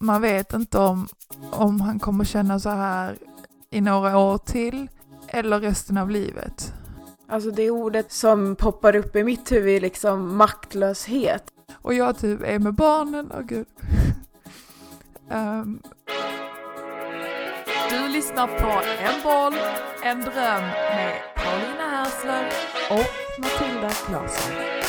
man 0.00 0.22
vet 0.22 0.52
inte 0.52 0.78
om, 0.78 1.08
om 1.50 1.80
han 1.80 1.98
kommer 1.98 2.24
känna 2.24 2.60
så 2.60 2.70
här 2.70 3.16
i 3.70 3.80
några 3.80 4.18
år 4.18 4.38
till 4.38 4.88
eller 5.28 5.60
resten 5.60 5.98
av 5.98 6.10
livet. 6.10 6.72
Alltså 7.28 7.50
det 7.50 7.70
ordet 7.70 8.12
som 8.12 8.56
poppar 8.56 8.96
upp 8.96 9.16
i 9.16 9.24
mitt 9.24 9.52
huvud 9.52 9.76
är 9.76 9.80
liksom 9.80 10.36
maktlöshet. 10.36 11.44
Och 11.74 11.94
jag 11.94 12.18
typ 12.18 12.40
är 12.42 12.58
med 12.58 12.74
barnen, 12.74 13.32
åh 13.34 13.40
gud. 13.40 13.66
um. 15.30 15.82
Du 17.90 18.08
lyssnar 18.08 18.46
på 18.46 18.82
En 19.00 19.22
boll, 19.22 19.60
en 20.02 20.20
dröm 20.20 20.62
med 20.62 21.14
Paulina 21.36 21.88
Härsler 21.90 22.52
och 22.90 23.40
Matilda 23.40 23.90
Claesson. 23.90 24.83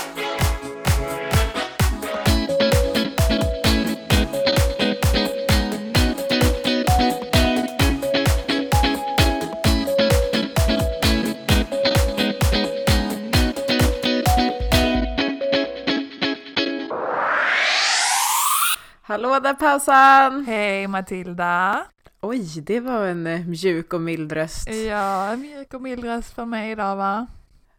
Hallå 19.16 19.40
där 19.40 19.54
pausan! 19.54 20.46
Hej 20.46 20.88
Matilda! 20.88 21.86
Oj, 22.22 22.62
det 22.62 22.80
var 22.80 23.06
en 23.06 23.28
eh, 23.28 23.46
mjuk 23.46 23.94
och 23.94 24.02
mild 24.02 24.32
röst. 24.32 24.70
Ja, 24.70 25.30
en 25.30 25.42
mjuk 25.42 25.74
och 25.74 25.82
mild 25.82 26.04
röst 26.04 26.34
för 26.34 26.46
mig 26.46 26.72
idag 26.72 26.96
va? 26.96 27.28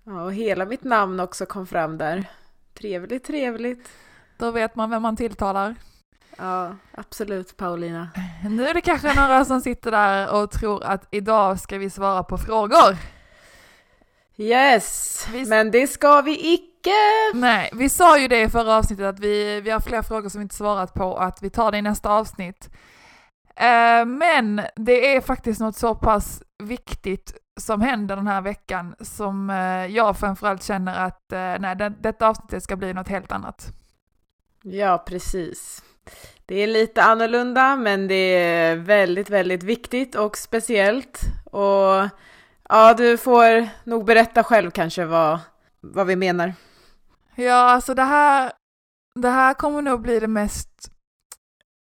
Ja, 0.05 0.23
och 0.23 0.35
hela 0.35 0.65
mitt 0.65 0.85
namn 0.85 1.21
också 1.21 1.47
kom 1.47 1.67
fram 1.67 1.99
där. 1.99 2.25
Trevligt, 2.79 3.25
trevligt. 3.25 3.89
Då 4.39 4.51
vet 4.51 4.77
man 4.77 4.91
vem 4.91 5.03
man 5.03 5.17
tilltalar. 5.17 5.75
Ja, 6.39 6.77
absolut 6.93 7.57
Paulina. 7.57 8.09
Nu 8.51 8.67
är 8.69 8.75
det 8.75 8.81
kanske 8.81 9.21
några 9.21 9.45
som 9.45 9.61
sitter 9.61 9.91
där 9.91 10.35
och 10.35 10.51
tror 10.51 10.85
att 10.85 11.09
idag 11.11 11.61
ska 11.61 11.79
vi 11.79 11.91
svara 11.91 12.23
på 12.23 12.39
frågor. 12.39 12.97
Yes, 14.39 15.27
vi... 15.33 15.47
men 15.47 15.71
det 15.71 15.87
ska 15.87 16.21
vi 16.21 16.55
icke! 16.55 16.91
Nej, 17.35 17.71
vi 17.73 17.89
sa 17.89 18.19
ju 18.19 18.29
det 18.29 18.43
i 18.43 18.49
förra 18.49 18.77
avsnittet 18.77 19.07
att 19.07 19.21
vi, 19.21 19.61
vi 19.61 19.71
har 19.71 19.81
fler 19.81 20.03
frågor 20.03 20.29
som 20.29 20.39
vi 20.39 20.43
inte 20.43 20.55
svarat 20.55 20.95
på 20.95 21.05
och 21.05 21.25
att 21.25 21.43
vi 21.43 21.51
tar 21.51 21.73
det 21.73 21.79
i 21.79 21.83
nästa 21.83 22.11
avsnitt. 22.11 22.71
Uh, 23.61 24.05
men 24.07 24.61
det 24.77 25.17
är 25.17 25.21
faktiskt 25.21 25.61
något 25.61 25.77
så 25.77 25.95
pass 25.95 26.43
viktigt 26.59 27.35
som 27.61 27.81
händer 27.81 28.17
den 28.17 28.27
här 28.27 28.41
veckan 28.41 28.95
som 29.01 29.51
uh, 29.51 29.87
jag 29.87 30.19
framförallt 30.19 30.63
känner 30.63 31.07
att 31.07 31.33
uh, 31.33 31.61
nej, 31.61 31.77
det, 31.77 31.93
detta 32.01 32.29
avsnittet 32.29 32.63
ska 32.63 32.77
bli 32.77 32.93
något 32.93 33.09
helt 33.09 33.33
annat. 33.33 33.73
Ja, 34.63 35.05
precis. 35.07 35.83
Det 36.47 36.55
är 36.55 36.67
lite 36.67 37.03
annorlunda, 37.03 37.77
men 37.77 38.09
det 38.09 38.15
är 38.15 38.77
väldigt, 38.77 39.31
väldigt 39.31 39.63
viktigt 39.63 40.15
och 40.15 40.37
speciellt. 40.37 41.21
Och 41.45 42.09
ja, 42.69 42.95
du 42.95 43.19
får 43.19 43.69
nog 43.85 44.05
berätta 44.05 44.45
själv 44.45 44.71
kanske 44.71 45.05
vad, 45.05 45.39
vad 45.81 46.07
vi 46.07 46.17
menar. 46.17 46.55
Ja, 47.35 47.55
alltså 47.55 47.95
det 47.95 48.03
här, 48.03 48.53
det 49.15 49.29
här 49.29 49.55
kommer 49.55 49.83
nog 49.83 50.01
bli 50.01 50.21
det 50.21 50.29
mest 50.29 50.93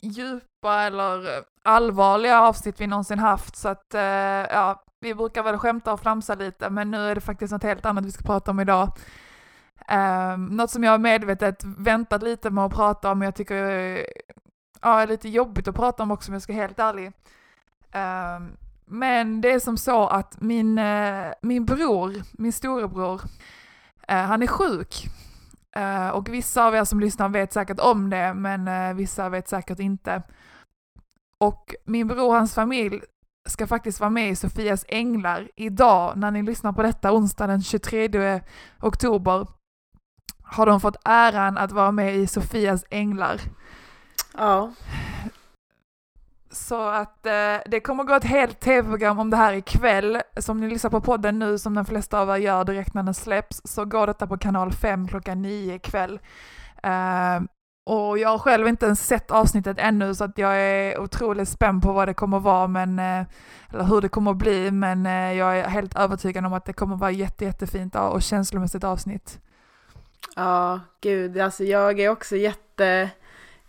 djupa 0.01 0.81
eller 0.81 1.43
allvarliga 1.63 2.41
avsnitt 2.41 2.81
vi 2.81 2.87
någonsin 2.87 3.19
haft, 3.19 3.55
så 3.55 3.69
att 3.69 3.93
eh, 3.93 4.01
ja, 4.01 4.83
vi 4.99 5.15
brukar 5.15 5.43
väl 5.43 5.57
skämta 5.57 5.93
och 5.93 5.99
flamsa 5.99 6.35
lite, 6.35 6.69
men 6.69 6.91
nu 6.91 6.97
är 6.97 7.15
det 7.15 7.21
faktiskt 7.21 7.51
något 7.51 7.63
helt 7.63 7.85
annat 7.85 8.05
vi 8.05 8.11
ska 8.11 8.23
prata 8.23 8.51
om 8.51 8.59
idag. 8.59 8.91
Um, 9.91 10.45
något 10.45 10.71
som 10.71 10.83
jag 10.83 11.01
medvetet 11.01 11.63
väntat 11.63 12.23
lite 12.23 12.49
med 12.49 12.65
att 12.65 12.73
prata 12.73 13.11
om, 13.11 13.21
jag 13.21 13.35
tycker 13.35 13.55
ja, 14.81 15.01
är 15.01 15.07
lite 15.07 15.29
jobbigt 15.29 15.67
att 15.67 15.75
prata 15.75 16.03
om 16.03 16.11
också 16.11 16.31
om 16.31 16.33
jag 16.33 16.41
ska 16.41 16.53
vara 16.53 16.61
helt 16.61 16.79
ärlig. 16.79 17.11
Um, 17.93 18.57
men 18.85 19.41
det 19.41 19.51
är 19.51 19.59
som 19.59 19.77
så 19.77 20.07
att 20.07 20.41
min, 20.41 20.77
eh, 20.77 21.27
min 21.41 21.65
bror, 21.65 22.13
min 22.31 22.53
storebror, 22.53 23.21
eh, 24.07 24.17
han 24.17 24.43
är 24.43 24.47
sjuk. 24.47 25.05
Eh, 25.75 26.09
och 26.09 26.29
vissa 26.29 26.65
av 26.65 26.75
er 26.75 26.83
som 26.83 26.99
lyssnar 26.99 27.29
vet 27.29 27.53
säkert 27.53 27.79
om 27.79 28.09
det, 28.09 28.33
men 28.33 28.95
vissa 28.97 29.29
vet 29.29 29.47
säkert 29.47 29.79
inte. 29.79 30.23
Och 31.39 31.75
min 31.85 32.07
bror 32.07 32.27
och 32.27 32.35
hans 32.35 32.55
familj 32.55 33.01
ska 33.47 33.67
faktiskt 33.67 33.99
vara 33.99 34.09
med 34.09 34.29
i 34.29 34.35
Sofias 34.35 34.85
Änglar 34.87 35.49
idag, 35.55 36.17
när 36.17 36.31
ni 36.31 36.43
lyssnar 36.43 36.73
på 36.73 36.83
detta, 36.83 37.11
onsdag 37.11 37.47
den 37.47 37.61
23 37.61 38.41
oktober, 38.81 39.47
har 40.43 40.65
de 40.65 40.81
fått 40.81 40.97
äran 41.05 41.57
att 41.57 41.71
vara 41.71 41.91
med 41.91 42.15
i 42.15 42.27
Sofias 42.27 42.85
Änglar. 42.89 43.41
Ja. 44.37 44.71
Så 46.55 46.87
att 46.87 47.25
eh, 47.25 47.57
det 47.65 47.79
kommer 47.79 48.03
gå 48.03 48.13
ett 48.13 48.23
helt 48.23 48.59
tv-program 48.59 49.19
om 49.19 49.29
det 49.29 49.37
här 49.37 49.53
ikväll. 49.53 50.21
Som 50.37 50.59
ni 50.59 50.69
lyssnar 50.69 50.91
på 50.91 51.01
podden 51.01 51.39
nu, 51.39 51.57
som 51.57 51.73
de 51.73 51.85
flesta 51.85 52.19
av 52.19 52.29
er 52.29 52.35
gör 52.35 52.63
direkt 52.63 52.93
när 52.93 53.03
den 53.03 53.13
släpps, 53.13 53.61
så 53.63 53.85
går 53.85 54.07
detta 54.07 54.27
på 54.27 54.37
kanal 54.37 54.71
5 54.71 55.07
klockan 55.07 55.41
9 55.41 55.75
ikväll. 55.75 56.19
Eh, 56.83 57.39
och 57.85 58.17
jag 58.17 58.29
har 58.29 58.37
själv 58.37 58.67
inte 58.67 58.85
ens 58.85 59.07
sett 59.07 59.31
avsnittet 59.31 59.77
ännu 59.79 60.15
så 60.15 60.23
att 60.23 60.37
jag 60.37 60.57
är 60.61 60.99
otroligt 60.99 61.49
spänd 61.49 61.83
på 61.83 61.93
vad 61.93 62.07
det 62.07 62.13
kommer 62.13 62.39
vara, 62.39 62.67
men, 62.67 62.99
eh, 62.99 63.25
eller 63.73 63.83
hur 63.83 64.01
det 64.01 64.09
kommer 64.09 64.33
bli, 64.33 64.71
men 64.71 65.05
eh, 65.05 65.33
jag 65.33 65.59
är 65.59 65.67
helt 65.67 65.95
övertygad 65.95 66.45
om 66.45 66.53
att 66.53 66.65
det 66.65 66.73
kommer 66.73 66.95
vara 66.95 67.11
jätte, 67.11 67.45
jättefint 67.45 67.95
och 67.95 68.21
känslomässigt 68.21 68.83
avsnitt. 68.83 69.39
Ja, 70.35 70.79
gud, 71.01 71.37
alltså 71.37 71.63
jag 71.63 71.99
är 71.99 72.09
också 72.09 72.35
jätte 72.35 73.09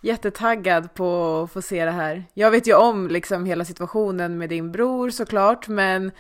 jättetaggad 0.01 0.95
på 0.95 1.41
att 1.45 1.53
få 1.53 1.63
se 1.63 1.85
det 1.85 1.91
här. 1.91 2.25
Jag 2.35 2.51
vet 2.51 2.67
ju 2.67 2.75
om 2.75 3.09
liksom 3.09 3.45
hela 3.45 3.65
situationen 3.65 4.39
med 4.39 4.49
din 4.49 4.73
bror 4.73 5.11
såklart, 5.11 5.69
men 5.69 6.13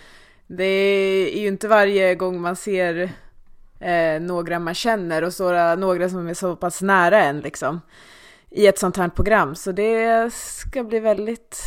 det 0.47 0.65
är 0.65 1.41
ju 1.41 1.47
inte 1.47 1.69
varje 1.69 2.15
gång 2.15 2.41
man 2.41 2.57
ser 2.57 3.11
eh, 3.81 4.21
några 4.21 4.59
man 4.59 4.75
känner 4.75 5.25
och 5.25 5.33
så, 5.33 5.77
några 5.77 6.09
som 6.09 6.29
är 6.29 6.35
så 6.35 6.57
pass 6.57 6.83
nära 6.83 7.23
en 7.23 7.41
liksom 7.41 7.81
i 8.51 8.67
ett 8.67 8.79
sånt 8.79 8.97
här 8.97 9.09
program. 9.09 9.55
Så 9.55 9.73
det 9.73 10.33
ska 10.35 10.85
bli 10.85 11.01
väldigt 11.01 11.65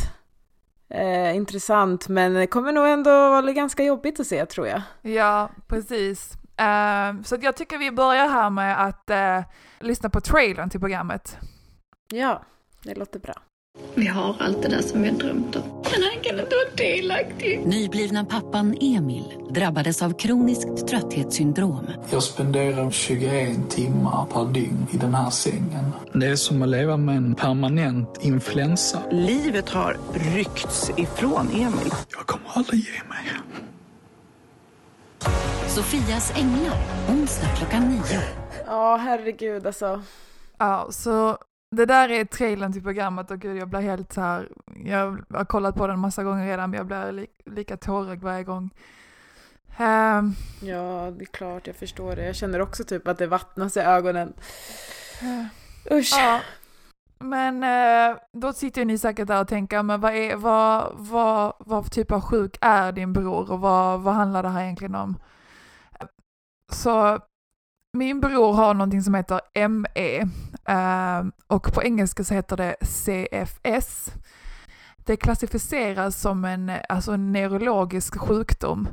eh, 0.88 1.36
intressant, 1.36 2.08
men 2.08 2.34
det 2.34 2.46
kommer 2.46 2.72
nog 2.72 2.88
ändå 2.88 3.10
vara 3.10 3.52
ganska 3.52 3.84
jobbigt 3.84 4.20
att 4.20 4.26
se 4.26 4.46
tror 4.46 4.66
jag. 4.66 4.82
Ja, 5.02 5.50
precis. 5.66 6.32
Uh, 6.60 7.22
så 7.22 7.36
jag 7.40 7.56
tycker 7.56 7.78
vi 7.78 7.90
börjar 7.90 8.28
här 8.28 8.50
med 8.50 8.86
att 8.86 9.10
uh, 9.10 9.44
lyssna 9.86 10.10
på 10.10 10.20
trailern 10.20 10.70
till 10.70 10.80
programmet. 10.80 11.36
Ja, 12.14 12.42
det 12.82 12.94
låter 12.94 13.20
bra. 13.20 13.34
Vi 13.94 14.06
har 14.06 14.36
allt 14.40 14.62
det 14.62 14.68
där 14.68 14.82
som 14.82 15.02
vi 15.02 15.08
har 15.08 15.16
drömt 15.16 15.56
om. 15.56 15.62
Men 15.62 16.02
han 16.02 16.22
kan 16.22 16.40
inte 16.40 16.56
vara 16.56 16.76
delaktig. 16.76 17.66
Nyblivna 17.66 18.24
pappan 18.24 18.76
Emil 18.80 19.24
drabbades 19.50 20.02
av 20.02 20.12
kroniskt 20.18 20.88
trötthetssyndrom. 20.88 21.86
Jag 22.10 22.22
spenderar 22.22 22.90
21 22.90 23.70
timmar 23.70 24.26
per 24.26 24.44
dygn 24.44 24.86
i 24.92 24.96
den 24.96 25.14
här 25.14 25.30
sängen. 25.30 25.92
Det 26.12 26.26
är 26.26 26.36
som 26.36 26.62
att 26.62 26.68
leva 26.68 26.96
med 26.96 27.16
en 27.16 27.34
permanent 27.34 28.18
influensa. 28.24 29.02
Livet 29.10 29.68
har 29.68 29.96
ryckts 30.12 30.90
ifrån 30.96 31.48
Emil. 31.48 31.92
Jag 32.10 32.26
kommer 32.26 32.48
aldrig 32.54 32.80
ge 32.80 33.02
mig. 33.08 33.40
Sofias 35.68 36.32
änglar, 36.36 36.78
onsdag 37.10 37.46
klockan 37.58 37.88
nio. 37.88 38.20
Ja, 38.66 38.96
herregud 38.96 39.66
alltså. 39.66 40.02
Ja, 40.58 40.88
så 40.90 41.38
det 41.70 41.86
där 41.86 42.08
är 42.08 42.24
trailern 42.24 42.72
till 42.72 42.82
programmet 42.82 43.30
och 43.30 43.38
gud 43.38 43.56
jag 43.56 43.68
blir 43.68 43.80
helt 43.80 44.12
så 44.12 44.20
här, 44.20 44.48
jag 44.84 45.24
har 45.30 45.44
kollat 45.44 45.74
på 45.74 45.86
den 45.86 45.98
massa 45.98 46.24
gånger 46.24 46.46
redan 46.46 46.70
men 46.70 46.76
jag 46.76 46.86
blir 46.86 47.12
li 47.12 47.26
lika 47.46 47.76
tårögd 47.76 48.22
varje 48.22 48.44
gång. 48.44 48.70
Um, 49.78 50.34
ja, 50.62 51.10
det 51.10 51.24
är 51.24 51.32
klart, 51.32 51.66
jag 51.66 51.76
förstår 51.76 52.16
det. 52.16 52.24
Jag 52.24 52.36
känner 52.36 52.60
också 52.60 52.84
typ 52.84 53.08
att 53.08 53.18
det 53.18 53.26
vattnas 53.26 53.76
i 53.76 53.80
ögonen. 53.80 54.32
Uh, 55.22 55.98
Usch. 55.98 56.12
Ja. 56.12 56.40
Men 57.18 57.64
uh, 57.64 58.18
då 58.32 58.52
sitter 58.52 58.84
ni 58.84 58.98
säkert 58.98 59.28
där 59.28 59.40
och 59.40 59.48
tänker, 59.48 59.82
men 59.82 60.00
vad, 60.00 60.14
är, 60.14 60.36
vad, 60.36 60.92
vad, 60.94 61.52
vad 61.58 61.92
typ 61.92 62.12
av 62.12 62.20
sjuk 62.20 62.58
är 62.60 62.92
din 62.92 63.12
bror 63.12 63.50
och 63.50 63.60
vad, 63.60 64.00
vad 64.00 64.14
handlar 64.14 64.42
det 64.42 64.48
här 64.48 64.62
egentligen 64.62 64.94
om? 64.94 65.16
Så 66.72 67.18
min 67.92 68.20
bror 68.20 68.52
har 68.52 68.74
någonting 68.74 69.02
som 69.02 69.14
heter 69.14 69.68
ME 69.68 70.16
eh, 70.16 70.26
Ehm, 70.70 71.32
och 71.46 71.72
på 71.72 71.82
engelska 71.82 72.24
så 72.24 72.34
heter 72.34 72.56
det 72.56 72.76
CFS. 72.80 74.12
Det 74.96 75.16
klassificeras 75.16 76.20
som 76.20 76.44
en, 76.44 76.72
alltså 76.88 77.12
en 77.12 77.32
neurologisk 77.32 78.18
sjukdom. 78.18 78.88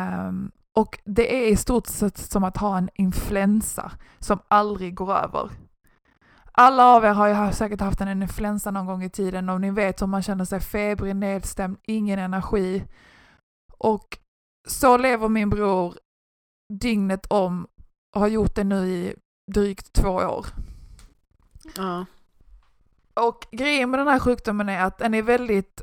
Um, 0.00 0.50
och 0.76 0.98
det 1.04 1.34
är 1.34 1.52
i 1.52 1.56
stort 1.56 1.86
sett 1.86 2.18
som 2.18 2.44
att 2.44 2.56
ha 2.56 2.78
en 2.78 2.88
influensa 2.94 3.92
som 4.18 4.38
aldrig 4.48 4.94
går 4.94 5.12
över. 5.12 5.50
Alla 6.52 6.86
av 6.86 7.04
er 7.04 7.12
har 7.12 7.28
ju 7.46 7.52
säkert 7.52 7.80
haft 7.80 8.00
en 8.00 8.22
influensa 8.22 8.70
någon 8.70 8.86
gång 8.86 9.02
i 9.02 9.10
tiden 9.10 9.48
och 9.48 9.60
ni 9.60 9.70
vet 9.70 10.02
hur 10.02 10.06
man 10.06 10.22
känner 10.22 10.44
sig 10.44 10.60
febrig, 10.60 11.16
nedstämd, 11.16 11.78
ingen 11.82 12.18
energi. 12.18 12.84
Och 13.78 14.18
så 14.68 14.96
lever 14.96 15.28
min 15.28 15.50
bror 15.50 15.94
dygnet 16.80 17.26
om 17.26 17.66
och 18.14 18.20
har 18.20 18.28
gjort 18.28 18.54
det 18.54 18.64
nu 18.64 18.88
i 18.88 19.14
drygt 19.54 19.92
två 19.92 20.10
år. 20.10 20.46
Ja. 21.76 22.06
Och 23.14 23.46
grejen 23.50 23.90
med 23.90 24.00
den 24.00 24.08
här 24.08 24.18
sjukdomen 24.18 24.68
är 24.68 24.84
att 24.84 24.98
den 24.98 25.14
är 25.14 25.22
väldigt 25.22 25.82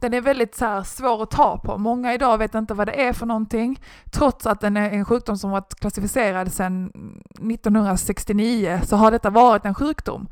den 0.00 0.14
är 0.14 0.20
väldigt 0.20 0.54
så 0.54 0.82
svår 0.86 1.22
att 1.22 1.30
ta 1.30 1.58
på. 1.58 1.78
Många 1.78 2.14
idag 2.14 2.38
vet 2.38 2.54
inte 2.54 2.74
vad 2.74 2.88
det 2.88 3.06
är 3.06 3.12
för 3.12 3.26
någonting, 3.26 3.80
trots 4.10 4.46
att 4.46 4.60
den 4.60 4.76
är 4.76 4.90
en 4.90 5.04
sjukdom 5.04 5.38
som 5.38 5.50
varit 5.50 5.74
klassificerad 5.74 6.52
sedan 6.52 6.92
1969 7.30 8.80
så 8.84 8.96
har 8.96 9.10
detta 9.10 9.30
varit 9.30 9.64
en 9.64 9.74
sjukdom. 9.74 10.28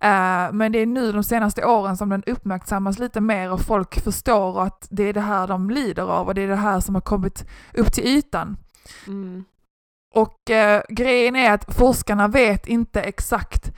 Eh, 0.00 0.52
men 0.52 0.72
det 0.72 0.78
är 0.78 0.86
nu 0.86 1.12
de 1.12 1.24
senaste 1.24 1.64
åren 1.64 1.96
som 1.96 2.08
den 2.08 2.22
uppmärksammas 2.26 2.98
lite 2.98 3.20
mer 3.20 3.52
och 3.52 3.60
folk 3.60 4.00
förstår 4.00 4.62
att 4.62 4.86
det 4.90 5.02
är 5.02 5.12
det 5.12 5.20
här 5.20 5.46
de 5.46 5.70
lider 5.70 6.02
av 6.02 6.26
och 6.26 6.34
det 6.34 6.42
är 6.42 6.48
det 6.48 6.56
här 6.56 6.80
som 6.80 6.94
har 6.94 7.02
kommit 7.02 7.46
upp 7.74 7.92
till 7.92 8.06
ytan. 8.06 8.56
Mm. 9.06 9.44
Och 10.14 10.50
eh, 10.50 10.82
grejen 10.88 11.36
är 11.36 11.52
att 11.52 11.74
forskarna 11.74 12.28
vet 12.28 12.66
inte 12.66 13.00
exakt 13.00 13.72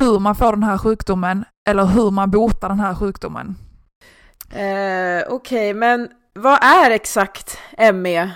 hur 0.00 0.18
man 0.18 0.34
får 0.34 0.52
den 0.52 0.62
här 0.62 0.78
sjukdomen 0.78 1.44
eller 1.68 1.84
hur 1.84 2.10
man 2.10 2.30
botar 2.30 2.68
den 2.68 2.80
här 2.80 2.94
sjukdomen. 2.94 3.56
Eh, 4.50 5.24
Okej, 5.28 5.74
men 5.74 6.08
vad 6.34 6.64
är 6.64 6.90
exakt 6.90 7.58
ME? 7.94 8.30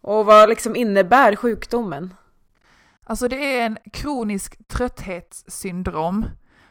Och 0.00 0.26
vad 0.26 0.48
liksom 0.48 0.76
innebär 0.76 1.36
sjukdomen? 1.36 2.14
Alltså 3.06 3.28
det 3.28 3.58
är 3.58 3.66
en 3.66 3.78
kronisk 3.92 4.68
trötthetssyndrom. 4.68 6.24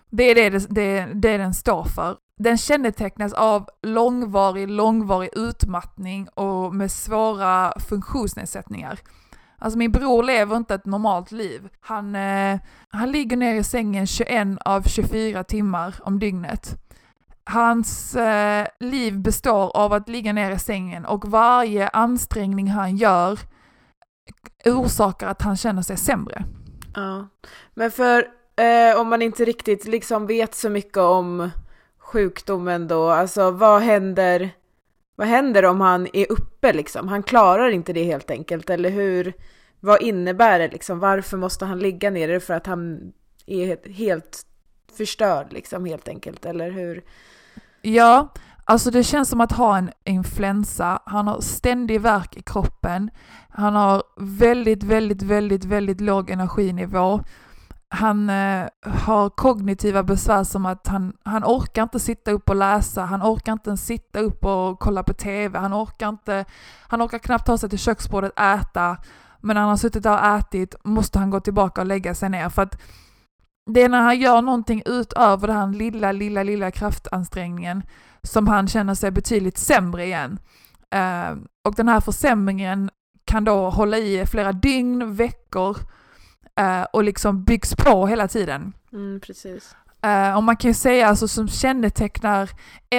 Det 0.10 0.24
är 0.24 0.36
det, 0.36 0.50
det, 0.50 0.68
det, 0.70 1.08
det 1.14 1.38
den 1.38 1.54
står 1.54 1.84
för. 1.84 2.18
Den 2.38 2.58
kännetecknas 2.58 3.34
av 3.34 3.70
långvarig, 3.82 4.70
långvarig 4.70 5.30
utmattning 5.34 6.28
och 6.28 6.76
med 6.76 6.92
svåra 6.92 7.74
funktionsnedsättningar. 7.90 9.00
Alltså 9.62 9.78
min 9.78 9.92
bror 9.92 10.24
lever 10.24 10.58
inte 10.58 10.76
ett 10.76 10.86
normalt 10.86 11.32
liv. 11.32 11.70
Han, 11.80 12.16
eh, 12.16 12.60
han 12.90 13.12
ligger 13.12 13.38
ner 13.38 13.56
i 13.56 13.64
sängen 13.64 14.08
21 14.08 14.58
av 14.66 14.82
24 14.84 15.44
timmar 15.44 15.96
om 16.00 16.20
dygnet. 16.20 16.78
Hans 17.44 18.16
eh, 18.16 18.68
liv 18.80 19.20
består 19.20 19.78
av 19.78 19.94
att 19.94 20.10
ligga 20.10 20.34
ner 20.34 20.52
i 20.52 20.60
sängen 20.60 21.06
och 21.06 21.26
varje 21.32 21.88
ansträngning 21.88 22.68
han 22.68 22.98
gör 22.98 23.40
orsakar 24.66 25.28
att 25.28 25.42
han 25.42 25.58
känner 25.58 25.82
sig 25.82 25.98
sämre. 25.98 26.44
Ja, 26.96 27.28
men 27.74 27.92
för 27.92 28.28
eh, 28.56 29.02
om 29.02 29.10
man 29.10 29.22
inte 29.22 29.46
riktigt 29.46 29.86
liksom 29.86 30.28
vet 30.28 30.56
så 30.56 30.70
mycket 30.70 30.98
om 30.98 31.50
sjukdomen 32.00 32.88
då, 32.88 33.10
alltså 33.10 33.52
vad 33.52 33.82
händer, 33.82 34.50
vad 35.22 35.30
händer 35.30 35.66
om 35.66 35.82
han 35.82 36.08
är 36.14 36.32
uppe 36.32 36.74
liksom? 36.74 37.08
Han 37.08 37.24
klarar 37.24 37.70
inte 37.70 37.94
det 37.94 38.04
helt 38.04 38.32
enkelt, 38.32 38.70
eller 38.70 38.90
hur? 38.90 39.34
Vad 39.80 40.02
innebär 40.02 40.60
det 40.60 40.68
liksom? 40.68 41.00
Varför 41.00 41.38
måste 41.38 41.66
han 41.66 41.80
ligga 41.80 42.10
ner? 42.10 42.30
Är 42.30 42.34
det 42.34 42.40
för 42.40 42.54
att 42.54 42.68
han 42.68 43.12
är 43.46 43.66
helt- 43.66 43.88
helt 43.88 44.46
förstörd 44.98 45.54
liksom 45.54 45.86
helt 45.86 46.08
enkelt, 46.08 46.46
eller 46.46 46.72
hur? 46.72 47.04
Ja, 47.82 48.34
alltså 48.66 48.92
det 48.92 49.04
känns 49.04 49.30
som 49.30 49.42
att 49.42 49.52
ha 49.52 49.78
en 49.78 49.92
influensa. 50.04 51.02
Han 51.06 51.28
har 51.28 51.42
ständig 51.42 52.02
värk 52.02 52.38
i 52.38 52.42
kroppen. 52.42 53.10
Han 53.50 53.76
har 53.76 54.04
väldigt, 54.20 54.84
väldigt, 54.84 55.22
väldigt, 55.22 55.66
väldigt 55.66 56.02
låg 56.02 56.30
energinivå. 56.30 57.22
Han 57.94 58.30
eh, 58.30 58.68
har 58.84 59.30
kognitiva 59.30 60.04
besvär 60.04 60.44
som 60.44 60.66
att 60.66 60.88
han, 60.88 61.14
han 61.24 61.44
orkar 61.44 61.84
inte 61.84 62.00
sitta 62.00 62.32
upp 62.32 62.50
och 62.50 62.56
läsa, 62.56 63.02
han 63.02 63.22
orkar 63.22 63.54
inte 63.54 63.70
ens 63.70 63.86
sitta 63.86 64.20
upp 64.20 64.46
och 64.46 64.80
kolla 64.80 65.04
på 65.04 65.14
TV, 65.14 65.60
han 65.60 65.74
orkar 65.74 66.10
inte, 66.10 66.46
han 66.88 67.02
orkar 67.02 67.18
knappt 67.18 67.46
ta 67.46 67.58
sig 67.58 67.70
till 67.70 67.80
köksbordet 67.80 68.32
och 68.32 68.44
äta. 68.44 68.98
Men 69.40 69.54
när 69.54 69.62
han 69.62 69.70
har 69.70 69.78
suttit 69.78 70.04
där 70.04 70.14
och 70.14 70.38
ätit 70.40 70.76
måste 70.84 71.20
han 71.20 71.30
gå 71.30 71.40
tillbaka 71.40 71.82
och 71.82 71.88
lägga 71.88 72.16
sig 72.16 72.30
ner 72.30 72.50
för 72.50 72.62
att 72.62 72.82
det 73.66 73.82
är 73.82 73.90
när 73.90 74.02
han 74.02 74.20
gör 74.20 74.42
någonting 74.42 74.84
utöver 74.86 75.48
den 75.48 75.58
här 75.58 75.68
lilla, 75.68 76.12
lilla, 76.12 76.44
lilla 76.44 76.72
kraftansträngningen 76.72 77.84
som 78.24 78.48
han 78.48 78.68
känner 78.68 78.94
sig 78.96 79.12
betydligt 79.12 79.58
sämre 79.58 80.06
igen. 80.06 80.40
Eh, 80.92 81.38
och 81.64 81.76
den 81.76 81.88
här 81.88 82.00
försämringen 82.00 82.90
kan 83.26 83.44
då 83.44 83.70
hålla 83.70 83.98
i 83.98 84.26
flera 84.26 84.52
dygn, 84.52 85.16
veckor 85.16 85.78
eh, 86.62 86.84
och 86.94 87.04
liksom 87.04 87.44
byggs 87.44 87.76
på 87.76 88.08
hela 88.08 88.28
tiden. 88.28 88.74
Mm, 88.94 89.20
precis. 89.20 89.76
Eh, 90.02 90.38
och 90.38 90.44
man 90.44 90.58
kan 90.58 90.70
ju 90.70 90.74
säga 90.74 91.08
alltså 91.08 91.28
som 91.28 91.48
kännetecknar 91.48 92.50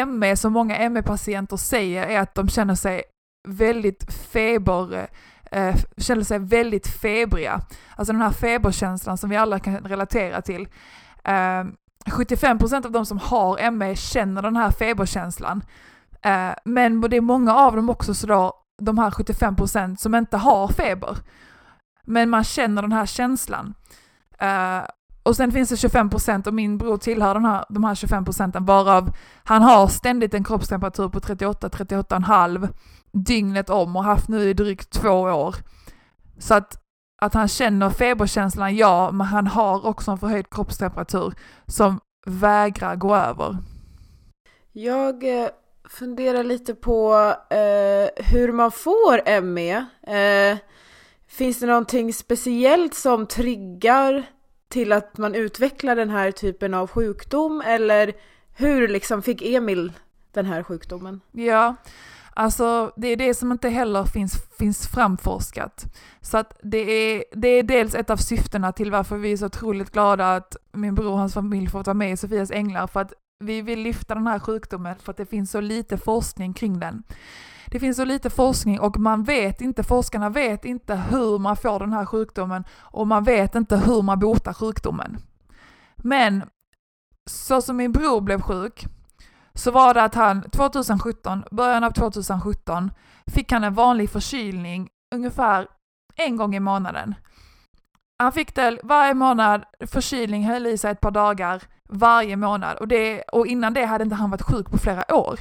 ME, 0.07 0.37
som 0.37 0.53
många 0.53 0.89
ME-patienter 0.89 1.57
säger, 1.57 2.07
är 2.07 2.21
att 2.21 2.35
de 2.35 2.49
känner 2.49 2.75
sig 2.75 3.03
väldigt 3.49 4.13
feber, 4.13 5.09
eh, 5.51 5.77
känner 5.97 6.25
sig 6.25 6.39
väldigt 6.39 6.87
febriga. 6.87 7.61
Alltså 7.97 8.13
den 8.13 8.23
här 8.23 8.31
feberkänslan 8.31 9.19
som 9.19 9.31
vi 9.31 9.37
alla 9.37 9.59
kan 9.59 9.77
relatera 9.77 10.43
till. 10.43 10.69
Eh, 11.25 11.65
75% 12.07 12.87
av 12.87 12.93
de 12.93 13.07
som 13.07 13.19
har 13.19 13.71
ME 13.71 13.97
känner 13.97 14.43
den 14.43 14.57
här 14.57 14.71
feberkänslan. 14.71 15.65
Men 16.65 17.01
det 17.01 17.17
är 17.17 17.21
många 17.21 17.55
av 17.55 17.77
dem 17.77 17.91
också 17.91 18.15
så 18.15 18.27
då, 18.27 18.53
de 18.83 18.99
här 18.99 19.11
75% 19.11 19.97
som 19.97 20.15
inte 20.15 20.37
har 20.37 20.69
feber. 20.69 21.17
Men 22.07 22.31
man 22.31 22.45
känner 22.45 22.83
den 22.83 22.93
här 22.93 23.07
känslan. 23.07 23.75
Uh, 24.43 24.87
och 25.23 25.37
sen 25.37 25.53
finns 25.53 25.69
det 25.69 25.77
25 25.77 26.11
procent 26.11 26.47
och 26.47 26.55
min 26.55 26.79
bror 26.79 26.97
tillhör 26.97 27.35
den 27.35 27.45
här, 27.45 27.65
de 27.69 27.85
här 27.85 27.95
25 27.95 28.25
procenten 28.25 28.65
varav 28.65 29.17
han 29.45 29.63
har 29.63 29.87
ständigt 29.89 30.35
en 30.35 30.45
kroppstemperatur 30.45 31.09
på 31.09 31.21
38-38,5 31.21 32.69
dygnet 33.13 33.71
om 33.71 33.97
och 33.97 34.05
haft 34.05 34.29
nu 34.29 34.51
i 34.51 34.55
drygt 34.55 34.91
två 34.91 35.21
år. 35.21 35.57
Så 36.39 36.55
att, 36.55 36.83
att 37.23 37.35
han 37.35 37.49
känner 37.49 37.91
feberkänslan, 37.91 38.77
ja, 38.77 39.11
men 39.13 39.27
han 39.27 39.47
har 39.47 39.87
också 39.87 40.11
en 40.11 40.19
förhöjd 40.19 40.51
kroppstemperatur 40.51 41.35
som 41.67 42.01
vägrar 42.27 42.97
gå 42.97 43.17
över. 43.17 43.57
Jag 44.73 45.43
eh, 45.43 45.49
funderar 45.89 46.45
lite 46.45 46.75
på 46.75 47.15
eh, 47.51 48.25
hur 48.25 48.53
man 48.53 48.71
får 48.71 49.41
ME. 49.41 49.77
Eh, 50.03 50.59
finns 51.33 51.61
det 51.61 51.67
någonting 51.67 52.13
speciellt 52.13 52.95
som 52.95 53.27
triggar 53.27 54.25
till 54.69 54.93
att 54.93 55.19
man 55.19 55.35
utvecklar 55.35 55.97
den 55.97 56.11
här 56.11 56.31
typen 56.31 56.75
av 56.75 56.91
sjukdom? 56.91 57.63
Eller 57.67 58.13
hur 58.57 58.89
liksom 58.89 59.23
fick 59.23 59.43
Emil 59.43 59.93
den 60.33 60.47
här 60.47 60.63
sjukdomen? 60.63 61.21
Ja, 61.33 61.77
alltså 62.35 62.93
det 62.97 63.09
är 63.09 63.17
det 63.17 63.35
som 63.35 63.53
inte 63.53 63.69
heller 63.69 64.05
finns, 64.05 64.35
finns 64.59 64.89
framforskat. 64.89 65.85
Så 66.21 66.39
att 66.39 66.59
det 66.63 66.79
är, 66.79 67.25
det 67.33 67.49
är 67.49 67.63
dels 67.63 67.95
ett 67.95 68.11
av 68.11 68.17
syftena 68.17 68.73
till 68.73 68.91
varför 68.91 69.17
vi 69.17 69.33
är 69.33 69.37
så 69.37 69.47
otroligt 69.47 69.91
glada 69.93 70.37
att 70.37 70.57
min 70.73 70.95
bror 70.95 71.13
och 71.13 71.19
hans 71.19 71.35
familj 71.35 71.67
fått 71.67 71.87
vara 71.87 71.95
med 71.95 72.13
i 72.13 72.17
Sofias 72.17 72.51
Änglar, 72.51 72.87
för 72.87 73.01
att 73.01 73.13
vi 73.45 73.63
vill 73.63 73.81
lyfta 73.81 74.15
den 74.15 74.27
här 74.27 74.39
sjukdomen 74.39 74.97
för 75.03 75.11
att 75.11 75.17
det 75.17 75.27
finns 75.27 75.51
så 75.51 75.61
lite 75.61 75.99
forskning 75.99 76.55
kring 76.55 76.81
den. 76.81 77.03
Det 77.73 77.81
finns 77.81 77.97
så 77.97 78.05
lite 78.05 78.31
forskning 78.31 78.81
och 78.81 78.99
man 78.99 79.25
vet 79.25 79.61
inte, 79.61 79.83
forskarna 79.83 80.31
vet 80.31 80.65
inte 80.65 80.97
hur 80.97 81.39
man 81.39 81.57
får 81.57 81.79
den 81.79 81.93
här 81.93 82.07
sjukdomen 82.07 82.65
och 82.79 83.07
man 83.07 83.25
vet 83.25 83.55
inte 83.55 83.77
hur 83.77 84.03
man 84.03 84.19
botar 84.19 84.53
sjukdomen. 84.53 85.19
Men 85.97 86.43
så 87.27 87.63
som 87.63 87.77
min 87.77 87.93
bror 87.93 88.21
blev 88.21 88.41
sjuk 88.41 88.85
så 89.55 89.71
var 89.71 89.95
det 89.95 90.03
att 90.03 90.15
han 90.15 90.43
2017, 90.43 91.45
början 91.51 91.85
av 91.85 91.91
2017, 91.91 92.91
fick 93.27 93.53
han 93.53 93.65
en 93.65 93.75
vanlig 93.75 94.11
förkylning 94.11 94.89
ungefär 95.15 95.67
en 96.17 96.37
gång 96.37 96.55
i 96.55 96.61
månaden. 96.61 97.15
Han 98.19 98.33
fick 98.33 98.55
det 98.55 98.79
varje 98.83 99.15
månad, 99.15 99.65
förkylning 99.87 100.45
höll 100.45 100.67
i 100.67 100.79
sig 100.79 100.91
ett 100.91 101.01
par 101.01 101.11
dagar 101.11 101.63
varje 101.89 102.37
månad 102.37 102.77
och, 102.77 102.89
det, 102.89 103.23
och 103.23 103.47
innan 103.47 103.75
det 103.75 103.85
hade 103.85 104.05
inte 104.05 104.17
han 104.17 104.31
varit 104.31 104.43
sjuk 104.43 104.71
på 104.71 104.79
flera 104.79 105.15
år. 105.15 105.41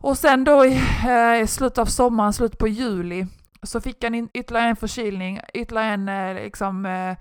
Och 0.00 0.18
sen 0.18 0.44
då 0.44 0.64
i 0.64 0.80
eh, 1.08 1.46
slutet 1.46 1.78
av 1.78 1.86
sommaren, 1.86 2.32
slutet 2.32 2.58
på 2.58 2.68
juli, 2.68 3.26
så 3.62 3.80
fick 3.80 4.04
han 4.04 4.14
in 4.14 4.28
ytterligare 4.34 4.68
en 4.68 4.76
förkylning, 4.76 5.40
ytterligare 5.54 5.88
en 5.88 6.08
eh, 6.08 6.34
liksom, 6.34 6.86
eh, 6.86 7.16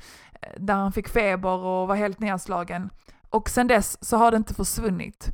där 0.58 0.74
han 0.74 0.92
fick 0.92 1.10
feber 1.10 1.50
och 1.50 1.88
var 1.88 1.96
helt 1.96 2.20
nedslagen. 2.20 2.90
Och 3.30 3.50
sen 3.50 3.68
dess 3.68 4.06
så 4.06 4.18
har 4.18 4.32
det 4.32 4.38
inte 4.38 4.54
försvunnit. 4.54 5.30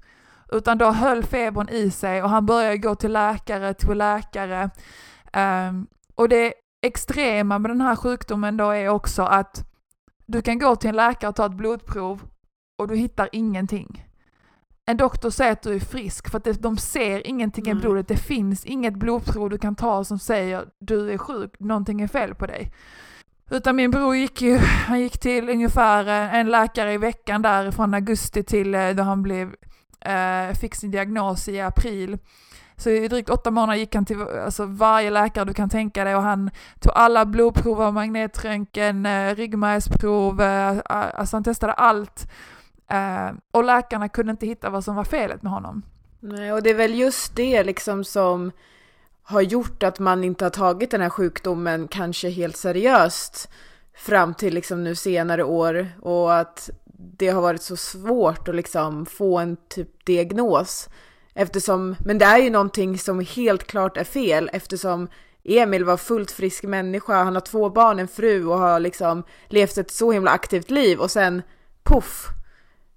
Utan 0.52 0.78
då 0.78 0.92
höll 0.92 1.24
febern 1.24 1.70
i 1.70 1.92
sig 1.92 2.24
och 2.24 2.30
han 2.30 2.46
började 2.46 2.78
gå 2.78 2.96
till 2.96 3.12
läkare, 3.12 3.74
till 3.74 3.98
läkare. 3.98 4.70
Um, 5.34 5.88
och 6.16 6.30
det 6.30 6.54
extrema 6.82 7.60
med 7.60 7.72
den 7.72 7.82
här 7.82 7.96
sjukdomen 7.96 8.58
då 8.58 8.70
är 8.70 8.90
också 8.90 9.24
att 9.24 9.66
du 10.26 10.42
kan 10.42 10.60
gå 10.60 10.76
till 10.76 10.90
en 10.90 10.96
läkare 10.96 11.30
och 11.30 11.36
ta 11.36 11.46
ett 11.46 11.54
blodprov 11.54 12.22
och 12.78 12.88
du 12.88 12.96
hittar 12.96 13.30
ingenting. 13.32 14.06
En 14.86 14.98
doktor 14.98 15.30
säger 15.30 15.52
att 15.52 15.62
du 15.62 15.76
är 15.76 15.80
frisk 15.80 16.32
för 16.32 16.38
att 16.38 16.44
det, 16.44 16.62
de 16.62 16.78
ser 16.78 17.28
ingenting 17.28 17.68
i 17.68 17.74
Nej. 17.74 17.82
blodet. 17.82 18.08
Det 18.08 18.18
finns 18.18 18.66
inget 18.66 18.94
blodprov 18.94 19.50
du 19.50 19.58
kan 19.58 19.76
ta 19.76 20.04
som 20.04 20.20
säger 20.20 20.66
du 20.80 21.12
är 21.12 21.18
sjuk, 21.18 21.60
någonting 21.60 22.02
är 22.02 22.08
fel 22.08 22.36
på 22.36 22.46
dig. 22.46 22.72
Utan 23.52 23.76
min 23.76 23.92
bror 23.92 24.16
gick 24.16 24.42
ju, 24.42 24.58
han 24.58 25.00
gick 25.00 25.18
till 25.18 25.50
ungefär 25.50 26.08
eh, 26.08 26.36
en 26.36 26.50
läkare 26.50 26.94
i 26.94 26.98
veckan 26.98 27.42
där 27.42 27.72
från 27.72 27.94
augusti 27.94 28.44
till 28.44 28.76
eh, 28.76 28.90
då 28.90 29.04
han 29.04 29.24
blev, 29.24 29.56
eh, 30.00 30.56
fick 30.62 30.76
sin 30.76 30.92
diagnos 30.92 31.48
i 31.48 31.62
april. 31.62 32.18
Så 32.78 32.90
i 32.90 33.08
drygt 33.08 33.30
åtta 33.30 33.52
månader 33.52 33.80
gick 33.80 33.96
han 33.96 34.06
till 34.06 34.22
alltså, 34.22 34.66
varje 34.66 35.10
läkare 35.10 35.46
du 35.46 35.54
kan 35.54 35.70
tänka 35.70 36.04
dig 36.04 36.16
och 36.16 36.22
han 36.22 36.50
tog 36.80 36.94
alla 36.96 37.26
blodprover, 37.26 37.92
magnetröntgen, 37.92 39.06
eh, 39.06 39.36
ryggmärgsprov, 39.36 40.42
alltså 40.86 41.36
han 41.36 41.44
testade 41.44 41.74
allt. 41.74 42.28
Eh, 42.88 43.32
och 43.52 43.64
läkarna 43.64 44.10
kunde 44.10 44.32
inte 44.32 44.46
hitta 44.46 44.70
vad 44.70 44.84
som 44.84 44.96
var 44.96 45.04
felet 45.04 45.44
med 45.44 45.52
honom. 45.52 45.84
Nej, 46.20 46.54
och 46.54 46.64
det 46.64 46.70
är 46.70 46.74
väl 46.76 46.96
just 46.96 47.36
det 47.36 47.64
liksom 47.64 48.04
som 48.04 48.52
har 49.24 49.42
gjort 49.42 49.84
att 49.84 50.00
man 50.00 50.24
inte 50.24 50.46
har 50.46 50.50
tagit 50.50 50.92
den 50.92 51.02
här 51.02 51.10
sjukdomen 51.10 51.88
kanske 51.88 52.30
helt 52.30 52.58
seriöst 52.58 53.50
fram 53.96 54.34
till 54.34 54.54
liksom 54.54 54.84
nu 54.84 54.96
senare 54.96 55.44
år 55.44 55.90
och 56.02 56.36
att 56.36 56.70
det 56.96 57.28
har 57.28 57.42
varit 57.42 57.62
så 57.62 57.78
svårt 57.78 58.48
att 58.48 58.56
liksom 58.56 59.06
få 59.06 59.38
en 59.38 59.58
typ 59.70 60.06
diagnos. 60.06 60.90
Eftersom, 61.34 61.96
men 62.06 62.18
det 62.18 62.26
är 62.26 62.38
ju 62.38 62.50
någonting 62.50 62.98
som 62.98 63.20
helt 63.20 63.64
klart 63.64 63.98
är 63.98 64.04
fel 64.04 64.50
eftersom 64.54 65.08
Emil 65.44 65.86
var 65.86 65.98
fullt 65.98 66.32
frisk 66.32 66.64
människa, 66.64 67.24
han 67.24 67.34
har 67.34 67.42
två 67.42 67.70
barn, 67.70 68.00
en 68.00 68.08
fru 68.08 68.46
och 68.46 68.58
har 68.58 68.80
liksom 68.80 69.24
levt 69.48 69.78
ett 69.78 69.92
så 69.92 70.12
himla 70.12 70.32
aktivt 70.32 70.72
liv 70.72 71.00
och 71.00 71.12
sen 71.12 71.42
poff, 71.84 72.28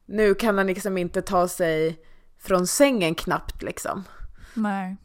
nu 0.07 0.35
kan 0.35 0.59
han 0.59 0.67
liksom 0.67 0.99
inte 0.99 1.23
ta 1.23 1.49
sig 1.49 1.99
från 2.39 2.67
sängen 2.67 3.15
knappt 3.15 3.63
liksom. 3.63 4.05
Nej, 4.55 4.97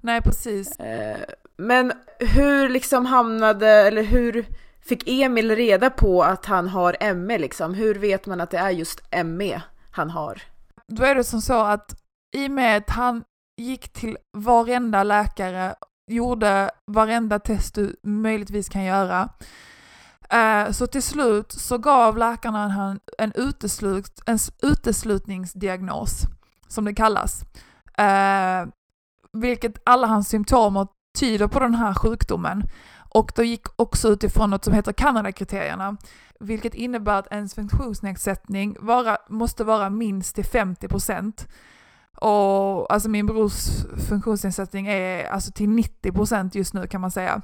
nej 0.00 0.22
precis. 0.22 0.78
Eh, 0.78 1.18
men 1.56 1.92
hur 2.18 2.68
liksom 2.68 3.06
hamnade, 3.06 3.68
eller 3.68 4.02
hur 4.02 4.46
fick 4.80 5.08
Emil 5.08 5.56
reda 5.56 5.90
på 5.90 6.22
att 6.22 6.46
han 6.46 6.68
har 6.68 7.14
ME 7.14 7.38
liksom? 7.38 7.74
Hur 7.74 7.94
vet 7.94 8.26
man 8.26 8.40
att 8.40 8.50
det 8.50 8.58
är 8.58 8.70
just 8.70 9.02
ME 9.24 9.62
han 9.90 10.10
har? 10.10 10.42
Då 10.86 11.04
är 11.04 11.14
det 11.14 11.24
som 11.24 11.40
så 11.40 11.62
att 11.62 11.94
i 12.36 12.46
och 12.46 12.50
med 12.50 12.76
att 12.76 12.90
han 12.90 13.22
gick 13.56 13.92
till 13.92 14.16
varenda 14.36 15.02
läkare, 15.02 15.74
gjorde 16.10 16.70
varenda 16.86 17.38
test 17.38 17.74
du 17.74 17.96
möjligtvis 18.02 18.68
kan 18.68 18.84
göra, 18.84 19.28
Eh, 20.32 20.70
så 20.70 20.86
till 20.86 21.02
slut 21.02 21.52
så 21.52 21.78
gav 21.78 22.18
läkarna 22.18 22.68
han 22.68 23.00
en, 23.18 23.32
uteslut, 23.34 24.20
en 24.26 24.38
uteslutningsdiagnos, 24.62 26.22
som 26.68 26.84
det 26.84 26.94
kallas. 26.94 27.42
Eh, 27.98 28.68
vilket 29.32 29.78
alla 29.84 30.06
hans 30.06 30.28
symptom 30.28 30.86
tyder 31.18 31.46
på 31.46 31.60
den 31.60 31.74
här 31.74 31.94
sjukdomen. 31.94 32.68
Och 33.10 33.32
de 33.36 33.44
gick 33.44 33.66
också 33.76 34.08
utifrån 34.08 34.50
något 34.50 34.64
som 34.64 34.74
heter 34.74 34.92
Kanadakriterierna, 34.92 35.96
vilket 36.40 36.74
innebär 36.74 37.18
att 37.18 37.32
ens 37.32 37.54
funktionsnedsättning 37.54 38.76
vara, 38.80 39.16
måste 39.28 39.64
vara 39.64 39.90
minst 39.90 40.34
till 40.34 40.44
50 40.44 40.88
procent. 40.88 41.48
Och 42.16 42.92
alltså 42.92 43.08
min 43.08 43.26
brors 43.26 43.68
funktionsnedsättning 44.08 44.86
är 44.86 45.24
alltså 45.24 45.52
till 45.52 45.68
90 45.68 46.12
procent 46.12 46.54
just 46.54 46.74
nu 46.74 46.86
kan 46.86 47.00
man 47.00 47.10
säga. 47.10 47.42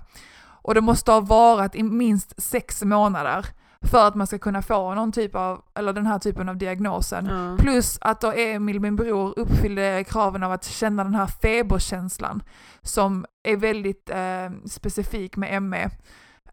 Och 0.65 0.75
det 0.75 0.81
måste 0.81 1.13
ha 1.13 1.21
varit 1.21 1.75
i 1.75 1.83
minst 1.83 2.43
sex 2.43 2.83
månader 2.83 3.47
för 3.81 4.09
att 4.09 4.15
man 4.15 4.27
ska 4.27 4.39
kunna 4.39 4.63
få 4.63 4.95
någon 4.95 5.13
typ 5.13 5.35
av, 5.35 5.63
eller 5.75 5.93
den 5.93 6.07
här 6.07 6.19
typen 6.19 6.49
av 6.49 6.57
diagnosen. 6.57 7.27
Ja. 7.27 7.57
Plus 7.59 7.99
att 8.01 8.21
då 8.21 8.33
Emil, 8.33 8.81
min 8.81 8.97
bror, 8.97 9.39
uppfyllde 9.39 10.05
kraven 10.09 10.43
av 10.43 10.53
att 10.53 10.65
känna 10.65 11.05
den 11.05 11.15
här 11.15 11.27
feberkänslan 11.27 12.43
som 12.83 13.27
är 13.43 13.57
väldigt 13.57 14.11
eh, 14.11 14.69
specifik 14.71 15.37
med 15.37 15.63
ME. 15.63 15.91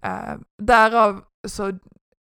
Eh, 0.01 0.33
därav 0.57 1.21
så 1.47 1.67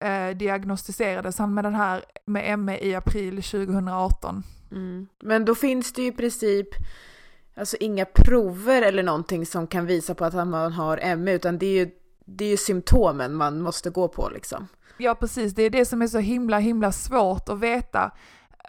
eh, 0.04 0.36
diagnostiserades 0.36 1.38
han 1.38 1.54
med 1.54 1.64
den 1.64 1.74
här 1.74 2.04
med 2.26 2.58
ME 2.58 2.78
i 2.78 2.94
april 2.94 3.42
2018. 3.42 4.42
Mm. 4.72 5.06
Men 5.22 5.44
då 5.44 5.54
finns 5.54 5.92
det 5.92 6.02
ju 6.02 6.08
i 6.08 6.12
princip 6.12 6.68
alltså 7.58 7.76
inga 7.80 8.04
prover 8.04 8.82
eller 8.82 9.02
någonting 9.02 9.46
som 9.46 9.66
kan 9.66 9.86
visa 9.86 10.14
på 10.14 10.24
att 10.24 10.34
man 10.34 10.72
har 10.72 11.16
ME 11.16 11.32
utan 11.32 11.58
det 11.58 11.66
är 11.66 11.84
ju, 11.84 11.90
det 12.24 12.44
är 12.44 12.48
ju 12.48 12.56
symptomen 12.56 13.34
man 13.34 13.60
måste 13.60 13.90
gå 13.90 14.08
på 14.08 14.28
liksom. 14.28 14.68
Ja 14.98 15.14
precis, 15.14 15.54
det 15.54 15.62
är 15.62 15.70
det 15.70 15.84
som 15.84 16.02
är 16.02 16.06
så 16.06 16.18
himla 16.18 16.58
himla 16.58 16.92
svårt 16.92 17.48
att 17.48 17.60
veta. 17.60 18.10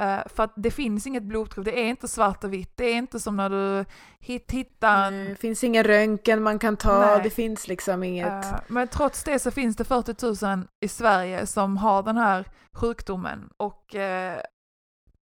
Uh, 0.01 0.19
för 0.25 0.43
att 0.43 0.53
det 0.55 0.71
finns 0.71 1.07
inget 1.07 1.23
blodprov, 1.23 1.63
det 1.63 1.79
är 1.79 1.85
inte 1.85 2.07
svart 2.07 2.43
och 2.43 2.53
vitt, 2.53 2.71
det 2.75 2.85
är 2.85 2.95
inte 2.95 3.19
som 3.19 3.37
när 3.37 3.49
du 3.49 3.85
hit, 4.19 4.51
hittar... 4.51 5.11
Det 5.11 5.35
finns 5.35 5.63
ingen 5.63 5.83
röntgen 5.83 6.43
man 6.43 6.59
kan 6.59 6.77
ta, 6.77 6.99
Nej. 6.99 7.19
det 7.23 7.29
finns 7.29 7.67
liksom 7.67 8.03
inget... 8.03 8.45
Uh, 8.45 8.59
men 8.67 8.87
trots 8.87 9.23
det 9.23 9.39
så 9.39 9.51
finns 9.51 9.75
det 9.75 9.83
40 9.83 10.45
000 10.45 10.67
i 10.79 10.87
Sverige 10.87 11.45
som 11.45 11.77
har 11.77 12.03
den 12.03 12.17
här 12.17 12.45
sjukdomen 12.71 13.49
och 13.57 13.95
uh, 13.95 14.41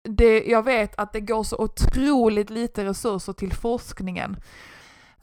det, 0.04 0.44
jag 0.44 0.62
vet 0.62 0.98
att 0.98 1.12
det 1.12 1.20
går 1.20 1.42
så 1.42 1.56
otroligt 1.56 2.50
lite 2.50 2.84
resurser 2.84 3.32
till 3.32 3.52
forskningen. 3.52 4.36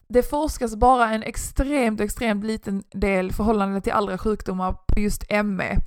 Det 0.07 0.23
forskas 0.23 0.75
bara 0.75 1.09
en 1.09 1.23
extremt, 1.23 2.01
extremt 2.01 2.43
liten 2.43 2.83
del 2.91 3.31
förhållande 3.33 3.81
till 3.81 3.93
andra 3.93 4.17
sjukdomar 4.17 4.75
på 4.87 4.99
just 4.99 5.23
ME. 5.43 5.77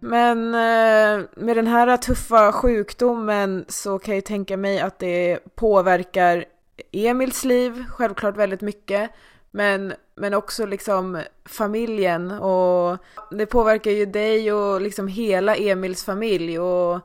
Men 0.00 0.54
eh, 0.54 1.26
med 1.36 1.56
den 1.56 1.66
här 1.66 1.96
tuffa 1.96 2.52
sjukdomen 2.52 3.64
så 3.68 3.98
kan 3.98 4.14
jag 4.14 4.24
tänka 4.24 4.56
mig 4.56 4.80
att 4.80 4.98
det 4.98 5.38
påverkar 5.54 6.44
Emils 6.92 7.44
liv 7.44 7.84
självklart 7.88 8.36
väldigt 8.36 8.60
mycket. 8.60 9.10
Men, 9.50 9.92
men 10.14 10.34
också 10.34 10.66
liksom 10.66 11.22
familjen 11.44 12.30
och 12.30 12.98
det 13.30 13.46
påverkar 13.46 13.90
ju 13.90 14.06
dig 14.06 14.52
och 14.52 14.80
liksom 14.80 15.08
hela 15.08 15.56
Emils 15.56 16.04
familj 16.04 16.58
och 16.58 17.00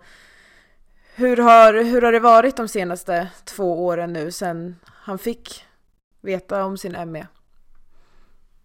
hur 1.16 1.38
har, 1.38 1.74
hur 1.74 2.02
har 2.02 2.12
det 2.12 2.20
varit 2.20 2.58
de 2.58 2.68
senaste 2.68 3.28
två 3.44 3.86
åren 3.86 4.14
nu 4.14 4.32
sen 4.32 4.76
han 4.86 5.18
fick 5.18 5.66
veta 6.22 6.66
om 6.66 6.78
sin 6.78 7.12
ME? 7.12 7.28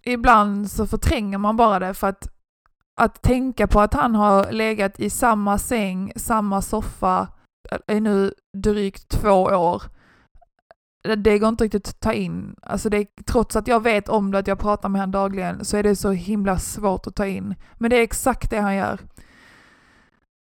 Ibland 0.03 0.71
så 0.71 0.87
förtränger 0.87 1.39
man 1.39 1.57
bara 1.57 1.79
det 1.79 1.95
för 1.95 2.07
att 2.07 2.29
att 3.01 3.23
tänka 3.23 3.67
på 3.67 3.81
att 3.81 3.95
han 3.95 4.15
har 4.15 4.53
legat 4.53 5.01
i 5.01 5.11
samma 5.11 5.59
säng, 5.59 6.13
samma 6.17 6.63
soffa 6.63 7.29
i 7.87 8.01
nu 8.01 8.35
drygt 8.53 9.09
två 9.09 9.43
år. 9.43 9.83
Det 11.03 11.39
går 11.39 11.49
inte 11.49 11.65
riktigt 11.65 11.89
att 11.89 12.01
ta 12.01 12.13
in. 12.13 12.57
Alltså 12.63 12.89
det, 12.89 13.07
trots 13.27 13.57
att 13.57 13.69
jag 13.69 13.83
vet 13.83 14.09
om 14.09 14.31
det, 14.31 14.39
att 14.39 14.47
jag 14.47 14.59
pratar 14.59 14.89
med 14.89 15.01
honom 15.01 15.13
dagligen, 15.13 15.65
så 15.65 15.77
är 15.77 15.83
det 15.83 15.97
så 15.97 16.11
himla 16.11 16.59
svårt 16.59 17.07
att 17.07 17.15
ta 17.15 17.27
in. 17.27 17.55
Men 17.75 17.91
det 17.91 17.97
är 17.97 18.03
exakt 18.03 18.51
det 18.51 18.61
han 18.61 18.77
gör. 18.77 18.99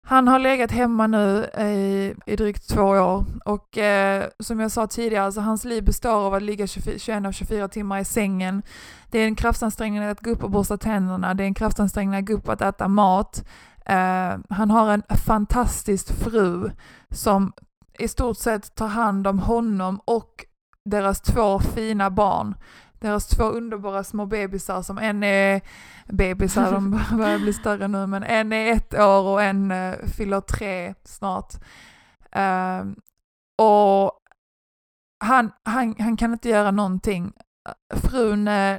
Han 0.07 0.29
har 0.29 0.38
legat 0.38 0.71
hemma 0.71 1.07
nu 1.07 1.45
i, 1.59 2.14
i 2.26 2.37
drygt 2.37 2.69
två 2.69 2.83
år 2.83 3.25
och 3.45 3.79
eh, 3.79 4.25
som 4.38 4.61
jag 4.61 4.71
sa 4.71 4.87
tidigare, 4.87 5.25
alltså 5.25 5.40
hans 5.40 5.64
liv 5.64 5.85
består 5.85 6.26
av 6.26 6.35
att 6.35 6.43
ligga 6.43 6.67
24, 6.67 6.99
21 6.99 7.26
av 7.26 7.33
24 7.33 7.69
timmar 7.69 8.00
i 8.00 8.05
sängen. 8.05 8.62
Det 9.11 9.19
är 9.19 9.25
en 9.25 9.35
kraftansträngning 9.35 10.02
att 10.02 10.21
gå 10.21 10.31
upp 10.31 10.45
och 10.45 10.50
borsta 10.50 10.76
tänderna, 10.76 11.35
det 11.35 11.43
är 11.43 11.47
en 11.47 11.55
kraftansträngning 11.55 12.21
att 12.21 12.26
gå 12.26 12.33
upp 12.33 12.47
och 12.47 12.52
att 12.52 12.62
äta 12.62 12.88
mat. 12.88 13.45
Eh, 13.87 14.38
han 14.49 14.71
har 14.71 14.93
en 14.93 15.02
fantastisk 15.26 16.12
fru 16.12 16.71
som 17.11 17.52
i 17.99 18.09
stort 18.09 18.37
sett 18.37 18.75
tar 18.75 18.88
hand 18.88 19.26
om 19.26 19.38
honom 19.38 20.00
och 20.05 20.45
deras 20.84 21.20
två 21.20 21.58
fina 21.58 22.10
barn. 22.10 22.54
Deras 23.00 23.28
två 23.28 23.44
underbara 23.44 24.04
små 24.04 24.26
bebisar 24.26 24.82
som 24.82 24.99
en 24.99 25.22
är 25.22 25.60
bebisar, 26.06 26.72
de 26.72 26.90
börjar 27.16 27.38
bli 27.38 27.52
större 27.52 27.88
nu, 27.88 28.06
men 28.06 28.22
en 28.22 28.52
är 28.52 28.72
ett 28.72 28.94
år 28.94 29.22
och 29.22 29.42
en 29.42 29.70
uh, 29.70 30.06
fyller 30.06 30.40
tre 30.40 30.94
snart. 31.04 31.54
Uh, 32.37 32.92
och 33.58 34.12
han, 35.25 35.52
han, 35.64 35.94
han 35.99 36.16
kan 36.16 36.32
inte 36.32 36.49
göra 36.49 36.70
någonting. 36.70 37.32
Frun 37.94 38.49
uh, 38.49 38.78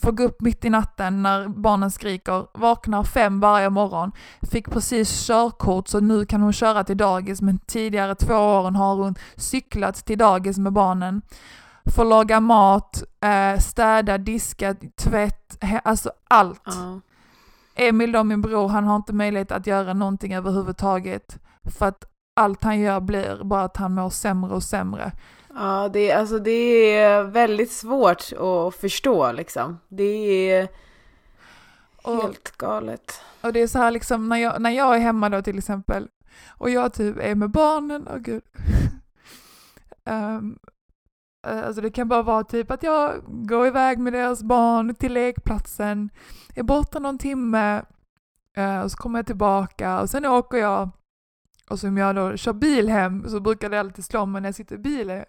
får 0.00 0.12
gå 0.12 0.22
upp 0.22 0.40
mitt 0.40 0.64
i 0.64 0.70
natten 0.70 1.22
när 1.22 1.48
barnen 1.48 1.90
skriker, 1.90 2.46
vaknar 2.58 3.04
fem 3.04 3.40
varje 3.40 3.70
morgon, 3.70 4.12
fick 4.50 4.70
precis 4.70 5.26
körkort 5.26 5.88
så 5.88 6.00
nu 6.00 6.26
kan 6.26 6.40
hon 6.40 6.52
köra 6.52 6.84
till 6.84 6.96
dagis 6.96 7.42
men 7.42 7.58
tidigare 7.58 8.14
två 8.14 8.34
åren 8.34 8.76
har 8.76 8.96
hon 8.96 9.14
cyklat 9.36 9.94
till 9.94 10.18
dagis 10.18 10.58
med 10.58 10.72
barnen 10.72 11.22
får 11.84 12.04
laga 12.04 12.40
mat, 12.40 13.02
eh, 13.20 13.58
städa, 13.58 14.18
diska, 14.18 14.74
tvätt, 14.96 15.64
alltså 15.84 16.10
allt. 16.28 16.62
Ja. 16.64 17.00
Emil 17.74 18.12
då, 18.12 18.24
min 18.24 18.42
bror, 18.42 18.68
han 18.68 18.84
har 18.84 18.96
inte 18.96 19.12
möjlighet 19.12 19.52
att 19.52 19.66
göra 19.66 19.94
någonting 19.94 20.34
överhuvudtaget. 20.34 21.38
För 21.78 21.86
att 21.86 22.04
allt 22.36 22.64
han 22.64 22.80
gör 22.80 23.00
blir 23.00 23.44
bara 23.44 23.62
att 23.62 23.76
han 23.76 23.94
mår 23.94 24.10
sämre 24.10 24.54
och 24.54 24.62
sämre. 24.62 25.12
Ja, 25.54 25.88
det, 25.92 26.10
är- 26.10 26.18
alltså, 26.18 26.38
det 26.38 26.50
är 26.96 27.22
väldigt 27.22 27.72
svårt 27.72 28.32
att 28.32 28.74
förstå 28.74 29.32
liksom. 29.32 29.78
Det 29.88 30.50
är 30.50 30.68
Och, 32.02 32.22
helt 32.22 32.56
galet. 32.56 33.20
och 33.42 33.52
det 33.52 33.60
är 33.60 33.66
så 33.66 33.78
här 33.78 33.90
liksom 33.90 34.28
när 34.28 34.36
jag, 34.36 34.62
när 34.62 34.70
jag 34.70 34.94
är 34.96 35.00
hemma 35.00 35.28
då 35.28 35.42
till 35.42 35.58
exempel 35.58 36.08
och 36.58 36.70
jag 36.70 36.92
typ 36.94 37.16
är 37.20 37.34
med 37.34 37.50
barnen, 37.50 38.06
och 38.06 38.20
gud. 38.20 38.42
Eh, 40.06 40.40
alltså 41.66 41.80
det 41.80 41.90
kan 41.90 42.08
bara 42.08 42.22
vara 42.22 42.44
typ 42.44 42.70
att 42.70 42.82
jag 42.82 43.12
går 43.26 43.66
iväg 43.66 43.98
med 43.98 44.12
deras 44.12 44.42
barn 44.42 44.94
till 44.94 45.12
lekplatsen, 45.12 46.10
är 46.54 46.62
borta 46.62 46.98
någon 46.98 47.18
timme 47.18 47.82
eh, 48.56 48.80
och 48.80 48.90
så 48.90 48.96
kommer 48.96 49.18
jag 49.18 49.26
tillbaka 49.26 50.00
och 50.00 50.10
sen 50.10 50.26
åker 50.26 50.58
jag 50.58 50.88
och 51.70 51.80
som 51.80 51.96
jag 51.96 52.16
då 52.16 52.36
kör 52.36 52.52
bil 52.52 52.88
hem 52.88 53.28
så 53.28 53.40
brukar 53.40 53.70
det 53.70 53.80
alltid 53.80 54.04
slå 54.04 54.26
mig 54.26 54.42
när 54.42 54.48
jag 54.48 54.54
sitter 54.54 54.74
i 54.74 54.78
bilen. 54.78 55.24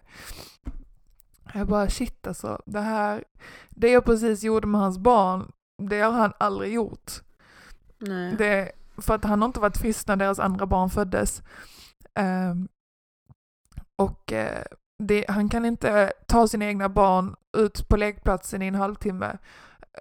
Jag 1.53 1.67
bara 1.67 1.89
shit 1.89 2.27
alltså, 2.27 2.61
det 2.65 2.79
här, 2.79 3.23
det 3.69 3.89
jag 3.89 4.05
precis 4.05 4.43
gjorde 4.43 4.67
med 4.67 4.81
hans 4.81 4.97
barn, 4.97 5.51
det 5.77 5.99
har 6.01 6.11
han 6.11 6.33
aldrig 6.37 6.73
gjort. 6.73 7.11
Nej. 7.97 8.35
Det, 8.37 8.71
för 8.97 9.15
att 9.15 9.23
han 9.23 9.41
har 9.41 9.47
inte 9.47 9.59
varit 9.59 9.77
frisk 9.77 10.07
när 10.07 10.15
deras 10.15 10.39
andra 10.39 10.65
barn 10.65 10.89
föddes. 10.89 11.43
Ehm, 12.13 12.67
och 13.95 14.33
eh, 14.33 14.63
det, 15.03 15.25
han 15.27 15.49
kan 15.49 15.65
inte 15.65 16.13
ta 16.27 16.47
sina 16.47 16.65
egna 16.65 16.89
barn 16.89 17.35
ut 17.57 17.87
på 17.87 17.97
lekplatsen 17.97 18.61
i 18.61 18.67
en 18.67 18.75
halvtimme. 18.75 19.37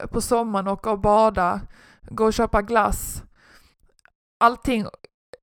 Eh, 0.01 0.07
På 0.07 0.21
sommaren 0.21 0.69
åka 0.69 0.91
och 0.91 1.01
bada, 1.01 1.61
gå 2.03 2.25
och 2.25 2.33
köpa 2.33 2.63
glass. 2.63 3.23
Allting 4.41 4.87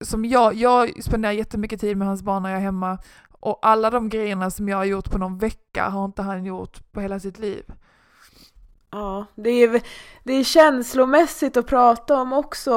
som 0.01 0.25
jag, 0.25 0.53
jag 0.53 1.03
spenderar 1.03 1.33
jättemycket 1.33 1.81
tid 1.81 1.97
med 1.97 2.07
hans 2.07 2.23
barn 2.23 2.43
när 2.43 2.49
jag 2.49 2.59
är 2.59 2.63
hemma. 2.63 2.97
Och 3.31 3.59
alla 3.61 3.89
de 3.89 4.09
grejerna 4.09 4.51
som 4.51 4.69
jag 4.69 4.77
har 4.77 4.85
gjort 4.85 5.11
på 5.11 5.17
någon 5.17 5.37
vecka 5.37 5.89
har 5.89 6.05
inte 6.05 6.21
han 6.21 6.45
gjort 6.45 6.91
på 6.91 7.01
hela 7.01 7.19
sitt 7.19 7.39
liv. 7.39 7.63
Ja, 8.91 9.25
det 9.35 9.49
är, 9.49 9.81
det 10.23 10.33
är 10.33 10.43
känslomässigt 10.43 11.57
att 11.57 11.67
prata 11.67 12.15
om 12.15 12.33
också. 12.33 12.71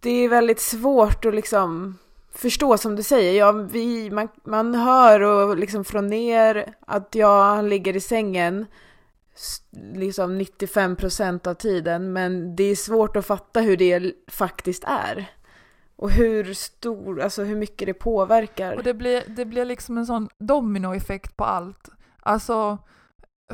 Det 0.00 0.10
är 0.10 0.28
väldigt 0.28 0.60
svårt 0.60 1.24
att 1.24 1.34
liksom 1.34 1.98
förstå 2.32 2.78
som 2.78 2.96
du 2.96 3.02
säger. 3.02 3.38
Ja, 3.38 3.52
vi, 3.52 4.10
man, 4.10 4.28
man 4.44 4.74
hör 4.74 5.20
och 5.20 5.56
liksom 5.56 5.84
från 5.84 6.12
er 6.12 6.74
att 6.86 7.14
jag 7.14 7.44
han 7.44 7.68
ligger 7.68 7.96
i 7.96 8.00
sängen 8.00 8.66
liksom 9.94 10.38
95 10.38 10.96
% 10.96 11.46
av 11.46 11.54
tiden. 11.54 12.12
Men 12.12 12.56
det 12.56 12.64
är 12.64 12.76
svårt 12.76 13.16
att 13.16 13.26
fatta 13.26 13.60
hur 13.60 13.76
det 13.76 14.12
faktiskt 14.28 14.84
är. 14.84 15.30
Och 16.00 16.10
hur 16.10 16.54
stor, 16.54 17.20
alltså 17.20 17.42
hur 17.42 17.56
mycket 17.56 17.86
det 17.86 17.94
påverkar. 17.94 18.76
Och 18.76 18.82
det 18.82 18.94
blir, 18.94 19.22
det 19.28 19.44
blir 19.44 19.64
liksom 19.64 19.98
en 19.98 20.06
sån 20.06 20.28
dominoeffekt 20.38 21.36
på 21.36 21.44
allt. 21.44 21.88
Alltså, 22.20 22.78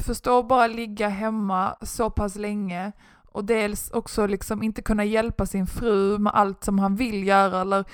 förstå 0.00 0.42
bara 0.42 0.66
ligga 0.66 1.08
hemma 1.08 1.76
så 1.82 2.10
pass 2.10 2.36
länge 2.36 2.92
och 3.32 3.44
dels 3.44 3.90
också 3.90 4.26
liksom 4.26 4.62
inte 4.62 4.82
kunna 4.82 5.04
hjälpa 5.04 5.46
sin 5.46 5.66
fru 5.66 6.18
med 6.18 6.32
allt 6.34 6.64
som 6.64 6.78
han 6.78 6.96
vill 6.96 7.26
göra 7.26 7.60
eller 7.60 7.84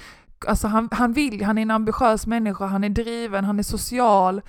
Alltså 0.47 0.69
han, 0.69 0.89
han 0.93 1.13
vill, 1.13 1.45
han 1.45 1.59
är 1.59 1.63
en 1.63 1.71
ambitiös 1.71 2.27
människa, 2.27 2.67
han 2.67 2.85
är 2.85 2.89
driven, 2.89 3.45
han 3.45 3.59
är 3.59 3.63
social. 3.63 4.41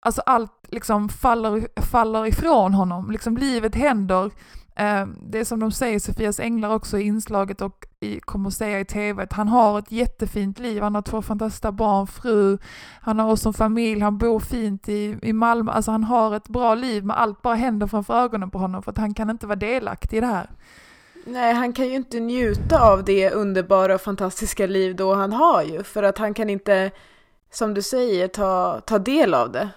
Alltså 0.00 0.22
allt 0.26 0.66
liksom 0.68 1.08
faller, 1.08 1.80
faller 1.80 2.26
ifrån 2.26 2.74
honom, 2.74 3.10
liksom 3.10 3.36
livet 3.36 3.74
händer. 3.74 4.30
Eh, 4.78 5.06
det 5.22 5.38
är 5.38 5.44
som 5.44 5.60
de 5.60 5.72
säger, 5.72 5.98
Sofias 5.98 6.40
änglar 6.40 6.74
också 6.74 6.98
i 6.98 7.02
inslaget 7.02 7.60
och 7.60 7.86
i, 8.00 8.20
kommer 8.20 8.48
att 8.48 8.54
säga 8.54 8.80
i 8.80 8.84
tv, 8.84 9.22
att 9.22 9.32
han 9.32 9.48
har 9.48 9.78
ett 9.78 9.92
jättefint 9.92 10.58
liv, 10.58 10.82
han 10.82 10.94
har 10.94 11.02
två 11.02 11.22
fantastiska 11.22 11.72
barn, 11.72 12.06
fru, 12.06 12.58
han 13.00 13.18
har 13.18 13.30
oss 13.30 13.42
som 13.42 13.54
familj, 13.54 14.00
han 14.00 14.18
bor 14.18 14.40
fint 14.40 14.88
i, 14.88 15.18
i 15.22 15.32
Malmö, 15.32 15.72
alltså 15.72 15.90
han 15.90 16.04
har 16.04 16.36
ett 16.36 16.48
bra 16.48 16.74
liv 16.74 17.04
men 17.04 17.16
allt 17.16 17.42
bara 17.42 17.54
händer 17.54 17.86
framför 17.86 18.14
ögonen 18.14 18.50
på 18.50 18.58
honom 18.58 18.82
för 18.82 18.90
att 18.90 18.98
han 18.98 19.14
kan 19.14 19.30
inte 19.30 19.46
vara 19.46 19.56
delaktig 19.56 20.16
i 20.16 20.20
det 20.20 20.26
här. 20.26 20.50
Nej, 21.26 21.54
han 21.54 21.72
kan 21.72 21.88
ju 21.88 21.94
inte 21.94 22.20
njuta 22.20 22.80
av 22.80 23.04
det 23.04 23.30
underbara 23.30 23.94
och 23.94 24.00
fantastiska 24.00 24.66
liv 24.66 24.96
då 24.96 25.14
han 25.14 25.32
har 25.32 25.62
ju. 25.62 25.82
För 25.82 26.02
att 26.02 26.18
han 26.18 26.34
kan 26.34 26.50
inte, 26.50 26.90
som 27.52 27.74
du 27.74 27.82
säger, 27.82 28.28
ta, 28.28 28.80
ta 28.86 28.98
del 28.98 29.34
av 29.34 29.52
det. 29.52 29.68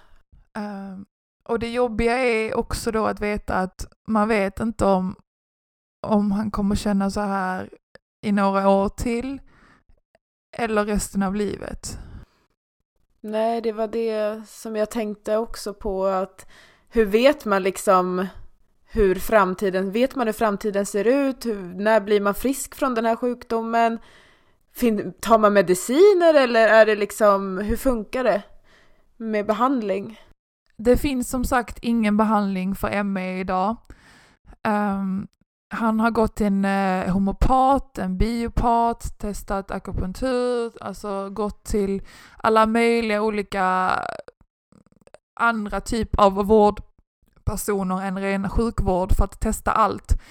Eh, 0.55 0.98
och 1.44 1.60
det 1.60 1.70
jobbiga 1.70 2.18
är 2.18 2.58
också 2.58 2.92
då 2.92 3.06
att 3.06 3.22
veta 3.22 3.54
att 3.54 3.94
man 4.08 4.28
vet 4.28 4.60
inte 4.60 4.86
om, 4.86 5.16
om 6.08 6.32
han 6.32 6.52
kommer 6.52 6.76
känna 6.76 7.10
så 7.10 7.20
här 7.20 7.70
i 8.22 8.32
några 8.32 8.70
år 8.70 8.90
till 8.90 9.42
eller 10.58 10.86
resten 10.86 11.24
av 11.24 11.36
livet. 11.36 11.98
Nej, 13.22 13.62
det 13.62 13.72
var 13.72 13.88
det 13.88 14.48
som 14.48 14.76
jag 14.76 14.92
tänkte 14.92 15.38
också 15.38 15.74
på 15.74 16.06
att 16.06 16.48
hur 16.90 17.06
vet 17.06 17.46
man 17.46 17.64
liksom 17.64 18.28
hur 18.94 19.16
framtiden, 19.16 19.92
vet 19.92 20.16
man 20.16 20.28
hur 20.28 20.34
framtiden 20.34 20.86
ser 20.86 21.08
ut? 21.08 21.46
Hur, 21.46 21.56
när 21.56 22.02
blir 22.02 22.22
man 22.22 22.36
frisk 22.36 22.76
från 22.76 22.96
den 22.96 23.06
här 23.06 23.16
sjukdomen? 23.16 24.00
Fin, 24.74 25.14
tar 25.20 25.38
man 25.38 25.54
mediciner 25.54 26.34
eller 26.34 26.68
är 26.68 26.86
det 26.86 26.96
liksom, 26.96 27.58
hur 27.58 27.77
funkar 27.77 28.24
det 28.24 28.42
med 29.18 29.46
behandling? 29.46 30.20
Det 30.83 30.98
finns 30.98 31.29
som 31.29 31.46
sagt 31.46 31.79
ingen 31.81 32.17
behandling 32.17 32.75
för 32.75 33.03
ME 33.03 33.39
idag. 33.39 33.75
Um, 34.67 35.27
han 35.70 36.00
har 36.00 36.11
gått 36.11 36.35
till 36.35 36.46
en 36.46 36.65
eh, 36.65 37.13
homopat, 37.13 37.98
en 37.98 38.17
biopat, 38.17 39.20
testat 39.20 39.72
akupunktur, 39.72 40.74
alltså 40.81 41.29
gått 41.29 41.63
till 41.63 42.01
alla 42.37 42.65
möjliga 42.65 43.22
olika 43.22 43.89
eh, 43.96 44.75
andra 45.39 45.81
typ 45.81 46.20
av 46.20 46.33
vårdpersoner 46.33 48.01
än 48.01 48.20
ren 48.20 48.50
sjukvård 48.50 49.15
för 49.15 49.24
att 49.24 49.39
testa 49.39 49.72
allt. 49.72 50.22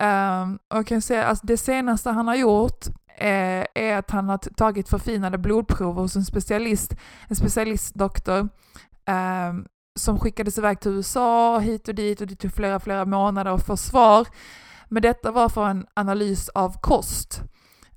Um, 0.00 0.58
och 0.68 0.76
jag 0.76 0.86
kan 0.86 1.02
säga 1.02 1.24
alltså 1.24 1.46
det 1.46 1.56
senaste 1.56 2.10
han 2.10 2.28
har 2.28 2.36
gjort 2.36 2.86
eh, 3.18 3.64
är 3.74 3.96
att 3.96 4.10
han 4.10 4.28
har 4.28 4.38
tagit 4.38 4.88
förfinade 4.88 5.38
blodprover 5.38 6.02
hos 6.02 6.16
en 6.16 6.24
specialist, 6.24 6.94
en 7.28 7.36
specialistdoktor 7.36 8.48
um, 9.06 9.66
som 9.98 10.18
skickades 10.18 10.58
iväg 10.58 10.80
till 10.80 10.90
USA 10.90 11.58
hit 11.58 11.88
och 11.88 11.94
dit 11.94 12.20
och 12.20 12.26
det 12.26 12.36
tog 12.36 12.52
flera, 12.52 12.80
flera 12.80 13.04
månader 13.04 13.50
att 13.54 13.66
få 13.66 13.76
svar. 13.76 14.26
Men 14.88 15.02
detta 15.02 15.30
var 15.30 15.48
för 15.48 15.68
en 15.68 15.86
analys 15.94 16.48
av 16.48 16.80
kost. 16.80 17.42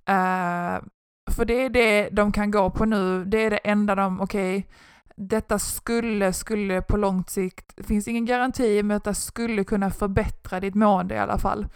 Uh, 0.10 0.88
för 1.32 1.46
det 1.46 1.54
är 1.54 1.70
det 1.70 2.10
de 2.12 2.32
kan 2.32 2.52
gå 2.52 2.70
på 2.70 2.86
nu, 2.86 3.26
det 3.26 3.38
är 3.38 3.50
det 3.50 3.58
enda 3.58 3.96
de, 3.96 4.22
okej, 4.22 4.68
detta 5.16 5.60
skulle, 5.60 6.34
skulle 6.34 6.82
på 6.82 6.98
lång 6.98 7.24
sikt, 7.28 7.74
det 7.76 7.84
finns 7.84 8.08
ingen 8.08 8.26
garanti, 8.26 8.84
men 8.84 8.96
detta 8.98 9.14
skulle 9.14 9.64
kunna 9.64 9.92
förbättra 9.92 10.60
ditt 10.60 10.76
mående 10.76 11.16
i 11.16 11.18
alla 11.18 11.38
fall. 11.38 11.68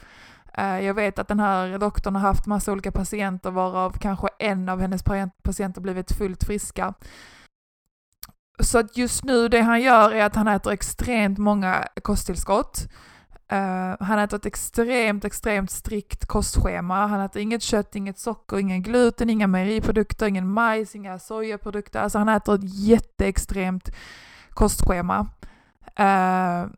Eh, 0.53 0.79
jag 0.79 0.93
vet 0.93 1.19
att 1.19 1.27
den 1.27 1.39
här 1.39 1.77
doktorn 1.77 2.15
har 2.15 2.21
haft 2.21 2.45
massa 2.45 2.71
olika 2.71 2.91
patienter 2.91 3.51
varav 3.51 3.97
kanske 3.99 4.27
en 4.39 4.69
av 4.69 4.79
hennes 4.79 5.03
patienter 5.43 5.81
blivit 5.81 6.11
fullt 6.11 6.43
friska. 6.43 6.93
Så 8.61 8.79
att 8.79 8.97
just 8.97 9.23
nu 9.23 9.47
det 9.47 9.61
han 9.61 9.81
gör 9.81 10.11
är 10.11 10.25
att 10.25 10.35
han 10.35 10.47
äter 10.47 10.73
extremt 10.73 11.37
många 11.37 11.87
kosttillskott. 12.01 12.87
Uh, 13.53 13.95
han 13.99 14.19
äter 14.19 14.37
ett 14.37 14.45
extremt, 14.45 15.25
extremt 15.25 15.71
strikt 15.71 16.25
kostschema. 16.25 17.07
Han 17.07 17.21
äter 17.21 17.41
inget 17.41 17.61
kött, 17.61 17.95
inget 17.95 18.19
socker, 18.19 18.57
ingen 18.57 18.83
gluten, 18.83 19.29
inga 19.29 19.47
mejeriprodukter, 19.47 20.27
ingen 20.27 20.51
majs, 20.51 20.95
inga 20.95 21.19
sojaprodukter. 21.19 21.99
Alltså 21.99 22.17
han 22.17 22.29
äter 22.29 22.55
ett 22.55 22.73
jätteextremt 22.79 23.89
kostschema. 24.49 25.19
Uh, 25.99 26.71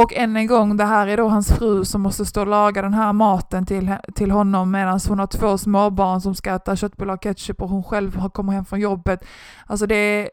och 0.00 0.14
än 0.14 0.36
en 0.36 0.46
gång, 0.46 0.76
det 0.76 0.84
här 0.84 1.06
är 1.06 1.16
då 1.16 1.28
hans 1.28 1.52
fru 1.52 1.84
som 1.84 2.00
måste 2.00 2.26
stå 2.26 2.40
och 2.40 2.46
laga 2.46 2.82
den 2.82 2.94
här 2.94 3.12
maten 3.12 3.66
till, 3.66 3.94
till 4.14 4.30
honom 4.30 4.70
medan 4.70 5.00
hon 5.08 5.18
har 5.18 5.26
två 5.26 5.58
småbarn 5.58 6.20
som 6.20 6.34
ska 6.34 6.54
äta 6.54 6.76
köttbullar 6.76 7.14
och 7.14 7.22
ketchup 7.22 7.62
och 7.62 7.68
hon 7.68 7.84
själv 7.84 8.28
kommer 8.28 8.52
hem 8.52 8.64
från 8.64 8.80
jobbet. 8.80 9.24
Alltså 9.66 9.86
det, 9.86 10.30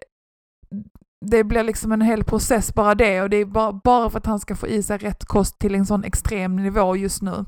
det 1.26 1.44
blir 1.44 1.64
liksom 1.64 1.92
en 1.92 2.02
hel 2.02 2.24
process 2.24 2.74
bara 2.74 2.96
det 2.96 3.22
och 3.22 3.30
det 3.30 3.38
är 3.38 3.46
bara, 3.46 3.74
bara 3.74 4.10
för 4.10 4.18
att 4.18 4.26
han 4.26 4.40
ska 4.40 4.56
få 4.56 4.68
i 4.68 4.84
sig 4.84 4.98
rätt 4.98 5.26
kost 5.26 5.60
till 5.60 5.76
en 5.76 5.86
sån 5.86 6.04
extrem 6.04 6.56
nivå 6.56 6.96
just 6.96 7.22
nu. 7.22 7.46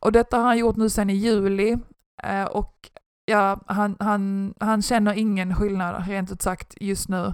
Och 0.00 0.12
detta 0.12 0.36
har 0.36 0.44
han 0.44 0.58
gjort 0.58 0.76
nu 0.76 0.88
sedan 0.88 1.10
i 1.10 1.14
juli 1.14 1.76
eh, 2.22 2.44
och 2.44 2.90
ja, 3.24 3.60
han, 3.66 3.96
han, 4.00 4.54
han 4.60 4.82
känner 4.82 5.14
ingen 5.14 5.54
skillnad 5.54 6.06
rent 6.08 6.32
ut 6.32 6.42
sagt 6.42 6.74
just 6.80 7.08
nu. 7.08 7.32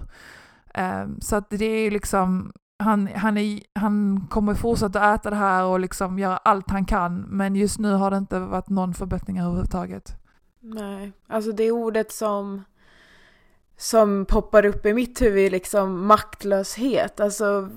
Eh, 0.73 1.05
så 1.19 1.35
att 1.35 1.49
det 1.49 1.65
är 1.65 1.91
liksom, 1.91 2.51
han, 2.79 3.07
han, 3.15 3.37
är, 3.37 3.59
han 3.73 4.27
kommer 4.29 4.53
fortsätta 4.53 5.13
äta 5.13 5.29
det 5.29 5.35
här 5.35 5.65
och 5.65 5.79
liksom 5.79 6.19
göra 6.19 6.37
allt 6.37 6.69
han 6.69 6.85
kan 6.85 7.21
men 7.21 7.55
just 7.55 7.79
nu 7.79 7.93
har 7.93 8.11
det 8.11 8.17
inte 8.17 8.39
varit 8.39 8.69
någon 8.69 8.93
förbättring 8.93 9.39
överhuvudtaget. 9.39 10.15
Nej, 10.59 11.11
alltså 11.27 11.51
det 11.51 11.71
ordet 11.71 12.11
som 12.11 12.63
som 13.77 14.25
poppar 14.25 14.65
upp 14.65 14.85
i 14.85 14.93
mitt 14.93 15.21
huvud 15.21 15.45
är 15.45 15.49
liksom 15.49 16.05
maktlöshet. 16.07 17.19
Alltså 17.19 17.69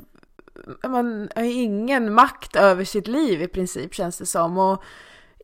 man 0.89 1.29
har 1.37 1.43
ingen 1.43 2.15
makt 2.15 2.57
över 2.57 2.85
sitt 2.85 3.07
liv 3.07 3.43
i 3.43 3.49
princip 3.49 3.95
känns 3.95 4.19
det 4.19 4.27
som. 4.27 4.59
Och 4.59 4.83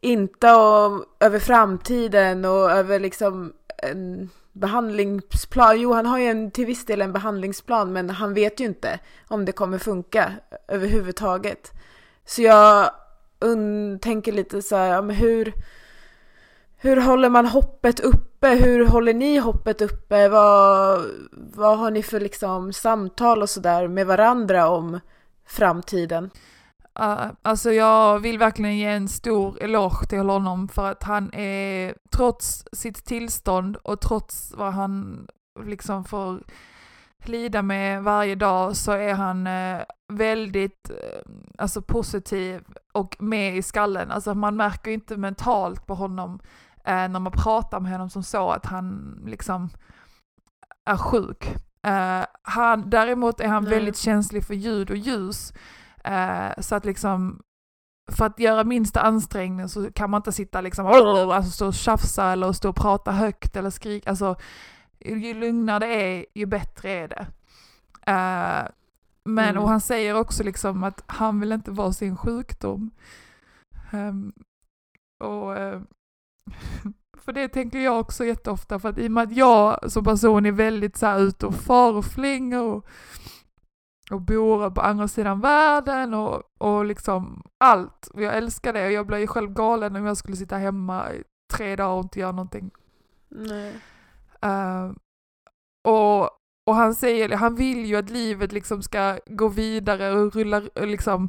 inte 0.02 0.52
och, 0.52 1.04
över 1.20 1.38
framtiden 1.38 2.44
och 2.44 2.70
över 2.70 3.00
liksom 3.00 3.52
en 3.82 4.30
behandlingsplan. 4.52 5.80
Jo, 5.80 5.92
han 5.92 6.06
har 6.06 6.18
ju 6.18 6.24
en, 6.24 6.50
till 6.50 6.66
viss 6.66 6.86
del 6.86 7.02
en 7.02 7.12
behandlingsplan 7.12 7.92
men 7.92 8.10
han 8.10 8.34
vet 8.34 8.60
ju 8.60 8.64
inte 8.64 8.98
om 9.28 9.44
det 9.44 9.52
kommer 9.52 9.78
funka 9.78 10.32
överhuvudtaget. 10.68 11.72
Så 12.24 12.42
jag 12.42 12.90
un- 13.40 13.98
tänker 13.98 14.32
lite 14.32 14.62
så 14.62 14.76
här, 14.76 14.94
ja, 14.94 15.02
men 15.02 15.16
hur, 15.16 15.52
hur 16.76 16.96
håller 16.96 17.30
man 17.30 17.46
hoppet 17.46 18.00
uppe? 18.00 18.48
Hur 18.48 18.86
håller 18.86 19.14
ni 19.14 19.38
hoppet 19.38 19.82
uppe? 19.82 20.28
Vad, 20.28 21.04
vad 21.32 21.78
har 21.78 21.90
ni 21.90 22.02
för 22.02 22.20
liksom 22.20 22.72
samtal 22.72 23.42
och 23.42 23.50
sådär 23.50 23.88
med 23.88 24.06
varandra 24.06 24.68
om 24.68 25.00
framtiden? 25.46 26.30
Uh, 27.00 27.26
alltså 27.42 27.72
jag 27.72 28.18
vill 28.18 28.38
verkligen 28.38 28.76
ge 28.76 28.86
en 28.86 29.08
stor 29.08 29.62
eloge 29.62 30.06
till 30.06 30.18
honom 30.18 30.68
för 30.68 30.90
att 30.90 31.02
han 31.02 31.34
är, 31.34 31.94
trots 32.10 32.64
sitt 32.72 33.04
tillstånd 33.04 33.76
och 33.76 34.00
trots 34.00 34.52
vad 34.56 34.72
han 34.72 35.26
liksom 35.64 36.04
får 36.04 36.40
lida 37.28 37.62
med 37.62 38.02
varje 38.02 38.34
dag 38.34 38.76
så 38.76 38.92
är 38.92 39.14
han 39.14 39.46
eh, 39.46 39.82
väldigt 40.08 40.90
eh, 40.90 41.30
alltså 41.58 41.82
positiv 41.82 42.64
och 42.92 43.16
med 43.18 43.56
i 43.56 43.62
skallen. 43.62 44.10
Alltså 44.10 44.34
man 44.34 44.56
märker 44.56 44.90
inte 44.90 45.16
mentalt 45.16 45.86
på 45.86 45.94
honom 45.94 46.40
eh, 46.86 47.08
när 47.08 47.20
man 47.20 47.32
pratar 47.32 47.80
med 47.80 47.92
honom 47.92 48.10
som 48.10 48.22
så 48.22 48.50
att 48.50 48.66
han 48.66 49.18
liksom 49.26 49.70
är 50.84 50.96
sjuk. 50.96 51.54
Eh, 51.82 52.24
han, 52.42 52.90
däremot 52.90 53.40
är 53.40 53.48
han 53.48 53.64
Nej. 53.64 53.72
väldigt 53.72 53.96
känslig 53.96 54.44
för 54.44 54.54
ljud 54.54 54.90
och 54.90 54.96
ljus. 54.96 55.52
Eh, 56.04 56.50
så 56.58 56.74
att 56.74 56.84
liksom 56.84 57.42
för 58.10 58.26
att 58.26 58.38
göra 58.38 58.64
minsta 58.64 59.00
ansträngning 59.00 59.68
så 59.68 59.92
kan 59.92 60.10
man 60.10 60.18
inte 60.18 60.32
sitta 60.32 60.60
liksom 60.60 60.86
alltså 60.86 61.50
stå 61.50 61.66
och 61.66 61.74
tjafsa 61.74 62.32
eller 62.32 62.52
stå 62.52 62.68
och 62.68 62.76
prata 62.76 63.12
högt 63.12 63.56
eller 63.56 63.70
skrika. 63.70 64.10
Alltså, 64.10 64.36
ju 65.00 65.34
lugnare 65.34 65.78
det 65.86 65.94
är, 65.94 66.26
ju 66.34 66.46
bättre 66.46 66.90
är 66.90 67.08
det. 67.08 67.26
Eh, 68.12 68.68
men, 69.24 69.48
Mm. 69.48 69.62
och 69.62 69.68
han 69.68 69.80
säger 69.80 70.14
också 70.14 70.42
liksom 70.42 70.84
att 70.84 71.04
han 71.06 71.40
vill 71.40 71.52
inte 71.52 71.70
vara 71.70 71.92
sin 71.92 72.16
sjukdom. 72.16 72.90
Ehm, 73.90 74.32
och 75.24 75.56
eh, 75.56 75.80
för 77.26 77.32
det 77.32 77.48
tänker 77.48 77.78
jag 77.78 78.00
också 78.00 78.24
jätteofta, 78.24 78.78
för 78.78 78.88
att 78.88 78.98
i 78.98 79.06
och 79.06 79.12
med 79.12 79.24
att 79.24 79.36
jag 79.36 79.92
som 79.92 80.04
person 80.04 80.46
är 80.46 80.52
väldigt 80.52 80.96
så 80.96 81.06
här 81.06 81.18
ute 81.18 81.46
och 81.46 81.54
far 81.54 81.92
och 81.92 82.04
flänger 82.04 82.62
och, 82.62 82.86
och 84.10 84.20
bor 84.20 84.70
på 84.70 84.80
andra 84.80 85.08
sidan 85.08 85.40
världen 85.40 86.14
och, 86.14 86.42
och 86.58 86.84
liksom 86.84 87.42
allt. 87.58 88.06
Och 88.06 88.22
Jag 88.22 88.36
älskar 88.36 88.72
det 88.72 88.86
och 88.86 88.92
jag 88.92 89.06
blir 89.06 89.18
ju 89.18 89.26
själv 89.26 89.52
galen 89.52 89.96
om 89.96 90.06
jag 90.06 90.16
skulle 90.16 90.36
sitta 90.36 90.56
hemma 90.56 91.12
i 91.12 91.22
tre 91.52 91.76
dagar 91.76 91.90
och 91.90 92.04
inte 92.04 92.20
göra 92.20 92.32
någonting. 92.32 92.70
Nej. 93.28 93.74
Eh, 94.42 94.92
och, 95.84 96.30
och 96.66 96.74
han 96.74 96.94
säger, 96.94 97.36
han 97.36 97.54
vill 97.54 97.84
ju 97.84 97.96
att 97.96 98.10
livet 98.10 98.52
liksom 98.52 98.82
ska 98.82 99.18
gå 99.26 99.48
vidare 99.48 100.12
och 100.12 100.34
rulla, 100.34 100.62
liksom, 100.74 101.28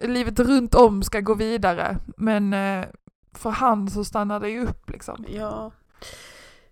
livet 0.00 0.40
runt 0.40 0.74
om 0.74 1.02
ska 1.02 1.20
gå 1.20 1.34
vidare. 1.34 1.98
Men 2.16 2.52
eh, 2.52 2.86
för 3.32 3.50
han 3.50 3.90
så 3.90 4.04
stannar 4.04 4.40
det 4.40 4.48
ju 4.50 4.64
upp 4.66 4.90
liksom. 4.90 5.24
Ja. 5.28 5.72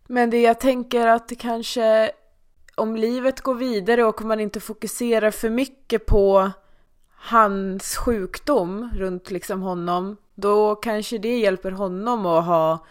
Men 0.07 0.31
det 0.31 0.41
jag 0.41 0.61
tänker 0.61 1.07
att 1.07 1.29
det 1.29 1.35
kanske 1.35 2.13
om 2.75 2.97
livet 2.97 3.41
går 3.41 3.55
vidare 3.55 4.05
och 4.05 4.23
man 4.23 4.41
inte 4.41 4.61
fokuserar 4.61 5.31
för 5.31 5.51
mycket 5.51 6.07
på 6.07 6.51
hans 7.17 7.97
sjukdom 7.97 8.91
runt 8.95 9.31
liksom 9.31 9.63
honom, 9.63 10.17
då 10.35 10.75
kanske 10.75 11.19
det 11.19 11.39
hjälper 11.39 11.71
honom 11.71 12.27
att 12.27 12.45
ha 12.45 12.87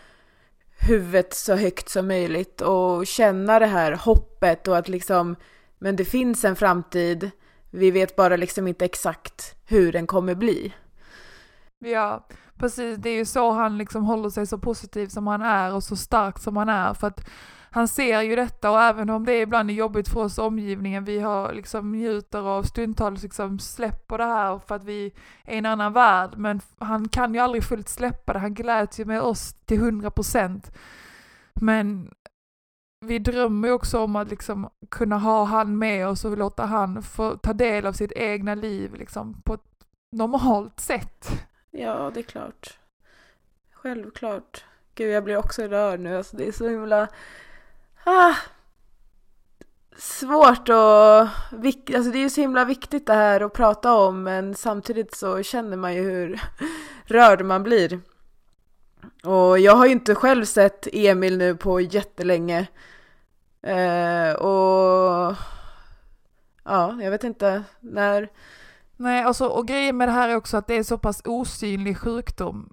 huvudet 0.79 1.33
så 1.33 1.55
högt 1.55 1.89
som 1.89 2.07
möjligt 2.07 2.61
och 2.61 3.07
känna 3.07 3.59
det 3.59 3.65
här 3.65 3.91
hoppet 3.91 4.67
och 4.67 4.77
att 4.77 4.89
liksom, 4.89 5.35
men 5.77 5.95
det 5.95 6.05
finns 6.05 6.45
en 6.45 6.55
framtid, 6.55 7.31
vi 7.69 7.91
vet 7.91 8.15
bara 8.15 8.35
liksom 8.35 8.67
inte 8.67 8.85
exakt 8.85 9.55
hur 9.65 9.91
den 9.91 10.07
kommer 10.07 10.35
bli. 10.35 10.73
Ja, 11.79 12.27
precis. 12.59 12.97
Det 12.97 13.09
är 13.09 13.15
ju 13.15 13.25
så 13.25 13.51
han 13.51 13.77
liksom 13.77 14.03
håller 14.03 14.29
sig 14.29 14.47
så 14.47 14.57
positiv 14.57 15.07
som 15.07 15.27
han 15.27 15.41
är 15.41 15.73
och 15.73 15.83
så 15.83 15.95
stark 15.95 16.39
som 16.39 16.57
han 16.57 16.69
är. 16.69 16.93
För 16.93 17.07
att 17.07 17.29
han 17.71 17.87
ser 17.87 18.21
ju 18.21 18.35
detta 18.35 18.71
och 18.71 18.81
även 18.81 19.09
om 19.09 19.25
det 19.25 19.41
ibland 19.41 19.69
är 19.69 19.73
jobbigt 19.73 20.09
för 20.09 20.19
oss 20.19 20.37
omgivningen, 20.37 21.05
vi 21.05 21.19
har 21.19 21.53
liksom 21.53 21.91
njuter 21.91 22.41
och 22.41 22.65
stundtals 22.65 23.23
liksom 23.23 23.59
släpper 23.59 24.17
det 24.17 24.25
här 24.25 24.59
för 24.67 24.75
att 24.75 24.83
vi 24.83 25.13
är 25.45 25.53
i 25.53 25.57
en 25.57 25.65
annan 25.65 25.93
värld. 25.93 26.29
Men 26.37 26.61
han 26.77 27.09
kan 27.09 27.33
ju 27.33 27.39
aldrig 27.39 27.63
fullt 27.63 27.89
släppa 27.89 28.33
det, 28.33 28.39
han 28.39 28.53
gläds 28.53 28.99
ju 28.99 29.05
med 29.05 29.21
oss 29.21 29.53
till 29.53 29.79
hundra 29.79 30.11
procent. 30.11 30.71
Men 31.53 32.11
vi 33.05 33.19
drömmer 33.19 33.67
ju 33.67 33.73
också 33.73 33.99
om 33.99 34.15
att 34.15 34.29
liksom 34.29 34.69
kunna 34.91 35.17
ha 35.17 35.43
han 35.43 35.77
med 35.77 36.07
oss 36.07 36.25
och 36.25 36.37
låta 36.37 36.65
han 36.65 37.03
få 37.03 37.37
ta 37.37 37.53
del 37.53 37.85
av 37.85 37.93
sitt 37.93 38.11
egna 38.11 38.55
liv 38.55 38.93
liksom 38.95 39.41
på 39.41 39.53
ett 39.53 39.85
normalt 40.11 40.79
sätt. 40.79 41.48
Ja, 41.71 42.11
det 42.13 42.19
är 42.19 42.23
klart. 42.23 42.77
Självklart. 43.71 44.65
Gud, 44.95 45.11
jag 45.11 45.23
blir 45.23 45.37
också 45.37 45.63
rörd 45.63 45.99
nu. 45.99 46.17
Alltså, 46.17 46.37
det 46.37 46.47
är 46.47 46.51
så 46.51 46.69
himla... 46.69 47.07
Ah, 48.03 48.35
svårt 49.97 50.69
och... 50.69 51.19
Alltså, 51.95 52.11
det 52.11 52.17
är 52.17 52.21
ju 52.21 52.29
så 52.29 52.41
himla 52.41 52.65
viktigt 52.65 53.07
det 53.07 53.13
här 53.13 53.41
att 53.41 53.53
prata 53.53 53.93
om, 53.93 54.23
men 54.23 54.55
samtidigt 54.55 55.15
så 55.15 55.43
känner 55.43 55.77
man 55.77 55.93
ju 55.93 56.01
hur 56.01 56.41
rörd 57.05 57.45
man 57.45 57.63
blir. 57.63 57.99
Och 59.23 59.59
jag 59.59 59.75
har 59.75 59.85
ju 59.85 59.91
inte 59.91 60.15
själv 60.15 60.45
sett 60.45 60.87
Emil 60.93 61.37
nu 61.37 61.55
på 61.55 61.81
jättelänge. 61.81 62.67
Eh, 63.61 64.33
och... 64.33 65.35
Ja, 66.63 66.97
jag 67.01 67.11
vet 67.11 67.23
inte 67.23 67.63
när... 67.79 68.29
Nej, 68.99 69.23
alltså, 69.23 69.47
och 69.47 69.67
grejen 69.67 69.97
med 69.97 70.07
det 70.07 70.11
här 70.11 70.29
är 70.29 70.35
också 70.35 70.57
att 70.57 70.67
det 70.67 70.77
är 70.77 70.83
så 70.83 70.97
pass 70.97 71.21
osynlig 71.25 71.97
sjukdom. 71.97 72.69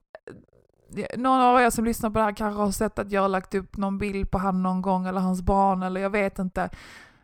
Någon 1.17 1.41
av 1.41 1.61
er 1.61 1.71
som 1.71 1.85
lyssnar 1.85 2.11
på 2.11 2.19
det 2.19 2.25
här 2.25 2.33
kanske 2.33 2.61
har 2.61 2.71
sett 2.71 2.99
att 2.99 3.13
jag 3.13 3.23
har 3.23 3.29
lagt 3.29 3.55
upp 3.55 3.77
någon 3.77 3.99
bild 3.99 4.31
på 4.31 4.39
han 4.39 4.63
någon 4.63 4.83
gång 4.83 5.07
eller 5.07 5.21
hans 5.21 5.43
barn 5.43 5.83
eller 5.83 6.01
jag 6.01 6.11
vet 6.11 6.39
inte. 6.39 6.71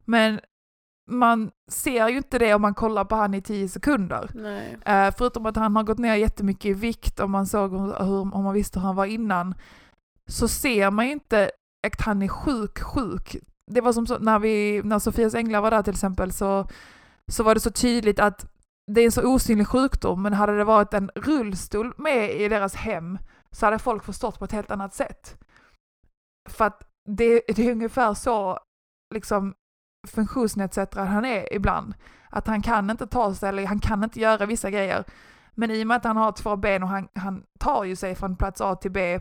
Men 0.05 0.41
man 1.11 1.51
ser 1.71 2.09
ju 2.09 2.17
inte 2.17 2.38
det 2.38 2.55
om 2.55 2.62
man 2.62 2.75
kollar 2.75 3.05
på 3.05 3.15
han 3.15 3.35
i 3.35 3.43
tio 3.43 3.69
sekunder. 3.69 4.31
Nej. 4.35 4.79
Eh, 4.85 5.15
förutom 5.19 5.47
att 5.47 5.57
han 5.57 5.77
har 5.77 5.83
gått 5.83 5.99
ner 5.99 6.15
jättemycket 6.15 6.65
i 6.65 6.73
vikt 6.73 7.21
om 7.21 7.31
man 7.31 7.47
såg 7.47 7.71
hur, 7.71 8.05
hur, 8.05 8.35
om 8.35 8.45
man 8.45 8.55
visste 8.55 8.79
hur 8.79 8.87
han 8.87 8.97
var 8.97 9.07
innan. 9.07 9.55
Så 10.31 10.49
ser 10.49 10.91
man 10.91 11.07
ju 11.07 11.12
inte 11.12 11.51
att 11.87 12.01
han 12.01 12.23
är 12.23 12.29
sjuk, 12.29 12.79
sjuk. 12.83 13.37
Det 13.71 13.81
var 13.81 13.93
som 13.93 14.07
så, 14.07 14.19
när, 14.19 14.38
vi, 14.38 14.81
när 14.85 14.99
Sofias 14.99 15.35
änglar 15.35 15.61
var 15.61 15.71
där 15.71 15.83
till 15.83 15.93
exempel 15.93 16.33
så, 16.33 16.69
så 17.33 17.43
var 17.43 17.55
det 17.55 17.61
så 17.61 17.71
tydligt 17.71 18.21
att 18.21 18.52
det 18.87 19.01
är 19.01 19.05
en 19.05 19.12
så 19.12 19.35
osynlig 19.35 19.68
sjukdom 19.68 20.23
men 20.23 20.33
hade 20.33 20.57
det 20.57 20.64
varit 20.64 20.95
en 20.95 21.11
rullstol 21.14 21.95
med 21.97 22.31
i 22.40 22.49
deras 22.49 22.75
hem 22.75 23.18
så 23.51 23.66
hade 23.66 23.79
folk 23.79 24.05
förstått 24.05 24.38
på 24.38 24.45
ett 24.45 24.53
helt 24.53 24.71
annat 24.71 24.95
sätt. 24.95 25.38
För 26.49 26.64
att 26.64 26.83
det, 27.09 27.42
det 27.49 27.68
är 27.68 27.73
ungefär 27.73 28.14
så 28.14 28.59
liksom 29.14 29.55
funktionsnedsättrad 30.09 31.07
han 31.07 31.25
är 31.25 31.55
ibland. 31.55 31.95
Att 32.31 32.47
han 32.47 32.62
kan 32.62 32.90
inte 32.90 33.07
ta 33.07 33.35
sig 33.35 33.49
eller 33.49 33.66
han 33.66 33.81
kan 33.81 34.05
inte 34.05 34.21
göra 34.21 34.47
vissa 34.47 34.71
grejer. 34.71 35.05
Men 35.55 35.71
i 35.71 35.83
och 35.83 35.87
med 35.87 35.97
att 35.97 36.05
han 36.05 36.16
har 36.16 36.33
två 36.33 36.57
ben 36.57 36.83
och 36.83 36.88
han, 36.88 37.09
han 37.14 37.45
tar 37.61 37.85
ju 37.85 37.97
sig 37.97 38.14
från 38.14 38.37
plats 38.37 38.61
A 38.61 38.77
till 38.77 38.90
B, 38.90 39.21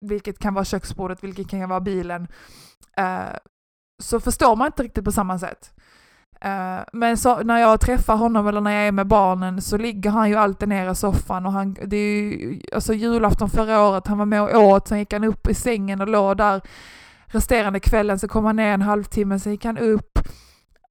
vilket 0.00 0.38
kan 0.38 0.54
vara 0.54 0.64
köksbordet, 0.64 1.24
vilket 1.24 1.48
kan 1.48 1.68
vara 1.68 1.80
bilen, 1.80 2.28
eh, 2.96 3.36
så 4.02 4.20
förstår 4.20 4.56
man 4.56 4.66
inte 4.66 4.82
riktigt 4.82 5.04
på 5.04 5.12
samma 5.12 5.38
sätt. 5.38 5.73
Eh, 6.44 6.84
men 6.92 7.16
så, 7.16 7.42
när 7.42 7.58
jag 7.58 7.80
träffar 7.80 8.16
honom 8.16 8.46
eller 8.46 8.60
när 8.60 8.70
jag 8.70 8.86
är 8.86 8.92
med 8.92 9.06
barnen 9.06 9.62
så 9.62 9.76
ligger 9.76 10.10
han 10.10 10.28
ju 10.28 10.36
alltid 10.36 10.68
ner 10.68 10.90
i 10.90 10.94
soffan 10.94 11.46
och 11.46 11.52
han, 11.52 11.76
det 11.86 11.96
är 11.96 12.20
ju, 12.20 12.60
alltså 12.72 12.94
julafton 12.94 13.50
förra 13.50 13.82
året, 13.82 14.06
han 14.06 14.18
var 14.18 14.26
med 14.26 14.42
och 14.42 14.62
åt, 14.62 14.88
sen 14.88 14.98
gick 14.98 15.12
han 15.12 15.24
upp 15.24 15.48
i 15.48 15.54
sängen 15.54 16.00
och 16.00 16.08
låg 16.08 16.36
där 16.36 16.60
resterande 17.26 17.80
kvällen, 17.80 18.18
så 18.18 18.28
kom 18.28 18.44
han 18.44 18.56
ner 18.56 18.74
en 18.74 18.82
halvtimme, 18.82 19.38
sen 19.38 19.52
gick 19.52 19.64
han 19.64 19.78
upp. 19.78 20.18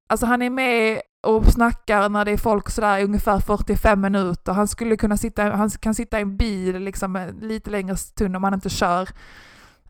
Alltså 0.09 0.25
han 0.25 0.41
är 0.41 0.49
med 0.49 1.01
och 1.23 1.45
snackar 1.45 2.09
när 2.09 2.25
det 2.25 2.31
är 2.31 2.37
folk 2.37 2.69
sådär 2.69 2.97
i 2.97 3.03
ungefär 3.03 3.39
45 3.39 4.01
minuter. 4.01 4.53
Han 4.53 4.67
skulle 4.67 4.97
kunna 4.97 5.17
sitta, 5.17 5.43
han 5.43 5.69
kan 5.69 5.95
sitta 5.95 6.19
i 6.19 6.21
en 6.21 6.37
bil 6.37 6.79
liksom 6.79 7.15
en 7.15 7.35
lite 7.41 7.69
längre 7.69 7.97
stund 7.97 8.35
om 8.35 8.43
han 8.43 8.53
inte 8.53 8.69
kör. 8.69 9.09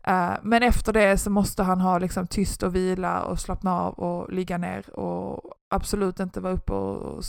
Eh, 0.06 0.32
men 0.42 0.62
efter 0.62 0.92
det 0.92 1.18
så 1.18 1.30
måste 1.30 1.62
han 1.62 1.80
ha 1.80 1.98
liksom 1.98 2.26
tyst 2.26 2.62
och 2.62 2.74
vila 2.74 3.22
och 3.22 3.38
slappna 3.38 3.80
av 3.80 3.94
och 3.94 4.32
ligga 4.32 4.58
ner 4.58 4.98
och 4.98 5.54
absolut 5.70 6.20
inte 6.20 6.40
vara 6.40 6.52
uppe 6.52 6.72
och, 6.72 6.96
och, 6.96 7.24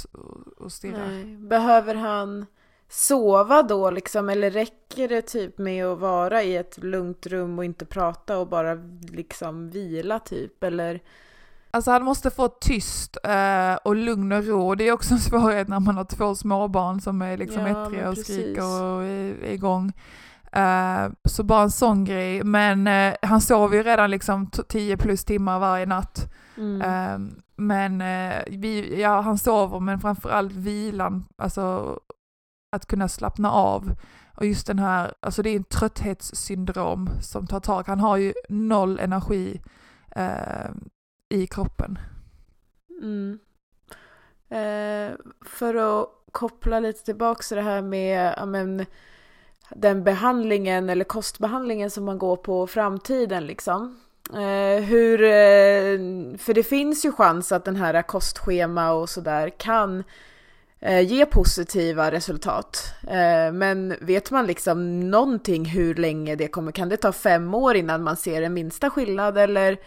och 0.58 0.72
stirra. 0.72 1.08
Nej. 1.08 1.38
Behöver 1.38 1.96
han 1.96 2.46
sova 2.90 3.64
då 3.64 3.90
liksom 3.90 4.30
eller 4.30 4.52
räcker 4.52 5.08
det 5.08 5.22
typ 5.22 5.58
med 5.58 5.86
att 5.86 6.00
vara 6.00 6.44
i 6.44 6.58
ett 6.58 6.78
lugnt 6.78 7.26
rum 7.26 7.60
och 7.60 7.66
inte 7.66 7.86
prata 7.86 8.38
och 8.38 8.48
bara 8.48 8.74
liksom 9.12 9.70
vila 9.70 10.20
typ 10.20 10.64
eller? 10.64 11.00
Alltså 11.72 11.92
han 11.92 12.04
måste 12.04 12.30
få 12.32 12.48
tyst 12.48 13.18
eh, 13.24 13.76
och 13.84 13.96
lugn 13.96 14.32
och 14.32 14.44
ro. 14.46 14.76
Det 14.76 14.88
är 14.88 14.92
också 14.92 15.14
en 15.14 15.20
svårighet 15.20 15.68
när 15.68 15.80
man 15.80 15.98
har 15.98 16.06
två 16.06 16.36
småbarn 16.36 17.02
som 17.02 17.22
är 17.22 17.38
liksom 17.38 17.68
Ja, 17.68 17.86
ettriga 17.86 18.10
och 18.10 18.16
precis. 18.16 18.36
skriker 18.36 18.84
och 18.84 19.04
är, 19.04 19.44
är 19.44 19.52
igång. 19.52 19.94
Eh, 20.56 21.12
så 21.30 21.44
bara 21.44 21.64
en 21.64 21.72
sån 21.72 22.06
grej. 22.06 22.44
Men 22.44 22.88
eh, 22.88 23.16
han 23.22 23.42
sover 23.42 23.78
ju 23.78 23.84
redan 23.84 24.12
liksom 24.12 24.48
t- 24.48 24.64
10 24.70 24.98
plus 24.98 25.26
timmar 25.26 25.60
varje 25.60 25.86
natt. 25.86 26.34
Mm. 26.58 26.82
Eh, 26.82 27.36
men 27.56 28.02
eh, 28.02 28.44
vi, 28.48 29.02
ja, 29.02 29.22
han 29.22 29.38
sover 29.38 29.80
men 29.80 30.00
framförallt 30.00 30.52
vilan, 30.52 31.26
alltså 31.38 32.00
att 32.76 32.86
kunna 32.86 33.08
slappna 33.08 33.52
av. 33.52 33.96
Och 34.38 34.46
just 34.46 34.68
den 34.68 34.80
här, 34.80 35.14
alltså 35.20 35.42
det 35.42 35.50
är 35.50 35.56
en 35.56 35.64
trötthetssyndrom 35.64 37.10
som 37.22 37.48
tar 37.48 37.60
tag. 37.60 37.88
Han 37.88 38.00
har 38.00 38.18
ju 38.18 38.34
noll 38.50 39.00
energi 39.00 39.62
i 41.30 41.48
kroppen. 41.48 42.00
Mm. 43.02 43.40
För 45.46 45.76
att 45.76 46.10
koppla 46.32 46.80
lite 46.80 47.06
tillbaks 47.06 47.48
till 47.48 47.58
det 47.58 47.64
här 47.64 47.82
med 47.82 48.34
ja, 48.38 48.46
men, 48.46 48.86
den 49.70 50.04
behandlingen 50.04 50.90
eller 50.90 51.06
kostbehandlingen 51.06 51.90
som 51.90 52.06
man 52.06 52.18
går 52.18 52.38
på 52.38 52.68
framtiden 52.68 53.48
liksom. 53.48 54.00
Eh, 54.34 54.84
hur, 54.84 55.24
eh, 55.24 56.38
för 56.38 56.54
det 56.54 56.64
finns 56.64 57.06
ju 57.06 57.12
chans 57.12 57.52
att 57.52 57.66
den 57.66 57.76
här 57.76 58.02
kostschema 58.02 58.92
och 58.92 59.10
sådär 59.10 59.50
kan 59.50 60.04
eh, 60.80 61.02
ge 61.02 61.26
positiva 61.26 62.12
resultat. 62.12 62.94
Eh, 63.08 63.54
men 63.54 63.96
vet 64.02 64.32
man 64.32 64.48
liksom 64.48 65.10
någonting 65.10 65.66
hur 65.66 65.96
länge 65.96 66.36
det 66.36 66.48
kommer? 66.48 66.72
Kan 66.72 66.90
det 66.90 66.98
ta 66.98 67.12
fem 67.12 67.54
år 67.54 67.76
innan 67.76 68.04
man 68.04 68.16
ser 68.18 68.42
en 68.42 68.54
minsta 68.54 68.90
skillnad 68.90 69.38
eller? 69.38 69.78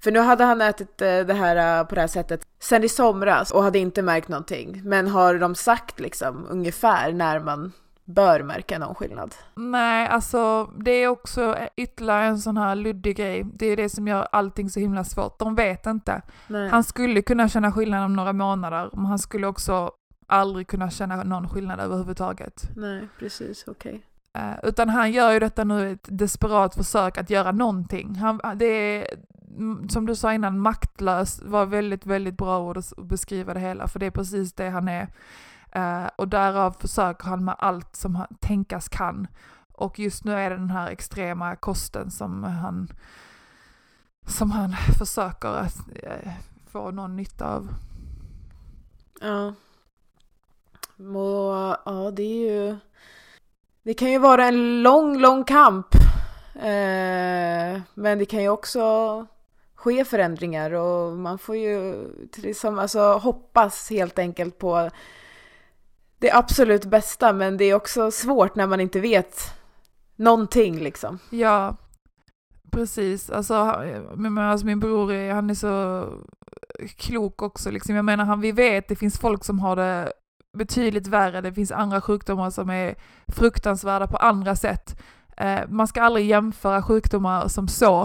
För 0.00 0.10
nu 0.10 0.20
hade 0.20 0.44
han 0.44 0.60
ätit 0.60 1.02
eh, 1.02 1.18
det 1.18 1.34
här 1.34 1.80
eh, 1.80 1.86
på 1.86 1.94
det 1.94 2.00
här 2.00 2.08
sättet 2.08 2.46
sen 2.60 2.84
i 2.84 2.88
somras 2.88 3.50
och 3.50 3.62
hade 3.62 3.78
inte 3.78 4.02
märkt 4.02 4.28
någonting. 4.28 4.80
Men 4.84 5.08
har 5.08 5.34
de 5.34 5.54
sagt 5.54 6.00
liksom 6.00 6.46
ungefär 6.50 7.12
när 7.12 7.40
man 7.40 7.72
bör 8.06 8.42
märka 8.42 8.78
någon 8.78 8.94
skillnad? 8.94 9.34
Nej, 9.54 10.08
alltså 10.08 10.70
det 10.78 10.90
är 10.90 11.08
också 11.08 11.56
ytterligare 11.76 12.24
en 12.24 12.38
sån 12.38 12.56
här 12.56 12.74
luddig 12.74 13.16
grej. 13.16 13.44
Det 13.54 13.66
är 13.66 13.76
det 13.76 13.88
som 13.88 14.08
gör 14.08 14.28
allting 14.32 14.70
så 14.70 14.80
himla 14.80 15.04
svårt. 15.04 15.38
De 15.38 15.54
vet 15.54 15.86
inte. 15.86 16.22
Nej. 16.46 16.68
Han 16.68 16.84
skulle 16.84 17.22
kunna 17.22 17.48
känna 17.48 17.72
skillnad 17.72 18.04
om 18.04 18.16
några 18.16 18.32
månader, 18.32 18.90
men 18.92 19.06
han 19.06 19.18
skulle 19.18 19.46
också 19.46 19.90
aldrig 20.26 20.66
kunna 20.66 20.90
känna 20.90 21.22
någon 21.22 21.48
skillnad 21.48 21.80
överhuvudtaget. 21.80 22.70
Nej, 22.76 23.08
precis, 23.18 23.64
okej. 23.66 24.02
Eh, 24.32 24.54
utan 24.62 24.88
han 24.88 25.12
gör 25.12 25.32
ju 25.32 25.38
detta 25.38 25.64
nu 25.64 25.92
ett 25.92 26.08
desperat 26.08 26.74
försök 26.74 27.18
att 27.18 27.30
göra 27.30 27.52
någonting. 27.52 28.14
Han, 28.14 28.40
det 28.56 28.66
är, 28.66 29.06
mm, 29.56 29.88
som 29.88 30.06
du 30.06 30.14
sa 30.14 30.34
innan, 30.34 30.60
maktlös 30.60 31.42
var 31.44 31.66
väldigt, 31.66 32.06
väldigt 32.06 32.36
bra 32.36 32.60
ord 32.60 32.76
att 32.76 32.92
beskriva 32.96 33.54
det 33.54 33.60
hela, 33.60 33.88
för 33.88 33.98
det 33.98 34.06
är 34.06 34.10
precis 34.10 34.52
det 34.52 34.68
han 34.68 34.88
är. 34.88 35.08
Eh, 35.76 36.10
och 36.16 36.28
därav 36.28 36.76
försöker 36.80 37.24
han 37.24 37.44
med 37.44 37.56
allt 37.58 37.96
som 37.96 38.14
han 38.14 38.36
tänkas 38.40 38.88
kan. 38.88 39.26
Och 39.72 39.98
just 39.98 40.24
nu 40.24 40.32
är 40.32 40.50
det 40.50 40.56
den 40.56 40.70
här 40.70 40.90
extrema 40.90 41.56
kosten 41.56 42.10
som 42.10 42.44
han, 42.44 42.88
som 44.26 44.50
han 44.50 44.72
försöker 44.98 45.48
att 45.48 45.76
eh, 46.02 46.32
få 46.70 46.90
någon 46.90 47.16
nytta 47.16 47.54
av. 47.54 47.68
Ja. 49.20 49.54
Och, 50.96 51.76
ja, 51.84 52.10
det 52.16 52.22
är 52.22 52.50
ju... 52.50 52.76
Det 53.82 53.94
kan 53.94 54.10
ju 54.10 54.18
vara 54.18 54.46
en 54.46 54.82
lång, 54.82 55.18
lång 55.18 55.44
kamp. 55.44 55.94
Eh, 56.54 57.80
men 57.94 58.18
det 58.18 58.26
kan 58.26 58.42
ju 58.42 58.48
också 58.48 59.26
ske 59.74 60.04
förändringar 60.04 60.70
och 60.70 61.16
man 61.16 61.38
får 61.38 61.56
ju 61.56 62.08
liksom, 62.36 62.78
alltså, 62.78 63.12
hoppas 63.12 63.90
helt 63.90 64.18
enkelt 64.18 64.58
på 64.58 64.90
det 66.18 66.32
absolut 66.32 66.84
bästa 66.84 67.32
men 67.32 67.56
det 67.56 67.64
är 67.64 67.74
också 67.74 68.10
svårt 68.10 68.54
när 68.54 68.66
man 68.66 68.80
inte 68.80 69.00
vet 69.00 69.54
någonting 70.16 70.78
liksom. 70.78 71.18
Ja, 71.30 71.76
precis. 72.70 73.30
Alltså, 73.30 73.84
men, 74.14 74.38
alltså 74.38 74.66
min 74.66 74.80
bror 74.80 75.12
är, 75.12 75.32
han 75.32 75.50
är 75.50 75.54
så 75.54 76.04
klok 76.96 77.42
också 77.42 77.70
liksom. 77.70 77.94
Jag 77.94 78.04
menar, 78.04 78.24
han, 78.24 78.40
vi 78.40 78.52
vet 78.52 78.88
det 78.88 78.96
finns 78.96 79.18
folk 79.18 79.44
som 79.44 79.58
har 79.60 79.76
det 79.76 80.12
betydligt 80.58 81.06
värre. 81.06 81.40
Det 81.40 81.52
finns 81.52 81.72
andra 81.72 82.00
sjukdomar 82.00 82.50
som 82.50 82.70
är 82.70 82.94
fruktansvärda 83.28 84.06
på 84.06 84.16
andra 84.16 84.56
sätt. 84.56 85.00
Eh, 85.36 85.60
man 85.68 85.86
ska 85.86 86.02
aldrig 86.02 86.26
jämföra 86.26 86.82
sjukdomar 86.82 87.48
som 87.48 87.68
så. 87.68 88.02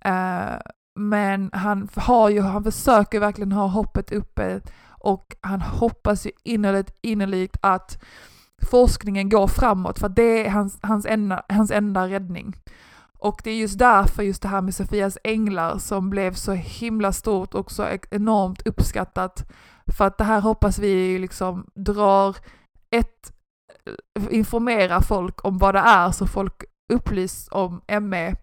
Eh, 0.00 0.56
men 0.98 1.50
han 1.52 1.88
har 1.94 2.28
ju, 2.28 2.40
han 2.40 2.64
försöker 2.64 3.20
verkligen 3.20 3.52
ha 3.52 3.66
hoppet 3.66 4.12
uppe 4.12 4.60
och 5.06 5.36
han 5.40 5.60
hoppas 5.60 6.26
ju 6.26 6.30
innerligt, 6.44 6.94
innerligt 7.02 7.56
att 7.60 8.02
forskningen 8.70 9.28
går 9.28 9.46
framåt 9.46 9.98
för 9.98 10.08
det 10.08 10.46
är 10.46 10.50
hans, 10.50 10.78
hans, 10.82 11.06
enda, 11.06 11.42
hans 11.48 11.70
enda 11.70 12.08
räddning. 12.08 12.56
Och 13.18 13.40
det 13.44 13.50
är 13.50 13.56
just 13.56 13.78
därför 13.78 14.22
just 14.22 14.42
det 14.42 14.48
här 14.48 14.62
med 14.62 14.74
Sofias 14.74 15.18
änglar 15.24 15.78
som 15.78 16.10
blev 16.10 16.34
så 16.34 16.52
himla 16.52 17.12
stort 17.12 17.54
och 17.54 17.70
så 17.70 17.86
enormt 18.10 18.66
uppskattat. 18.66 19.50
För 19.96 20.04
att 20.04 20.18
det 20.18 20.24
här 20.24 20.40
hoppas 20.40 20.78
vi 20.78 21.18
liksom 21.18 21.66
drar 21.74 22.36
ett, 22.90 23.32
informera 24.30 25.00
folk 25.00 25.44
om 25.44 25.58
vad 25.58 25.74
det 25.74 25.80
är 25.80 26.10
så 26.10 26.26
folk 26.26 26.64
upplyst 26.92 27.48
om 27.48 27.80
ME 28.00 28.36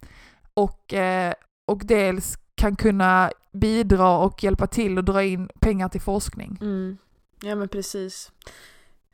och, 0.54 0.94
eh, 0.94 1.34
och 1.72 1.82
dels 1.86 2.38
kan 2.64 2.76
kunna 2.76 3.32
bidra 3.52 4.18
och 4.18 4.44
hjälpa 4.44 4.68
till 4.68 4.98
och 4.98 5.04
dra 5.04 5.24
in 5.24 5.50
pengar 5.60 5.90
till 5.90 6.02
forskning. 6.02 6.58
Mm. 6.62 6.98
Ja 7.42 7.56
men 7.56 7.68
precis. 7.68 8.32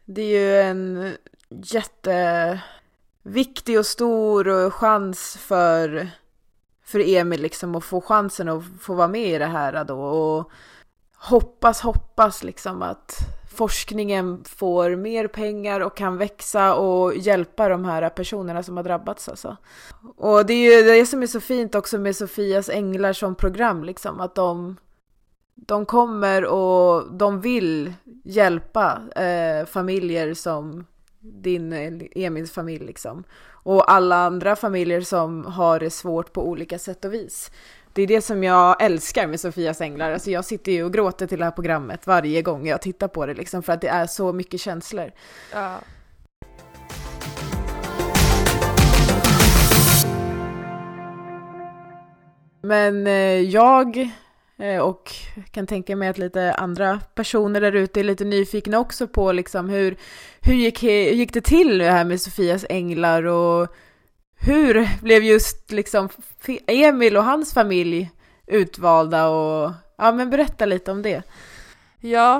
Det 0.05 0.21
är 0.21 0.39
ju 0.39 0.61
en 0.61 1.13
jätteviktig 3.23 3.79
och 3.79 3.85
stor 3.85 4.69
chans 4.69 5.37
för, 5.39 6.09
för 6.83 6.99
Emil 6.99 7.41
liksom 7.41 7.75
att 7.75 7.83
få 7.83 8.01
chansen 8.01 8.49
att 8.49 8.63
få 8.79 8.93
vara 8.93 9.07
med 9.07 9.35
i 9.35 9.37
det 9.37 9.45
här 9.45 9.83
då 9.83 10.01
och 10.01 10.51
hoppas, 11.15 11.81
hoppas 11.81 12.43
liksom 12.43 12.81
att 12.81 13.17
forskningen 13.59 14.43
får 14.43 14.95
mer 14.95 15.27
pengar 15.27 15.79
och 15.79 15.97
kan 15.97 16.17
växa 16.17 16.75
och 16.75 17.15
hjälpa 17.15 17.69
de 17.69 17.85
här 17.85 18.09
personerna 18.09 18.63
som 18.63 18.77
har 18.77 18.83
drabbats 18.83 19.29
alltså. 19.29 19.57
Och 20.17 20.45
det 20.45 20.53
är 20.53 20.77
ju 20.77 20.91
det 20.91 21.05
som 21.05 21.23
är 21.23 21.27
så 21.27 21.39
fint 21.39 21.75
också 21.75 21.97
med 21.97 22.15
Sofias 22.15 22.69
änglar 22.69 23.13
som 23.13 23.35
program 23.35 23.83
liksom, 23.83 24.19
att 24.19 24.35
de 24.35 24.77
de 25.55 25.85
kommer 25.85 26.45
och 26.45 27.13
de 27.13 27.41
vill 27.41 27.93
hjälpa 28.23 29.01
eh, 29.15 29.65
familjer 29.65 30.33
som 30.33 30.85
din 31.19 31.73
Emils 32.15 32.51
familj 32.51 32.85
liksom. 32.85 33.23
Och 33.63 33.91
alla 33.91 34.15
andra 34.15 34.55
familjer 34.55 35.01
som 35.01 35.45
har 35.45 35.79
det 35.79 35.89
svårt 35.89 36.33
på 36.33 36.47
olika 36.47 36.79
sätt 36.79 37.05
och 37.05 37.13
vis. 37.13 37.51
Det 37.93 38.01
är 38.01 38.07
det 38.07 38.21
som 38.21 38.43
jag 38.43 38.81
älskar 38.81 39.27
med 39.27 39.39
Sofias 39.39 39.81
änglar. 39.81 40.11
Alltså 40.11 40.31
jag 40.31 40.45
sitter 40.45 40.71
ju 40.71 40.83
och 40.83 40.93
gråter 40.93 41.27
till 41.27 41.39
det 41.39 41.45
här 41.45 41.51
programmet 41.51 42.07
varje 42.07 42.41
gång 42.41 42.67
jag 42.67 42.81
tittar 42.81 43.07
på 43.07 43.25
det 43.25 43.33
liksom 43.33 43.63
för 43.63 43.73
att 43.73 43.81
det 43.81 43.87
är 43.87 44.07
så 44.07 44.33
mycket 44.33 44.61
känslor. 44.61 45.11
Ja. 45.53 45.79
Men 52.61 53.07
eh, 53.07 53.41
jag 53.41 54.09
eh, 54.57 54.79
och 54.79 55.11
kan 55.51 55.67
tänka 55.67 55.95
mig 55.95 56.09
att 56.09 56.17
lite 56.17 56.53
andra 56.53 56.99
personer 57.15 57.61
där 57.61 57.75
ute 57.75 57.99
är 57.99 58.03
lite 58.03 58.25
nyfikna 58.25 58.79
också 58.79 59.07
på 59.07 59.31
liksom 59.31 59.69
hur, 59.69 59.97
hur 60.41 60.53
gick, 60.53 60.83
gick 60.83 61.33
det 61.33 61.41
till 61.41 61.77
det 61.77 61.91
här 61.91 62.05
med 62.05 62.21
Sofias 62.21 62.65
änglar 62.69 63.23
och 63.23 63.75
hur 64.39 65.01
blev 65.01 65.23
just 65.23 65.71
liksom 65.71 66.09
Emil 66.67 67.17
och 67.17 67.23
hans 67.23 67.53
familj 67.53 68.11
utvalda 68.47 69.29
och 69.29 69.71
ja 69.97 70.11
men 70.11 70.29
berätta 70.29 70.65
lite 70.65 70.91
om 70.91 71.01
det. 71.01 71.23
Ja, 71.99 72.37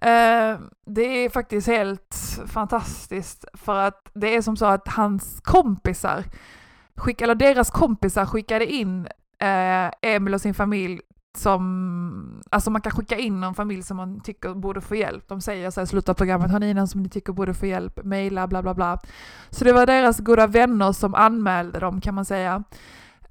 eh, 0.00 0.58
det 0.86 1.24
är 1.24 1.30
faktiskt 1.30 1.66
helt 1.66 2.16
fantastiskt 2.46 3.44
för 3.54 3.76
att 3.76 4.10
det 4.14 4.36
är 4.36 4.42
som 4.42 4.56
så 4.56 4.66
att 4.66 4.88
hans 4.88 5.40
kompisar, 5.40 6.24
skick, 6.96 7.20
eller 7.20 7.34
deras 7.34 7.70
kompisar 7.70 8.26
skickade 8.26 8.66
in 8.66 9.06
eh, 9.38 9.90
Emil 10.02 10.34
och 10.34 10.40
sin 10.40 10.54
familj 10.54 11.00
som, 11.34 12.42
alltså 12.50 12.70
man 12.70 12.80
kan 12.80 12.92
skicka 12.92 13.18
in 13.18 13.40
någon 13.40 13.54
familj 13.54 13.82
som 13.82 13.96
man 13.96 14.20
tycker 14.20 14.54
borde 14.54 14.80
få 14.80 14.94
hjälp. 14.94 15.28
De 15.28 15.40
säger 15.40 15.70
så 15.70 15.80
här, 15.80 15.86
sluta 15.86 16.14
programmet, 16.14 16.50
har 16.50 16.60
ni 16.60 16.74
någon 16.74 16.88
som 16.88 17.02
ni 17.02 17.08
tycker 17.08 17.32
borde 17.32 17.54
få 17.54 17.66
hjälp? 17.66 18.04
Mejla, 18.04 18.46
bla 18.46 18.62
bla 18.62 18.74
bla. 18.74 18.98
Så 19.50 19.64
det 19.64 19.72
var 19.72 19.86
deras 19.86 20.18
goda 20.20 20.46
vänner 20.46 20.92
som 20.92 21.14
anmälde 21.14 21.78
dem 21.78 22.00
kan 22.00 22.14
man 22.14 22.24
säga. 22.24 22.64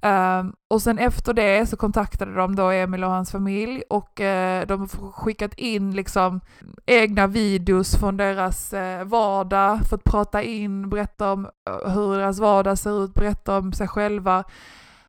Um, 0.04 0.52
och 0.68 0.82
sen 0.82 0.98
efter 0.98 1.34
det 1.34 1.66
så 1.66 1.76
kontaktade 1.76 2.34
de 2.34 2.56
då 2.56 2.70
Emil 2.70 3.04
och 3.04 3.10
hans 3.10 3.32
familj 3.32 3.82
och 3.90 4.20
uh, 4.20 4.66
de 4.66 4.80
har 4.80 5.12
skickat 5.12 5.54
in 5.54 5.90
liksom 5.90 6.40
egna 6.86 7.26
videos 7.26 7.96
från 7.96 8.16
deras 8.16 8.72
uh, 8.72 9.04
vardag, 9.04 9.80
fått 9.90 10.04
prata 10.04 10.42
in, 10.42 10.90
berätta 10.90 11.32
om 11.32 11.44
uh, 11.44 11.88
hur 11.94 12.16
deras 12.16 12.38
vardag 12.38 12.78
ser 12.78 13.04
ut, 13.04 13.14
berätta 13.14 13.58
om 13.58 13.72
sig 13.72 13.88
själva, 13.88 14.44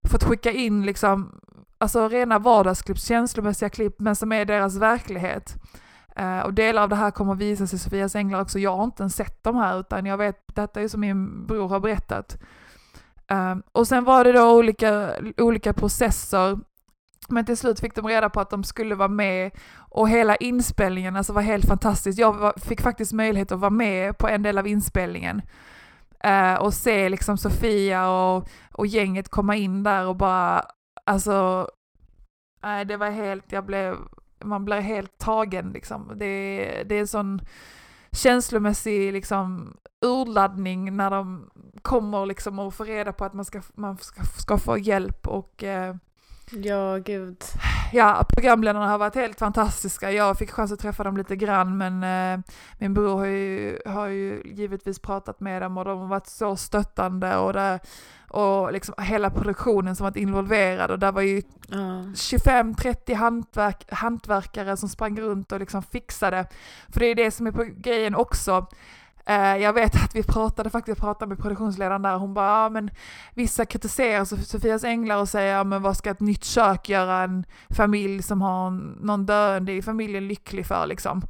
fått 0.04 0.24
skicka 0.24 0.52
in 0.52 0.86
liksom 0.86 1.40
alltså 1.84 2.08
rena 2.08 2.40
vardagsklipp, 2.40 3.00
känslomässiga 3.00 3.70
klipp, 3.70 4.00
men 4.00 4.16
som 4.16 4.32
är 4.32 4.46
deras 4.46 4.76
verklighet. 4.78 5.56
Uh, 6.20 6.40
och 6.40 6.54
delar 6.54 6.84
av 6.84 6.90
det 6.90 6.96
här 6.96 7.12
kommer 7.12 7.36
visas 7.36 7.74
i 7.74 7.80
Sofias 7.80 8.16
änglar 8.16 8.42
också. 8.42 8.60
Jag 8.60 8.78
har 8.78 8.84
inte 8.84 9.04
ens 9.04 9.16
sett 9.16 9.44
de 9.44 9.56
här, 9.56 9.80
utan 9.80 10.06
jag 10.06 10.18
vet, 10.18 10.38
detta 10.56 10.82
är 10.82 10.88
som 10.88 11.02
min 11.02 11.46
bror 11.48 11.70
har 11.70 11.80
berättat. 11.80 12.38
Uh, 13.32 13.56
och 13.72 13.88
sen 13.88 14.04
var 14.04 14.24
det 14.24 14.32
då 14.32 14.58
olika, 14.58 15.14
olika 15.38 15.74
processer, 15.74 16.60
men 17.30 17.46
till 17.46 17.58
slut 17.58 17.80
fick 17.80 17.96
de 17.96 18.08
reda 18.08 18.30
på 18.30 18.40
att 18.40 18.50
de 18.50 18.64
skulle 18.64 18.96
vara 18.96 19.08
med 19.08 19.52
och 19.76 20.10
hela 20.10 20.36
inspelningen 20.36 21.16
alltså 21.16 21.34
var 21.34 21.42
helt 21.42 21.66
fantastisk. 21.66 22.20
Jag 22.20 22.34
var, 22.34 22.54
fick 22.58 22.82
faktiskt 22.82 23.14
möjlighet 23.14 23.52
att 23.52 23.60
vara 23.60 23.70
med 23.70 24.18
på 24.18 24.28
en 24.28 24.44
del 24.44 24.58
av 24.58 24.68
inspelningen. 24.68 25.42
Uh, 26.28 26.56
och 26.56 26.74
se 26.74 27.10
liksom 27.10 27.38
Sofia 27.38 28.10
och, 28.10 28.50
och 28.72 28.88
gänget 28.88 29.30
komma 29.30 29.56
in 29.56 29.84
där 29.84 30.08
och 30.08 30.16
bara 30.16 30.66
Alltså, 31.06 31.68
nej 32.64 32.86
det 32.86 32.98
var 32.98 33.10
helt, 33.10 33.52
jag 33.52 33.66
blev, 33.66 33.98
man 34.44 34.66
blev 34.66 34.82
helt 34.82 35.18
tagen 35.18 35.72
liksom. 35.72 36.12
Det, 36.16 36.84
det 36.86 36.96
är 36.96 37.00
en 37.00 37.08
sån 37.08 37.42
känslomässig 38.12 39.14
liksom 39.14 39.74
urladdning 40.06 40.98
när 40.98 41.12
de 41.12 41.50
kommer 41.82 42.26
liksom 42.26 42.60
och 42.60 42.74
får 42.74 42.86
reda 42.86 43.14
på 43.14 43.26
att 43.26 43.34
man 43.34 43.46
ska, 43.46 43.62
man 43.74 43.98
ska, 43.98 44.24
ska 44.24 44.58
få 44.58 44.78
hjälp 44.78 45.28
och 45.28 45.64
eh, 45.64 45.96
Ja, 46.52 46.98
gud. 46.98 47.44
Ja, 47.94 48.26
programledarna 48.30 48.88
har 48.88 48.98
varit 48.98 49.16
helt 49.16 49.40
fantastiska. 49.40 50.12
Jag 50.12 50.38
fick 50.38 50.52
chans 50.52 50.72
att 50.72 50.80
träffa 50.80 51.04
dem 51.04 51.18
lite 51.18 51.36
grann 51.36 51.78
men 51.78 52.04
eh, 52.04 52.46
min 52.78 52.94
bror 52.94 53.18
har 53.18 53.26
ju, 53.26 53.80
har 53.86 54.08
ju 54.08 54.42
givetvis 54.46 55.00
pratat 55.00 55.40
med 55.40 55.62
dem 55.62 55.78
och 55.78 55.86
de 55.86 56.00
har 56.00 56.08
varit 56.08 56.28
så 56.28 56.56
stöttande 56.56 57.38
och, 57.38 57.54
det, 57.54 57.80
och 58.34 58.74
liksom 58.74 58.96
hela 58.98 59.30
produktionen 59.30 59.96
som 59.96 60.04
varit 60.04 60.16
involverad 60.16 60.92
och 60.92 61.00
där 61.00 61.12
var 61.12 61.22
ju 61.22 61.42
Ja. 61.68 61.78
25-30 62.16 63.16
hantverk, 63.16 63.86
hantverkare 63.92 64.78
som 64.78 64.90
sprang 64.90 65.20
runt 65.20 65.52
och 65.52 65.60
liksom 65.60 65.84
fixade. 65.84 66.46
För 66.90 67.00
det 67.00 67.06
är 67.06 67.16
det 67.16 67.32
som 67.32 67.48
är 67.48 67.52
på 67.52 67.64
grejen 67.64 68.16
också. 68.16 68.66
Eh, 69.26 69.58
jag 69.58 69.74
vet 69.74 69.96
att 69.96 70.16
vi 70.16 70.24
pratade 70.24 70.70
faktiskt 70.70 71.00
pratade 71.02 71.30
med 71.30 71.40
produktionsledaren 71.40 72.02
där, 72.02 72.16
hon 72.18 72.34
bara 72.34 72.64
ja 72.64 72.70
men 72.70 72.90
vissa 73.34 73.66
kritiserar 73.66 74.24
Sof- 74.26 74.44
Sofias 74.44 74.84
Änglar 74.84 75.18
och 75.18 75.30
säger 75.30 75.56
ja 75.58 75.64
men 75.64 75.82
vad 75.82 75.98
ska 75.98 76.10
ett 76.10 76.20
nytt 76.20 76.44
kök 76.44 76.90
göra 76.90 77.18
en 77.24 77.46
familj 77.70 78.24
som 78.24 78.42
har 78.42 78.70
någon 79.06 79.26
döende 79.26 79.72
i 79.74 79.82
familjen 79.82 80.28
lycklig 80.28 80.66
för 80.66 80.86
liksom. 80.88 81.22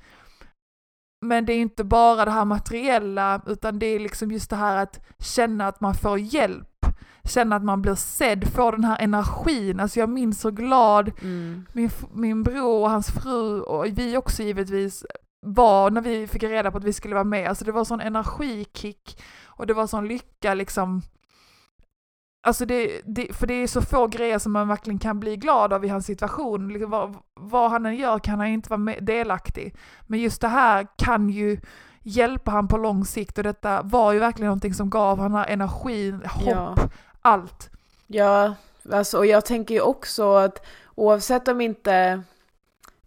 Men 1.23 1.45
det 1.45 1.53
är 1.53 1.61
inte 1.61 1.83
bara 1.83 2.25
det 2.25 2.31
här 2.31 2.45
materiella 2.45 3.41
utan 3.45 3.79
det 3.79 3.85
är 3.85 3.99
liksom 3.99 4.31
just 4.31 4.49
det 4.49 4.55
här 4.55 4.77
att 4.77 4.99
känna 5.19 5.67
att 5.67 5.81
man 5.81 5.95
får 5.95 6.19
hjälp 6.19 6.67
känna 7.23 7.55
att 7.55 7.63
man 7.63 7.81
blir 7.81 7.95
sedd, 7.95 8.47
få 8.47 8.71
den 8.71 8.83
här 8.83 8.97
energin. 8.99 9.79
Alltså 9.79 9.99
jag 9.99 10.09
minns 10.09 10.41
så 10.41 10.51
glad 10.51 11.11
Mm. 11.21 11.65
min, 11.73 11.89
min 12.13 12.43
bror 12.43 12.81
och 12.81 12.89
hans 12.89 13.11
fru 13.11 13.61
och 13.61 13.85
vi 13.85 14.17
också 14.17 14.43
givetvis 14.43 15.05
var 15.45 15.91
när 15.91 16.01
vi 16.01 16.27
fick 16.27 16.43
reda 16.43 16.71
på 16.71 16.77
att 16.77 16.83
vi 16.83 16.93
skulle 16.93 17.13
vara 17.13 17.23
med. 17.23 17.49
Alltså 17.49 17.65
det 17.65 17.71
var 17.71 17.85
sån 17.85 18.01
energikick 18.01 19.21
och 19.45 19.67
det 19.67 19.73
var 19.73 19.87
sån 19.87 20.07
lycka 20.07 20.53
liksom. 20.53 21.01
Alltså 22.45 22.65
det, 22.65 23.01
det, 23.05 23.33
för 23.33 23.47
det 23.47 23.53
är 23.53 23.67
så 23.67 23.81
få 23.81 24.07
grejer 24.07 24.39
som 24.39 24.51
man 24.51 24.67
verkligen 24.67 24.99
kan 24.99 25.19
bli 25.19 25.37
glad 25.37 25.73
av 25.73 25.85
i 25.85 25.87
hans 25.87 26.05
situation. 26.05 26.73
Liksom 26.73 26.91
vad, 26.91 27.15
vad 27.33 27.71
han 27.71 27.85
än 27.85 27.95
gör 27.95 28.19
kan 28.19 28.39
han 28.39 28.47
inte 28.47 28.69
vara 28.69 28.95
delaktig. 28.99 29.75
Men 30.07 30.19
just 30.19 30.41
det 30.41 30.47
här 30.47 30.87
kan 30.97 31.29
ju 31.29 31.59
hjälpa 32.01 32.51
han 32.51 32.67
på 32.67 32.77
lång 32.77 33.05
sikt 33.05 33.37
och 33.37 33.43
detta 33.43 33.81
var 33.81 34.13
ju 34.13 34.19
verkligen 34.19 34.47
någonting 34.47 34.73
som 34.73 34.89
gav 34.89 35.31
här 35.31 35.47
energin, 35.47 36.21
hopp, 36.25 36.47
Ja. 36.47 36.75
allt. 37.21 37.69
Ja, 38.07 38.55
alltså, 38.91 39.17
och 39.17 39.25
jag 39.25 39.45
tänker 39.45 39.75
ju 39.75 39.81
också 39.81 40.33
att 40.35 40.65
oavsett 40.95 41.47
om 41.47 41.61
inte 41.61 42.23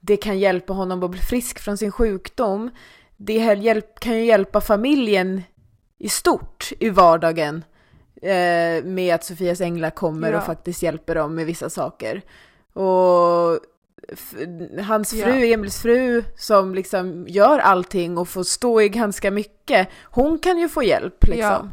det 0.01 0.16
kan 0.16 0.38
hjälpa 0.38 0.72
honom 0.72 1.03
att 1.03 1.11
bli 1.11 1.20
frisk 1.20 1.59
från 1.59 1.79
sin 1.79 1.92
sjukdom, 1.92 2.70
det 3.16 3.38
här 3.38 3.57
hjälp, 3.57 4.01
kan 4.01 4.14
ju 4.16 4.25
hjälpa 4.25 4.61
familjen 4.61 5.42
i 5.99 6.09
stort 6.09 6.72
i 6.81 6.90
vardagen 6.90 7.64
eh, 8.22 8.85
med 8.85 9.14
att 9.14 9.24
Sofias 9.24 9.61
änglar 9.61 9.90
kommer 9.90 10.33
Ja. 10.33 10.38
och 10.38 10.44
faktiskt 10.44 10.83
hjälper 10.83 11.14
dem 11.14 11.35
med 11.35 11.46
vissa 11.46 11.70
saker. 11.70 12.22
Och 12.72 13.59
hans 14.87 15.11
fru, 15.11 15.52
Emils 15.52 15.83
fru, 15.83 16.24
som 16.37 16.74
liksom 16.74 17.24
gör 17.29 17.59
allting 17.59 18.18
och 18.18 18.29
får 18.29 18.42
stå 18.42 18.81
i 18.81 18.88
ganska 18.88 19.31
mycket, 19.31 19.88
hon 20.05 20.38
kan 20.38 20.59
ju 20.59 20.68
få 20.68 20.83
hjälp 20.83 21.26
liksom. 21.26 21.72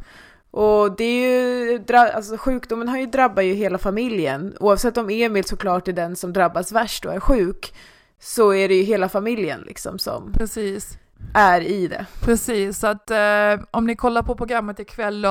Och 0.51 0.95
det 0.97 1.03
är 1.03 1.71
ju, 1.71 1.95
alltså 1.95 2.37
sjukdomen 2.37 2.87
har 2.89 2.97
ju 2.97 3.05
drabbat 3.05 3.43
ju 3.43 3.53
hela 3.53 3.77
familjen. 3.77 4.55
Oavsett 4.59 4.97
om 4.97 5.09
Emil 5.09 5.43
såklart 5.43 5.87
är 5.87 5.93
den 5.93 6.15
som 6.15 6.33
drabbas 6.33 6.71
värst 6.71 7.05
och 7.05 7.13
är 7.13 7.19
sjuk, 7.19 7.73
så 8.19 8.53
är 8.53 8.67
det 8.67 8.75
ju 8.75 8.83
hela 8.83 9.09
familjen 9.09 9.61
liksom 9.61 9.99
som 9.99 10.33
Precis. 10.33 10.97
Är 11.33 11.61
i 11.61 11.87
det. 11.87 12.05
Precis, 12.21 12.79
så 12.79 12.87
att 12.87 13.11
eh, 13.11 13.65
om 13.71 13.85
ni 13.85 13.95
kollar 13.95 14.21
på 14.21 14.35
programmet 14.35 14.79
ikväll 14.79 15.25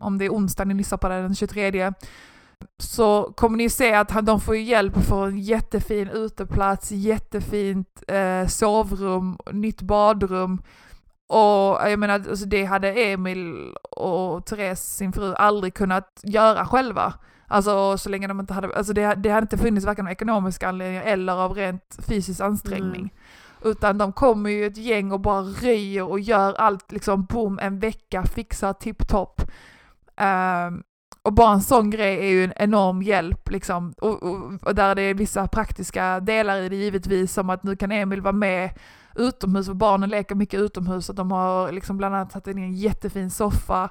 om 0.00 0.18
det 0.18 0.24
är 0.24 0.30
onsdag 0.30 0.64
ni 0.64 0.74
lyssnar 0.74 0.98
på 0.98 1.08
det 1.08 1.22
den 1.22 1.34
23 1.34 1.92
så 2.78 3.32
kommer 3.36 3.58
ni 3.58 3.70
se 3.70 3.94
att 3.94 4.26
de 4.26 4.40
får 4.40 4.56
hjälp 4.56 5.04
få 5.04 5.16
en 5.16 5.38
jättefin 5.38 6.08
uteplats, 6.08 6.92
jättefint 6.92 8.02
eh, 8.08 8.46
sovrum, 8.46 9.38
nytt 9.52 9.82
badrum. 9.82 10.62
Och 11.26 11.90
jag 11.90 11.98
menar, 11.98 12.14
alltså 12.14 12.46
det 12.46 12.64
hade 12.64 12.92
Emil 12.92 13.74
och 13.90 14.46
Therese, 14.46 14.96
sin 14.96 15.12
fru, 15.12 15.34
aldrig 15.34 15.74
kunnat 15.74 16.20
göra 16.22 16.66
själva. 16.66 17.14
Alltså 17.46 17.98
så 17.98 18.08
länge 18.08 18.26
de 18.26 18.40
inte 18.40 18.54
hade, 18.54 18.76
alltså 18.76 18.92
det, 18.92 19.14
det 19.14 19.28
hade 19.28 19.44
inte 19.44 19.58
funnits 19.58 19.86
varken 19.86 20.06
av 20.06 20.12
ekonomiska 20.12 20.68
anledningar 20.68 21.02
eller 21.02 21.32
av 21.32 21.52
rent 21.54 21.98
fysisk 22.08 22.40
ansträngning. 22.40 23.12
Utan 23.64 23.98
de 23.98 24.12
kommer 24.12 24.50
ju 24.50 24.66
ett 24.66 24.76
gäng 24.76 25.12
och 25.12 25.20
bara 25.20 25.42
röjer 25.42 26.02
och 26.02 26.20
gör 26.20 26.54
allt 26.54 26.92
liksom 26.92 27.24
boom 27.24 27.58
en 27.58 27.78
vecka, 27.78 28.24
fixar 28.24 28.72
tipptopp. 28.72 29.42
Um, 30.20 30.82
och 31.22 31.32
bara 31.32 31.52
en 31.52 31.60
sån 31.60 31.90
grej 31.90 32.18
är 32.18 32.30
ju 32.30 32.44
en 32.44 32.52
enorm 32.56 33.02
hjälp 33.02 33.50
liksom. 33.50 33.94
Och, 34.00 34.22
och, 34.22 34.52
och 34.62 34.74
där 34.74 34.94
det 34.94 35.02
är 35.02 35.14
vissa 35.14 35.48
praktiska 35.48 36.20
delar 36.20 36.58
i 36.58 36.68
det 36.68 36.76
givetvis 36.76 37.32
som 37.32 37.50
att 37.50 37.62
nu 37.62 37.76
kan 37.76 37.92
Emil 37.92 38.20
vara 38.20 38.32
med 38.32 38.70
utomhus 39.16 39.68
och 39.68 39.76
barnen 39.76 40.10
leker 40.10 40.34
mycket 40.34 40.60
utomhus 40.60 41.08
och 41.08 41.14
de 41.14 41.30
har 41.30 41.72
liksom 41.72 41.96
bland 41.96 42.14
annat 42.14 42.30
tagit 42.30 42.46
in 42.46 42.58
en 42.58 42.72
jättefin 42.72 43.30
soffa 43.30 43.90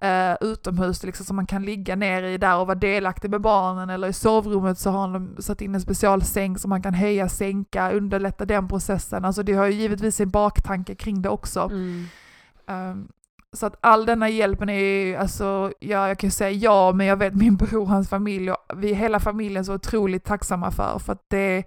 eh, 0.00 0.36
utomhus 0.40 1.02
liksom, 1.02 1.26
som 1.26 1.36
man 1.36 1.46
kan 1.46 1.62
ligga 1.62 1.96
ner 1.96 2.22
i 2.22 2.38
där 2.38 2.58
och 2.58 2.66
vara 2.66 2.78
delaktig 2.78 3.30
med 3.30 3.40
barnen 3.40 3.90
eller 3.90 4.08
i 4.08 4.12
sovrummet 4.12 4.78
så 4.78 4.90
har 4.90 5.08
de 5.08 5.42
satt 5.42 5.60
in 5.60 5.74
en 5.74 5.80
specialsäng 5.80 6.58
som 6.58 6.68
man 6.68 6.82
kan 6.82 6.94
höja, 6.94 7.28
sänka, 7.28 7.92
underlätta 7.92 8.44
den 8.44 8.68
processen. 8.68 9.24
Alltså 9.24 9.42
det 9.42 9.52
har 9.52 9.66
ju 9.66 9.72
givetvis 9.72 10.20
en 10.20 10.30
baktanke 10.30 10.94
kring 10.94 11.22
det 11.22 11.28
också. 11.28 11.60
Mm. 11.60 12.06
Um, 12.66 13.08
så 13.52 13.66
att 13.66 13.76
all 13.80 14.06
denna 14.06 14.28
hjälpen 14.28 14.68
är 14.68 14.78
ju, 14.78 15.16
alltså, 15.16 15.72
ja, 15.80 16.08
jag 16.08 16.18
kan 16.18 16.26
ju 16.26 16.32
säga 16.32 16.50
ja, 16.50 16.92
men 16.92 17.06
jag 17.06 17.16
vet 17.16 17.34
min 17.34 17.56
bror 17.56 17.86
hans 17.86 18.08
familj 18.08 18.50
och 18.50 18.58
vi 18.76 18.94
hela 18.94 19.20
familjen 19.20 19.64
så 19.64 19.74
otroligt 19.74 20.24
tacksamma 20.24 20.70
för, 20.70 20.98
för 20.98 21.12
att 21.12 21.24
det, 21.28 21.64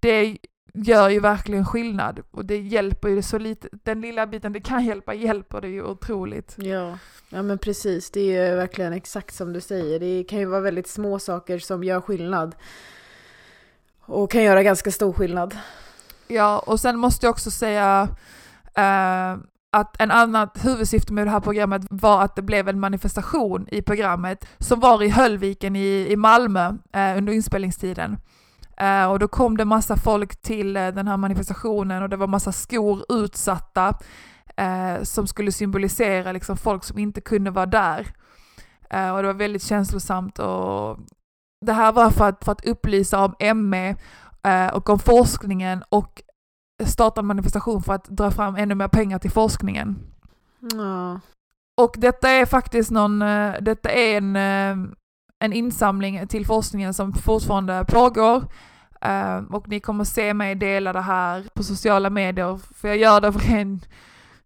det 0.00 0.38
gör 0.76 1.08
ju 1.08 1.20
verkligen 1.20 1.66
skillnad 1.66 2.22
och 2.30 2.44
det 2.44 2.58
hjälper 2.58 3.08
ju 3.08 3.22
så 3.22 3.38
lite, 3.38 3.68
den 3.84 4.00
lilla 4.00 4.26
biten 4.26 4.52
det 4.52 4.60
kan 4.60 4.84
hjälpa 4.84 5.14
hjälper 5.14 5.60
det 5.60 5.68
ju 5.68 5.82
otroligt. 5.82 6.54
Ja. 6.58 6.98
ja, 7.28 7.42
men 7.42 7.58
precis. 7.58 8.10
Det 8.10 8.20
är 8.20 8.50
ju 8.50 8.56
verkligen 8.56 8.92
exakt 8.92 9.34
som 9.34 9.52
du 9.52 9.60
säger. 9.60 10.00
Det 10.00 10.24
kan 10.24 10.38
ju 10.38 10.44
vara 10.44 10.60
väldigt 10.60 10.88
små 10.88 11.18
saker 11.18 11.58
som 11.58 11.84
gör 11.84 12.00
skillnad. 12.00 12.54
Och 14.00 14.30
kan 14.30 14.42
göra 14.42 14.62
ganska 14.62 14.90
stor 14.90 15.12
skillnad. 15.12 15.56
Ja, 16.28 16.58
och 16.58 16.80
sen 16.80 16.98
måste 16.98 17.26
jag 17.26 17.30
också 17.30 17.50
säga 17.50 18.08
eh, 18.74 19.36
att 19.70 20.00
en 20.00 20.10
annat 20.10 20.64
huvudsyfte 20.64 21.12
med 21.12 21.26
det 21.26 21.30
här 21.30 21.40
programmet 21.40 21.82
var 21.90 22.22
att 22.22 22.36
det 22.36 22.42
blev 22.42 22.68
en 22.68 22.80
manifestation 22.80 23.68
i 23.70 23.82
programmet 23.82 24.48
som 24.58 24.80
var 24.80 25.02
i 25.02 25.08
Höllviken 25.08 25.76
i, 25.76 26.06
i 26.10 26.16
Malmö 26.16 26.74
eh, 26.92 27.18
under 27.18 27.32
inspelningstiden. 27.32 28.16
Eh, 28.76 29.06
och 29.10 29.18
då 29.18 29.28
kom 29.28 29.56
det 29.56 29.64
massa 29.64 29.96
folk 29.96 30.42
till 30.42 30.76
eh, 30.76 30.88
den 30.88 31.08
här 31.08 31.16
manifestationen 31.16 32.02
och 32.02 32.08
det 32.08 32.16
var 32.16 32.26
massa 32.26 32.52
skor 32.52 33.04
utsatta 33.08 33.98
eh, 34.56 35.02
som 35.02 35.26
skulle 35.26 35.52
symbolisera 35.52 36.32
liksom, 36.32 36.56
folk 36.56 36.84
som 36.84 36.98
inte 36.98 37.20
kunde 37.20 37.50
vara 37.50 37.66
där. 37.66 38.06
Och 38.90 39.22
det 39.22 39.26
var 39.26 39.34
väldigt 39.34 39.62
känslosamt 39.62 40.38
och 40.38 40.98
det 41.66 41.72
här 41.72 41.92
var 41.92 42.10
för 42.10 42.28
att, 42.28 42.44
för 42.44 42.52
att 42.52 42.66
upplysa 42.66 43.24
om 43.24 43.34
ME 43.70 43.96
och 44.72 44.90
om 44.90 44.98
forskningen 44.98 45.82
och 45.88 46.22
starta 46.86 47.20
en 47.20 47.26
manifestation 47.26 47.82
för 47.82 47.92
att 47.92 48.04
dra 48.04 48.30
fram 48.30 48.56
ännu 48.56 48.74
mer 48.74 48.88
pengar 48.88 49.18
till 49.18 49.30
forskningen. 49.30 49.98
Ja. 50.60 51.20
Och 51.80 51.94
detta 51.96 52.30
är 52.30 52.46
faktiskt 52.46 52.90
någon, 52.90 53.18
detta 53.60 53.90
är 53.90 54.16
en, 54.16 54.36
en 55.44 55.52
insamling 55.52 56.26
till 56.26 56.46
forskningen 56.46 56.94
som 56.94 57.12
fortfarande 57.12 57.84
pågår. 57.88 58.44
Ehm, 59.00 59.46
och 59.46 59.68
ni 59.68 59.80
kommer 59.80 60.04
se 60.04 60.34
mig 60.34 60.54
dela 60.54 60.92
det 60.92 61.00
här 61.00 61.44
på 61.54 61.62
sociala 61.62 62.10
medier, 62.10 62.60
för 62.74 62.88
jag 62.88 62.96
gör 62.96 63.20
det 63.20 63.28
av 63.28 63.38
ren 63.38 63.80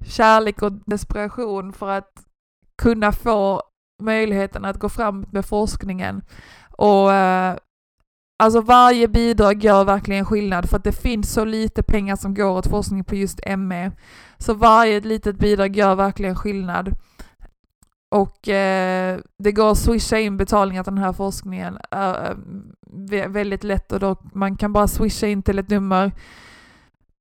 kärlek 0.07 0.63
och 0.63 0.73
desperation 0.73 1.73
för 1.73 1.89
att 1.89 2.13
kunna 2.83 3.13
få 3.13 3.63
möjligheten 4.03 4.65
att 4.65 4.79
gå 4.79 4.89
fram 4.89 5.27
med 5.33 5.47
forskningen. 5.47 6.23
Och 6.71 7.13
eh, 7.13 7.57
Alltså 8.41 8.61
varje 8.61 9.09
bidrag 9.09 9.65
gör 9.65 9.85
verkligen 9.85 10.25
skillnad 10.25 10.71
för 10.71 10.77
att 10.77 10.85
det 10.85 10.93
finns 10.93 11.33
så 11.33 11.45
lite 11.45 11.83
pengar 11.83 12.17
som 12.17 12.35
går 12.35 12.51
åt 12.51 12.67
forskning 12.67 13.05
på 13.05 13.15
just 13.15 13.41
ME. 13.59 13.93
Så 14.39 14.55
varje 14.55 15.01
litet 15.01 15.39
bidrag 15.39 15.77
gör 15.77 15.95
verkligen 15.95 16.37
skillnad. 16.37 16.95
Och 18.13 18.49
eh, 18.49 19.19
det 19.39 19.53
går 19.53 19.71
att 19.71 19.79
swisha 19.79 20.19
in 20.19 20.37
betalningar 20.37 20.85
till 20.85 20.95
den 20.95 21.05
här 21.05 21.13
forskningen 21.13 21.79
eh, 21.91 22.31
vä- 22.91 23.29
väldigt 23.29 23.65
lätt 23.65 23.93
och 23.93 24.01
då 24.01 24.17
man 24.35 24.57
kan 24.57 24.73
bara 24.73 24.89
swisha 24.89 25.27
in 25.27 25.43
till 25.43 25.59
ett 25.59 25.69
nummer 25.69 26.13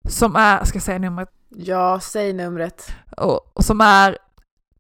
som 0.10 0.36
är, 0.36 0.64
ska 0.66 0.76
jag 0.76 0.84
säga 0.84 1.00
numret, 1.00 1.30
ja, 1.50 2.00
säg 2.00 2.34
numret. 2.34 2.92
och, 3.18 3.58
och 3.58 3.66
som 3.66 3.82
är 3.82 4.18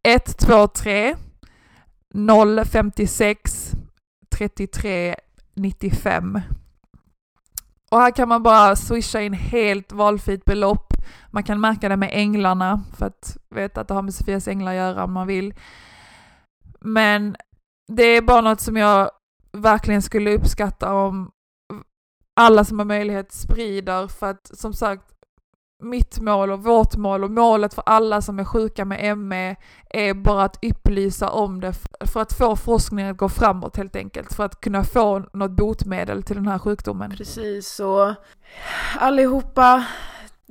123 0.03 1.15
056 2.65 3.71
33 4.29 5.15
95. 5.55 6.39
Och 7.91 7.99
här 7.99 8.11
kan 8.11 8.27
man 8.29 8.43
bara 8.43 8.75
swisha 8.75 9.21
in 9.21 9.33
helt 9.33 9.91
valfritt 9.91 10.45
belopp. 10.45 10.93
Man 11.31 11.43
kan 11.43 11.61
märka 11.61 11.89
det 11.89 11.97
med 11.97 12.09
änglarna 12.13 12.81
för 12.97 13.05
att 13.05 13.37
veta 13.49 13.81
att 13.81 13.87
det 13.87 13.93
har 13.93 14.01
med 14.01 14.13
Sofias 14.13 14.47
änglar 14.47 14.71
att 14.71 14.77
göra 14.77 15.03
om 15.03 15.13
man 15.13 15.27
vill. 15.27 15.53
Men 16.81 17.35
det 17.87 18.03
är 18.03 18.21
bara 18.21 18.41
något 18.41 18.61
som 18.61 18.77
jag 18.77 19.11
verkligen 19.51 20.01
skulle 20.01 20.35
uppskatta 20.35 20.93
om 20.93 21.31
alla 22.35 22.63
som 22.63 22.79
har 22.79 22.85
möjlighet 22.85 23.31
sprider 23.31 24.07
för 24.07 24.29
att 24.29 24.57
som 24.57 24.73
sagt 24.73 25.05
mitt 25.83 26.19
mål 26.19 26.51
och 26.51 26.63
vårt 26.63 26.95
mål 26.95 27.23
och 27.23 27.31
målet 27.31 27.73
för 27.73 27.83
alla 27.85 28.21
som 28.21 28.39
är 28.39 28.43
sjuka 28.43 28.85
med 28.85 29.17
ME 29.17 29.55
är 29.89 30.13
bara 30.13 30.43
att 30.43 30.65
upplysa 30.65 31.29
om 31.29 31.61
det 31.61 31.73
för 32.05 32.21
att 32.21 32.33
få 32.33 32.55
forskningen 32.55 33.11
att 33.11 33.17
gå 33.17 33.29
framåt 33.29 33.77
helt 33.77 33.95
enkelt. 33.95 34.33
För 34.33 34.45
att 34.45 34.61
kunna 34.61 34.83
få 34.83 35.19
något 35.33 35.51
botemedel 35.51 36.23
till 36.23 36.35
den 36.35 36.47
här 36.47 36.59
sjukdomen. 36.59 37.11
Precis, 37.11 37.79
och 37.79 38.13
allihopa 38.99 39.85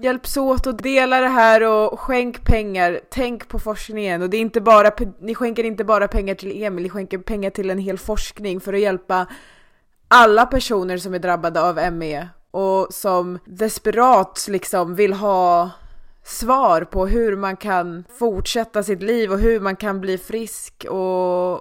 hjälps 0.00 0.36
åt 0.36 0.66
och 0.66 0.74
dela 0.74 1.20
det 1.20 1.28
här 1.28 1.62
och 1.62 2.00
skänk 2.00 2.44
pengar. 2.44 3.00
Tänk 3.10 3.48
på 3.48 3.58
forskningen 3.58 4.22
och 4.22 4.30
det 4.30 4.36
är 4.36 4.40
inte 4.40 4.60
bara, 4.60 4.90
ni 5.20 5.34
skänker 5.34 5.64
inte 5.64 5.84
bara 5.84 6.08
pengar 6.08 6.34
till 6.34 6.62
Emil, 6.62 6.82
ni 6.82 6.90
skänker 6.90 7.18
pengar 7.18 7.50
till 7.50 7.70
en 7.70 7.78
hel 7.78 7.98
forskning 7.98 8.60
för 8.60 8.72
att 8.72 8.80
hjälpa 8.80 9.26
alla 10.08 10.46
personer 10.46 10.98
som 10.98 11.14
är 11.14 11.18
drabbade 11.18 11.62
av 11.62 11.92
ME 11.92 12.28
och 12.50 12.86
som 12.90 13.38
desperat 13.44 14.46
liksom 14.48 14.94
vill 14.94 15.12
ha 15.12 15.70
svar 16.24 16.84
på 16.84 17.06
hur 17.06 17.36
man 17.36 17.56
kan 17.56 18.04
fortsätta 18.18 18.82
sitt 18.82 19.02
liv 19.02 19.32
och 19.32 19.38
hur 19.38 19.60
man 19.60 19.76
kan 19.76 20.00
bli 20.00 20.18
frisk 20.18 20.86
och 20.90 21.60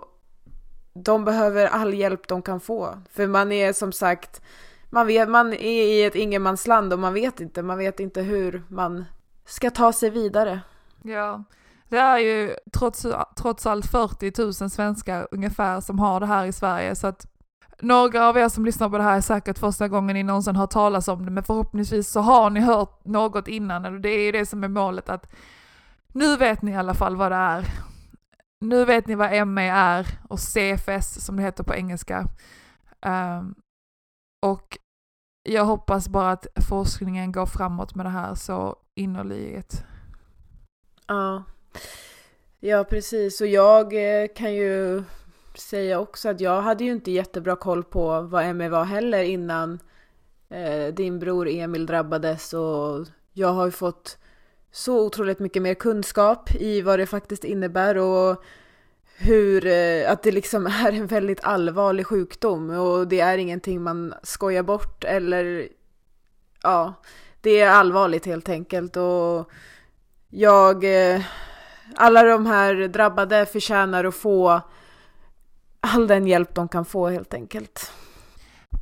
de 0.93 1.25
behöver 1.25 1.65
all 1.65 1.93
hjälp 1.93 2.27
de 2.27 2.41
kan 2.41 2.59
få. 2.59 2.97
För 3.13 3.27
man 3.27 3.51
är 3.51 3.73
som 3.73 3.91
sagt, 3.91 4.41
man, 4.89 5.07
vet, 5.07 5.29
man 5.29 5.53
är 5.53 5.83
i 5.83 6.03
ett 6.03 6.15
ingenmansland 6.15 6.93
och 6.93 6.99
man 6.99 7.13
vet 7.13 7.39
inte, 7.39 7.63
man 7.63 7.77
vet 7.77 7.99
inte 7.99 8.21
hur 8.21 8.63
man 8.69 9.05
ska 9.45 9.69
ta 9.69 9.93
sig 9.93 10.09
vidare. 10.09 10.59
Ja, 11.03 11.43
det 11.89 11.97
är 11.97 12.17
ju 12.17 12.55
trots, 12.73 13.05
trots 13.37 13.65
allt 13.65 13.85
40 13.85 14.41
000 14.63 14.69
svenskar 14.69 15.27
ungefär 15.31 15.81
som 15.81 15.99
har 15.99 16.19
det 16.19 16.25
här 16.25 16.45
i 16.45 16.53
Sverige 16.53 16.95
så 16.95 17.07
att 17.07 17.25
några 17.81 18.29
av 18.29 18.37
er 18.37 18.49
som 18.49 18.65
lyssnar 18.65 18.89
på 18.89 18.97
det 18.97 19.03
här 19.03 19.17
är 19.17 19.21
säkert 19.21 19.57
första 19.57 19.87
gången 19.87 20.13
ni 20.13 20.23
någonsin 20.23 20.55
har 20.55 20.67
talas 20.67 21.07
om 21.07 21.25
det, 21.25 21.31
men 21.31 21.43
förhoppningsvis 21.43 22.11
så 22.11 22.19
har 22.19 22.49
ni 22.49 22.59
hört 22.59 23.05
något 23.05 23.47
innan, 23.47 23.85
och 23.85 24.01
det 24.01 24.09
är 24.09 24.25
ju 24.25 24.31
det 24.31 24.45
som 24.45 24.63
är 24.63 24.67
målet 24.67 25.09
att 25.09 25.33
nu 26.13 26.37
vet 26.37 26.61
ni 26.61 26.71
i 26.71 26.75
alla 26.75 26.93
fall 26.93 27.15
vad 27.15 27.31
det 27.31 27.35
är. 27.35 27.65
Nu 28.61 28.85
vet 28.85 29.07
ni 29.07 29.15
vad 29.15 29.47
ME 29.47 29.69
är 29.69 30.07
och 30.29 30.39
CFS 30.39 31.25
som 31.25 31.35
det 31.35 31.43
heter 31.43 31.63
på 31.63 31.75
engelska. 31.75 32.27
Um, 33.05 33.55
och 34.45 34.77
jag 35.43 35.65
hoppas 35.65 36.09
bara 36.09 36.31
att 36.31 36.47
forskningen 36.69 37.31
går 37.31 37.45
framåt 37.45 37.95
med 37.95 38.05
det 38.05 38.09
här 38.09 38.35
så 38.35 38.75
innerligt. 38.95 39.83
Ja. 41.07 41.43
Ja, 42.59 42.83
precis. 42.83 43.41
Och 43.41 43.47
jag 43.47 43.93
eh, 43.93 44.27
kan 44.35 44.53
ju 44.53 45.03
säga 45.55 45.99
också 45.99 46.29
att 46.29 46.41
jag 46.41 46.61
hade 46.61 46.83
ju 46.83 46.91
inte 46.91 47.11
jättebra 47.11 47.55
koll 47.55 47.83
på 47.83 48.21
vad 48.21 48.55
ME 48.55 48.69
var 48.69 48.83
heller 48.83 49.23
innan 49.23 49.79
eh, 50.49 50.93
din 50.93 51.19
bror 51.19 51.47
Emil 51.47 51.85
drabbades 51.85 52.53
och 52.53 53.07
jag 53.33 53.47
har 53.47 53.65
ju 53.65 53.71
fått 53.71 54.17
så 54.71 55.05
otroligt 55.05 55.39
mycket 55.39 55.61
mer 55.61 55.73
kunskap 55.73 56.55
i 56.55 56.81
vad 56.81 56.99
det 56.99 57.05
faktiskt 57.05 57.43
innebär 57.43 57.97
och 57.97 58.43
hur, 59.19 59.67
eh, 59.67 60.11
att 60.11 60.23
det 60.23 60.31
liksom 60.31 60.67
är 60.85 60.91
en 60.91 61.07
väldigt 61.07 61.43
allvarlig 61.43 62.07
sjukdom 62.07 62.69
och 62.69 63.07
det 63.07 63.19
är 63.19 63.37
ingenting 63.37 63.81
man 63.81 64.13
skojar 64.23 64.63
bort 64.63 65.03
eller 65.03 65.67
ja, 66.63 66.93
det 67.41 67.59
är 67.59 67.69
allvarligt 67.69 68.25
helt 68.25 68.49
enkelt 68.49 68.97
och 68.97 69.51
jag, 70.29 70.83
eh, 70.83 71.21
alla 71.95 72.23
de 72.23 72.45
här 72.45 72.75
drabbade 72.87 73.45
förtjänar 73.45 74.03
att 74.03 74.15
få 74.15 74.61
all 75.79 76.07
den 76.07 76.27
hjälp 76.27 76.55
de 76.55 76.67
kan 76.67 76.85
få 76.85 77.09
helt 77.09 77.33
enkelt. 77.33 77.91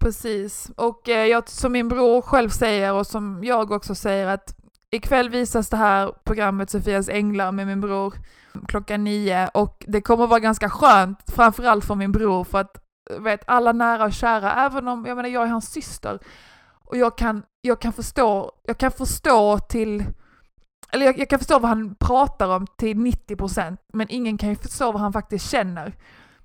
Precis, 0.01 0.71
och 0.75 1.09
eh, 1.09 1.25
jag, 1.25 1.49
som 1.49 1.71
min 1.71 1.87
bror 1.87 2.21
själv 2.21 2.49
säger 2.49 2.93
och 2.93 3.07
som 3.07 3.43
jag 3.43 3.71
också 3.71 3.95
säger 3.95 4.27
att 4.27 4.55
ikväll 4.95 5.29
visas 5.29 5.69
det 5.69 5.77
här 5.77 6.13
programmet 6.23 6.69
Sofias 6.69 7.09
änglar 7.09 7.51
med 7.51 7.67
min 7.67 7.81
bror 7.81 8.13
klockan 8.67 9.03
nio 9.03 9.49
och 9.53 9.85
det 9.87 10.01
kommer 10.01 10.27
vara 10.27 10.39
ganska 10.39 10.69
skönt, 10.69 11.19
framförallt 11.35 11.85
för 11.85 11.95
min 11.95 12.11
bror 12.11 12.43
för 12.43 12.57
att 12.57 12.81
vet 13.19 13.43
alla 13.47 13.71
nära 13.71 14.05
och 14.05 14.13
kära, 14.13 14.53
även 14.65 14.87
om 14.87 15.05
jag 15.05 15.15
menar 15.15 15.29
jag 15.29 15.43
är 15.43 15.47
hans 15.47 15.71
syster 15.71 16.19
och 16.85 16.97
jag 16.97 17.17
kan, 17.17 17.43
jag 17.61 17.81
kan 17.81 17.93
förstå, 17.93 18.51
jag 18.63 18.77
kan 18.77 18.91
förstå 18.91 19.59
till 19.59 20.03
eller 20.91 21.05
jag, 21.05 21.19
jag 21.19 21.29
kan 21.29 21.39
förstå 21.39 21.59
vad 21.59 21.69
han 21.69 21.95
pratar 21.95 22.55
om 22.55 22.67
till 22.77 22.97
90% 22.97 23.77
men 23.93 24.07
ingen 24.09 24.37
kan 24.37 24.49
ju 24.49 24.55
förstå 24.55 24.91
vad 24.91 25.01
han 25.01 25.13
faktiskt 25.13 25.51
känner. 25.51 25.93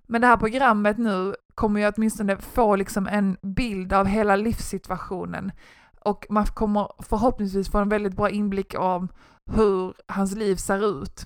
Men 0.07 0.21
det 0.21 0.27
här 0.27 0.37
programmet 0.37 0.99
nu 0.99 1.35
kommer 1.55 1.81
ju 1.81 1.93
åtminstone 1.97 2.37
få 2.37 2.77
liksom 2.77 3.07
en 3.07 3.37
bild 3.43 3.93
av 3.93 4.07
hela 4.07 4.37
livssituationen 4.37 5.53
och 6.01 6.27
man 6.29 6.47
kommer 6.47 6.89
förhoppningsvis 6.99 7.71
få 7.71 7.79
en 7.79 7.89
väldigt 7.89 8.17
bra 8.17 8.31
inblick 8.31 8.75
om 8.79 9.09
hur 9.51 9.95
hans 10.07 10.37
liv 10.37 10.57
ser 10.57 11.03
ut. 11.03 11.25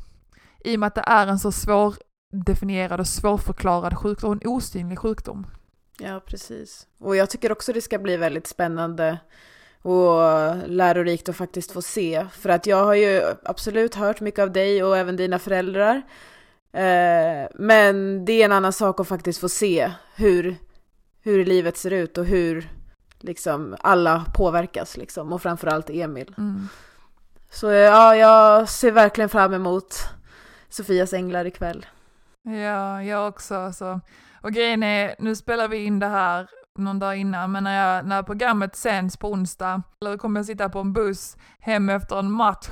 I 0.65 0.77
och 0.77 0.81
med 0.81 0.87
att 0.87 0.95
det 0.95 1.05
är 1.07 1.27
en 1.27 1.39
så 1.39 1.53
svårdefinierad 1.53 3.01
och 3.01 3.07
svårförklarad 3.07 3.99
sjukdom, 3.99 4.33
en 4.33 4.49
osynlig 4.49 4.99
sjukdom. 4.99 5.47
Ja, 5.99 6.21
precis. 6.27 6.87
Och 6.99 7.17
jag 7.17 7.31
tycker 7.31 7.53
också 7.53 7.73
det 7.73 7.81
ska 7.81 7.99
bli 7.99 8.17
väldigt 8.17 8.47
spännande 8.47 9.19
och 9.83 10.21
lärorikt 10.67 11.29
att 11.29 11.37
faktiskt 11.37 11.73
få 11.73 11.83
se. 11.83 12.27
För 12.33 12.49
att 12.49 12.67
jag 12.67 12.85
har 12.85 12.95
ju 12.95 13.23
absolut 13.43 13.95
hört 13.95 14.21
mycket 14.21 14.43
av 14.43 14.53
dig 14.53 14.85
och 14.85 14.97
även 14.97 15.17
dina 15.17 15.39
föräldrar 15.39 15.97
eh, 16.73 17.49
men 17.55 18.25
det 18.25 18.33
är 18.33 18.45
en 18.45 18.53
annan 18.53 18.73
sak 18.73 19.01
att 19.01 19.09
faktiskt 19.09 19.41
få 19.41 19.49
se 19.49 19.93
hur, 20.17 20.57
hur 21.23 21.45
livet 21.45 21.77
ser 21.77 21.91
ut 21.91 22.19
och 22.19 22.25
hur 22.25 22.69
liksom 23.25 23.77
alla 23.81 24.25
påverkas 24.35 24.97
liksom 24.97 25.33
och 25.33 25.43
framförallt 25.43 25.91
Emil. 25.91 26.35
Mm. 26.39 26.69
Så 27.51 27.71
ja, 27.71 28.17
jag 28.17 28.69
ser 28.69 28.93
verkligen 28.93 29.29
fram 29.29 29.55
emot 29.55 29.95
Sofias 30.69 31.13
änglar 31.13 31.45
ikväll. 31.45 31.87
Ja, 32.43 33.03
jag 33.03 33.29
också. 33.29 33.55
Alltså. 33.55 34.01
Och 34.43 34.53
grejen 34.53 34.83
är, 34.83 35.15
nu 35.19 35.37
spelar 35.37 35.69
vi 35.69 35.85
in 35.85 35.99
det 35.99 36.07
här 36.07 36.49
någon 36.79 36.99
dag 36.99 37.17
innan, 37.17 37.53
men 37.53 37.65
när, 37.65 37.97
jag, 37.97 38.07
när 38.07 38.23
programmet 38.23 38.77
sänds 38.77 39.17
på 39.17 39.31
onsdag, 39.31 39.83
eller 40.01 40.17
kommer 40.17 40.41
jag 40.41 40.47
sitta 40.47 40.69
på 40.69 40.79
en 40.79 40.93
buss 40.93 41.37
hem 41.59 41.89
efter 41.89 42.19
en 42.19 42.31
match 42.31 42.69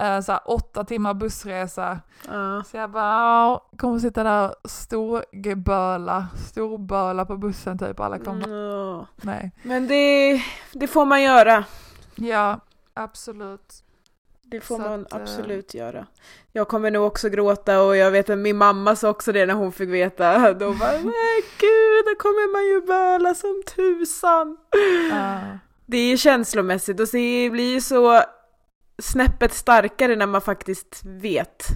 Uh, 0.00 0.20
så 0.20 0.36
åtta 0.36 0.84
timmar 0.84 1.14
bussresa. 1.14 2.00
Uh. 2.32 2.62
Så 2.62 2.76
jag 2.76 2.90
bara, 2.90 3.60
kommer 3.76 3.98
sitta 3.98 4.22
där 4.22 4.54
storgeböla, 4.64 6.26
storböla 6.48 7.24
på 7.24 7.36
bussen 7.36 7.78
typ, 7.78 8.00
alla 8.00 8.18
kommer. 8.18 8.44
Mm. 8.44 9.06
Nej. 9.22 9.50
Men 9.62 9.88
det, 9.88 10.42
det 10.72 10.86
får 10.86 11.04
man 11.04 11.22
göra. 11.22 11.64
Ja, 12.14 12.60
absolut. 12.94 13.84
Det 14.42 14.60
får 14.60 14.76
så 14.76 14.82
man 14.82 15.06
att, 15.06 15.12
eh, 15.12 15.20
absolut 15.20 15.74
uh... 15.74 15.78
göra. 15.78 16.06
Jag 16.52 16.68
kommer 16.68 16.90
nog 16.90 17.06
också 17.06 17.28
gråta 17.28 17.82
och 17.82 17.96
jag 17.96 18.10
vet 18.10 18.30
att 18.30 18.38
min 18.38 18.56
mamma 18.56 18.96
sa 18.96 19.10
också 19.10 19.32
det 19.32 19.46
när 19.46 19.54
hon 19.54 19.72
fick 19.72 19.88
veta. 19.88 20.52
Då 20.52 20.72
bara, 20.72 20.92
nej 20.92 21.42
gud, 21.58 22.04
då 22.06 22.14
kommer 22.18 22.52
man 22.52 22.64
ju 22.64 22.86
böla 22.86 23.34
som 23.34 23.62
tusan. 23.76 24.56
Det 25.86 25.96
är 25.96 26.16
känslomässigt 26.16 27.00
och 27.00 27.08
det 27.12 27.50
blir 27.50 27.72
ju 27.72 27.80
så 27.80 28.22
snäppet 28.98 29.52
starkare 29.52 30.16
när 30.16 30.26
man 30.26 30.40
faktiskt 30.40 31.00
vet 31.04 31.66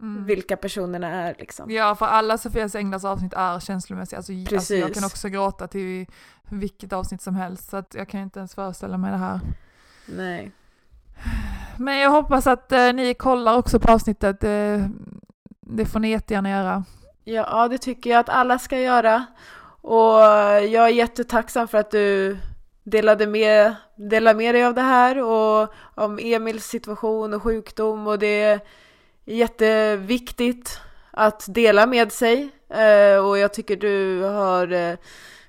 mm. 0.00 0.24
vilka 0.24 0.56
personerna 0.56 1.08
är 1.08 1.34
liksom. 1.38 1.70
Ja, 1.70 1.94
för 1.94 2.06
alla 2.06 2.38
Sofias 2.38 2.74
Änglars 2.74 3.04
avsnitt 3.04 3.32
är 3.32 3.60
känslomässiga. 3.60 4.16
Alltså, 4.16 4.32
alltså, 4.54 4.74
jag 4.74 4.94
kan 4.94 5.04
också 5.04 5.28
gråta 5.28 5.68
till 5.68 6.06
vilket 6.50 6.92
avsnitt 6.92 7.22
som 7.22 7.34
helst, 7.34 7.70
så 7.70 7.76
att 7.76 7.94
jag 7.94 8.08
kan 8.08 8.20
inte 8.20 8.38
ens 8.38 8.54
föreställa 8.54 8.98
mig 8.98 9.10
det 9.10 9.16
här. 9.16 9.40
Nej. 10.06 10.52
Men 11.76 11.98
jag 11.98 12.10
hoppas 12.10 12.46
att 12.46 12.72
eh, 12.72 12.92
ni 12.92 13.14
kollar 13.14 13.58
också 13.58 13.80
på 13.80 13.92
avsnittet. 13.92 14.44
Eh, 14.44 14.86
det 15.60 15.86
får 15.86 16.00
ni 16.00 16.10
jättegärna 16.10 16.50
göra. 16.50 16.84
Ja, 17.24 17.68
det 17.68 17.78
tycker 17.78 18.10
jag 18.10 18.20
att 18.20 18.28
alla 18.28 18.58
ska 18.58 18.78
göra. 18.80 19.26
Och 19.82 20.20
jag 20.68 20.84
är 20.84 20.88
jättetacksam 20.88 21.68
för 21.68 21.78
att 21.78 21.90
du 21.90 22.38
delade 22.84 23.26
med, 23.26 23.74
delade 23.96 24.36
med 24.36 24.54
dig 24.54 24.64
av 24.64 24.74
det 24.74 24.80
här 24.80 25.22
och 25.22 25.72
om 25.94 26.18
Emils 26.22 26.66
situation 26.66 27.34
och 27.34 27.42
sjukdom 27.42 28.06
och 28.06 28.18
det 28.18 28.42
är 28.42 28.60
jätteviktigt 29.24 30.80
att 31.10 31.44
dela 31.48 31.86
med 31.86 32.12
sig 32.12 32.50
eh, 32.68 33.26
och 33.26 33.38
jag 33.38 33.54
tycker 33.54 33.76
du 33.76 34.22
har 34.22 34.72
eh, 34.72 34.96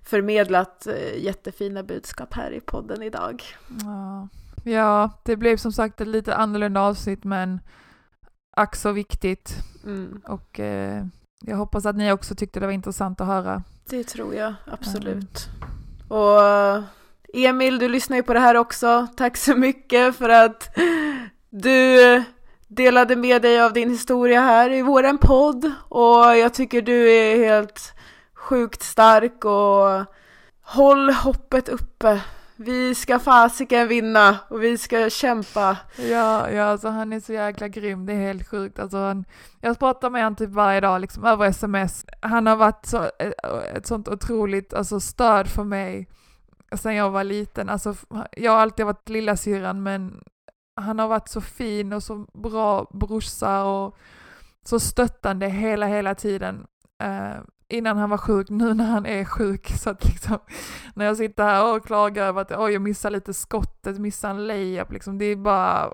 förmedlat 0.04 0.88
eh, 0.88 1.24
jättefina 1.24 1.84
budskap 1.84 2.34
här 2.34 2.52
i 2.52 2.60
podden 2.60 3.02
idag. 3.02 3.44
Ja. 3.84 4.28
ja, 4.64 5.12
det 5.24 5.36
blev 5.36 5.58
som 5.58 5.72
sagt 5.72 6.02
ett 6.02 6.08
lite 6.08 6.36
annorlunda 6.36 6.82
avsnitt 6.82 7.24
men 7.24 7.60
ack 8.58 8.76
så 8.76 8.92
viktigt. 8.92 9.56
Mm. 9.84 10.22
Och 10.28 10.60
eh, 10.60 11.06
jag 11.42 11.58
hoppas 11.58 11.86
att 11.86 11.96
ni 11.96 12.12
också 12.12 12.36
tyckte 12.36 12.60
det 12.60 12.66
var 12.66 12.74
intressant 12.74 13.22
att 13.22 13.28
höra. 13.28 13.64
Det 13.90 14.04
tror 14.04 14.36
jag 14.36 14.54
absolut. 14.66 15.50
Mm. 15.50 16.22
Och 16.22 16.84
Emil, 17.34 17.80
du 17.80 17.90
lyssnar 17.90 18.18
ju 18.18 18.24
på 18.24 18.34
det 18.34 18.40
här 18.40 18.56
också. 18.56 19.08
Tack 19.18 19.38
så 19.38 19.56
mycket 19.56 20.16
för 20.16 20.30
att 20.30 20.78
du 21.50 22.24
delade 22.68 23.16
med 23.16 23.42
dig 23.42 23.62
av 23.62 23.74
din 23.74 23.90
historia 23.90 24.42
här 24.42 24.72
i 24.72 24.82
våran 24.82 25.18
podd. 25.18 25.72
Och 25.90 26.38
jag 26.38 26.54
tycker 26.54 26.82
du 26.82 27.12
är 27.12 27.38
helt 27.38 27.94
sjukt 28.34 28.84
stark 28.84 29.46
och 29.46 30.06
håll 30.62 31.10
hoppet 31.10 31.70
uppe. 31.70 32.22
Vi 32.56 32.96
ska 32.96 33.20
fasiken 33.20 33.88
vinna 33.88 34.38
och 34.50 34.64
vi 34.64 34.78
ska 34.78 35.10
kämpa. 35.10 35.78
Ja, 35.98 36.50
ja 36.50 36.64
alltså 36.64 36.88
han 36.88 37.14
är 37.14 37.20
så 37.20 37.34
jäkla 37.34 37.68
grym, 37.68 38.06
det 38.06 38.14
är 38.14 38.28
helt 38.28 38.48
sjukt. 38.48 38.80
Alltså 38.80 38.98
han, 38.98 39.26
jag 39.62 39.80
pratar 39.80 40.10
med 40.10 40.24
honom 40.24 40.36
typ 40.36 40.50
varje 40.50 40.80
dag, 40.80 41.02
liksom 41.02 41.26
över 41.26 41.46
sms. 41.46 42.06
Han 42.22 42.48
har 42.48 42.56
varit 42.56 42.86
så, 42.86 43.04
ett, 43.04 43.34
ett 43.76 43.88
sånt 43.88 44.08
otroligt 44.08 44.74
alltså, 44.74 45.00
stöd 45.00 45.48
för 45.48 45.64
mig 45.64 46.08
sen 46.80 46.96
jag 46.96 47.10
var 47.10 47.24
liten. 47.24 47.70
Alltså, 47.70 47.96
jag 48.32 48.52
har 48.52 48.60
alltid 48.60 48.86
varit 48.86 49.10
lilla 49.10 49.38
syran 49.38 49.84
men 49.84 50.24
han 50.76 51.00
har 51.00 51.08
varit 51.08 51.30
så 51.30 51.42
fin 51.42 51.94
och 51.94 52.04
så 52.04 52.26
bra 52.34 52.88
brorsa 52.94 53.64
och 53.64 53.98
så 54.66 54.80
stöttande 54.80 55.48
hela, 55.48 55.88
hela 55.88 56.16
tiden. 56.16 56.68
Uh, 57.04 57.42
innan 57.68 57.98
han 57.98 58.10
var 58.10 58.18
sjuk, 58.18 58.50
nu 58.50 58.74
när 58.74 58.86
han 58.86 59.06
är 59.06 59.26
sjuk. 59.26 59.68
Så 59.80 59.90
att 59.90 60.06
liksom, 60.06 60.40
när 60.94 61.06
jag 61.06 61.18
sitter 61.18 61.44
här 61.44 61.76
och 61.76 61.86
klagar 61.86 62.26
över 62.26 62.42
att 62.42 62.52
oj, 62.52 62.74
jag 62.74 62.82
missar 62.82 63.10
lite 63.10 63.34
skottet, 63.34 64.00
missar 64.00 64.30
en 64.30 64.48
layup, 64.48 64.92
liksom, 64.92 65.18
det 65.18 65.26
är 65.26 65.36
bara... 65.36 65.94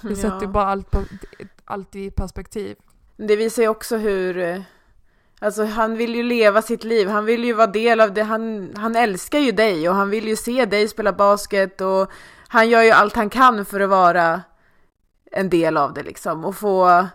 Det 0.00 0.10
ja. 0.10 0.16
sätter 0.16 0.46
bara 0.46 0.66
allt, 0.66 0.90
på, 0.90 1.04
allt 1.64 1.96
i 1.96 2.10
perspektiv. 2.10 2.76
Det 3.16 3.36
visar 3.36 3.62
ju 3.62 3.68
också 3.68 3.96
hur... 3.96 4.64
Alltså 5.44 5.64
han 5.64 5.96
vill 5.96 6.14
ju 6.14 6.22
leva 6.22 6.62
sitt 6.62 6.84
liv, 6.84 7.08
han 7.08 7.24
vill 7.24 7.44
ju 7.44 7.52
vara 7.52 7.66
del 7.66 8.00
av 8.00 8.12
det, 8.12 8.22
han, 8.22 8.72
han 8.76 8.96
älskar 8.96 9.38
ju 9.38 9.52
dig 9.52 9.88
och 9.88 9.94
han 9.94 10.10
vill 10.10 10.28
ju 10.28 10.36
se 10.36 10.64
dig 10.64 10.88
spela 10.88 11.12
basket 11.12 11.80
och 11.80 12.10
han 12.48 12.68
gör 12.68 12.82
ju 12.82 12.90
allt 12.90 13.16
han 13.16 13.30
kan 13.30 13.64
för 13.64 13.80
att 13.80 13.90
vara 13.90 14.42
en 15.30 15.50
del 15.50 15.76
av 15.76 15.94
det 15.94 16.02
liksom 16.02 16.44
och 16.44 16.56
få 16.56 17.06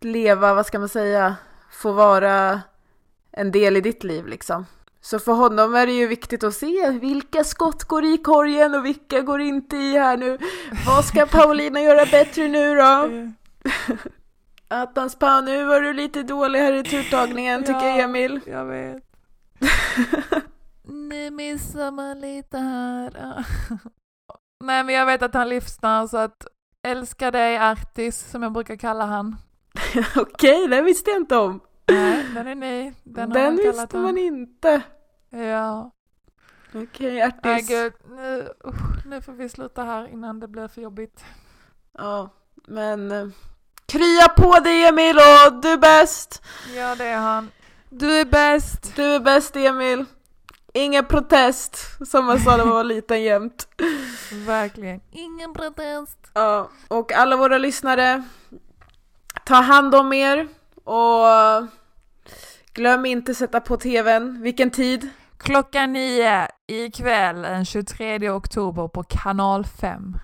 leva, 0.00 0.54
vad 0.54 0.66
ska 0.66 0.78
man 0.78 0.88
säga, 0.88 1.36
få 1.70 1.92
vara 1.92 2.60
en 3.32 3.52
del 3.52 3.76
i 3.76 3.80
ditt 3.80 4.04
liv 4.04 4.26
liksom. 4.26 4.66
Så 5.00 5.18
för 5.18 5.32
honom 5.32 5.74
är 5.74 5.86
det 5.86 5.92
ju 5.92 6.06
viktigt 6.06 6.44
att 6.44 6.54
se 6.54 6.90
vilka 6.90 7.44
skott 7.44 7.84
går 7.84 8.04
i 8.04 8.18
korgen 8.18 8.74
och 8.74 8.84
vilka 8.84 9.20
går 9.20 9.40
inte 9.40 9.76
i 9.76 9.98
här 9.98 10.16
nu. 10.16 10.38
Vad 10.86 11.04
ska 11.04 11.26
Paulina 11.26 11.80
göra 11.80 12.06
bättre 12.06 12.48
nu 12.48 12.74
då? 12.74 13.10
Attans 14.68 15.18
pa, 15.18 15.40
nu 15.40 15.64
var 15.64 15.80
du 15.80 15.92
lite 15.92 16.22
dålig 16.22 16.58
här 16.58 16.72
i 16.72 16.82
turtagningen 16.82 17.60
tycker 17.60 17.86
ja, 17.86 18.04
Emil. 18.04 18.40
jag 18.46 18.64
vet. 18.64 19.04
nu 20.82 21.30
missar 21.30 21.90
man 21.90 22.20
lite 22.20 22.58
här. 22.58 23.10
Nej 24.64 24.84
men 24.84 24.94
jag 24.94 25.06
vet 25.06 25.22
att 25.22 25.34
han 25.34 25.48
lyssnar 25.48 26.06
så 26.06 26.16
att 26.16 26.46
älskar 26.82 27.32
dig 27.32 27.56
Artis 27.56 28.30
som 28.30 28.42
jag 28.42 28.52
brukar 28.52 28.76
kalla 28.76 29.04
han. 29.06 29.36
Okej, 30.16 30.68
det 30.68 30.82
visste 30.82 31.10
jag 31.10 31.20
inte 31.20 31.36
om. 31.36 31.60
Nej, 31.88 32.26
den 32.34 32.46
är 32.46 32.54
ny. 32.54 32.92
Den, 33.04 33.30
den 33.30 33.56
visste 33.56 33.96
man 33.96 34.04
han. 34.04 34.18
inte. 34.18 34.82
Ja. 35.30 35.90
Okej, 36.68 36.82
okay, 36.82 37.20
Artis. 37.20 37.40
Nej 37.42 37.62
gud, 37.62 37.92
nu, 38.16 38.48
uh, 38.66 38.74
nu 39.06 39.20
får 39.20 39.32
vi 39.32 39.48
sluta 39.48 39.84
här 39.84 40.08
innan 40.08 40.40
det 40.40 40.48
blir 40.48 40.68
för 40.68 40.80
jobbigt. 40.80 41.24
Ja, 41.92 42.30
men 42.66 43.12
uh, 43.12 43.32
krya 43.88 44.28
på 44.28 44.60
dig 44.60 44.84
Emil 44.84 45.16
och 45.16 45.60
du 45.62 45.68
är 45.68 45.76
bäst. 45.76 46.42
Ja, 46.76 46.94
det 46.94 47.04
är 47.04 47.18
han. 47.18 47.50
Du 47.90 48.20
är 48.20 48.24
bäst. 48.24 48.92
Du 48.96 49.02
är 49.02 49.20
bäst 49.20 49.56
Emil. 49.56 50.04
Ingen 50.74 51.04
protest, 51.04 51.76
som 52.10 52.24
man 52.24 52.40
sa 52.40 52.56
när 52.56 52.64
man 52.64 52.74
var 52.74 52.84
liten 52.94 53.22
jämt. 53.22 53.68
Verkligen. 54.32 55.00
Ingen 55.10 55.54
protest. 55.54 56.18
Ja, 56.32 56.70
och 56.88 57.12
alla 57.12 57.36
våra 57.36 57.58
lyssnare, 57.58 58.22
ta 59.46 59.54
hand 59.54 59.94
om 59.94 60.12
er 60.12 60.48
och 60.84 61.66
glöm 62.72 63.06
inte 63.06 63.34
sätta 63.34 63.60
på 63.60 63.76
tvn. 63.76 64.42
Vilken 64.42 64.70
tid? 64.70 65.08
Klockan 65.38 65.92
nio 65.92 66.48
ikväll 66.66 67.42
den 67.42 67.64
23 67.64 68.30
oktober 68.30 68.88
på 68.88 69.02
kanal 69.02 69.64
5. 69.64 70.16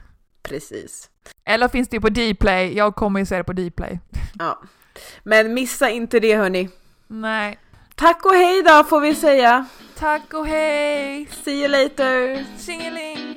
Precis. 0.49 1.11
Eller 1.45 1.69
finns 1.69 1.89
det 1.89 2.01
på 2.01 2.09
Dplay? 2.09 2.77
Jag 2.77 2.95
kommer 2.95 3.21
ju 3.21 3.27
se 3.27 3.37
det 3.37 3.45
på 3.45 3.53
Dplay. 3.53 3.99
Ja. 4.39 4.63
Men 5.23 5.55
missa 5.55 5.91
inte 5.91 6.21
det 6.21 6.37
hörni. 6.37 6.69
Nej. 7.07 7.59
Tack 7.95 8.25
och 8.25 8.35
hej 8.35 8.63
då 8.63 8.85
får 8.85 9.01
vi 9.01 9.15
säga. 9.15 9.67
Tack 9.99 10.35
och 10.35 10.47
hej! 10.47 11.29
See 11.45 11.61
you 11.61 11.69
later! 11.69 12.45
Tjingeling! 12.67 13.34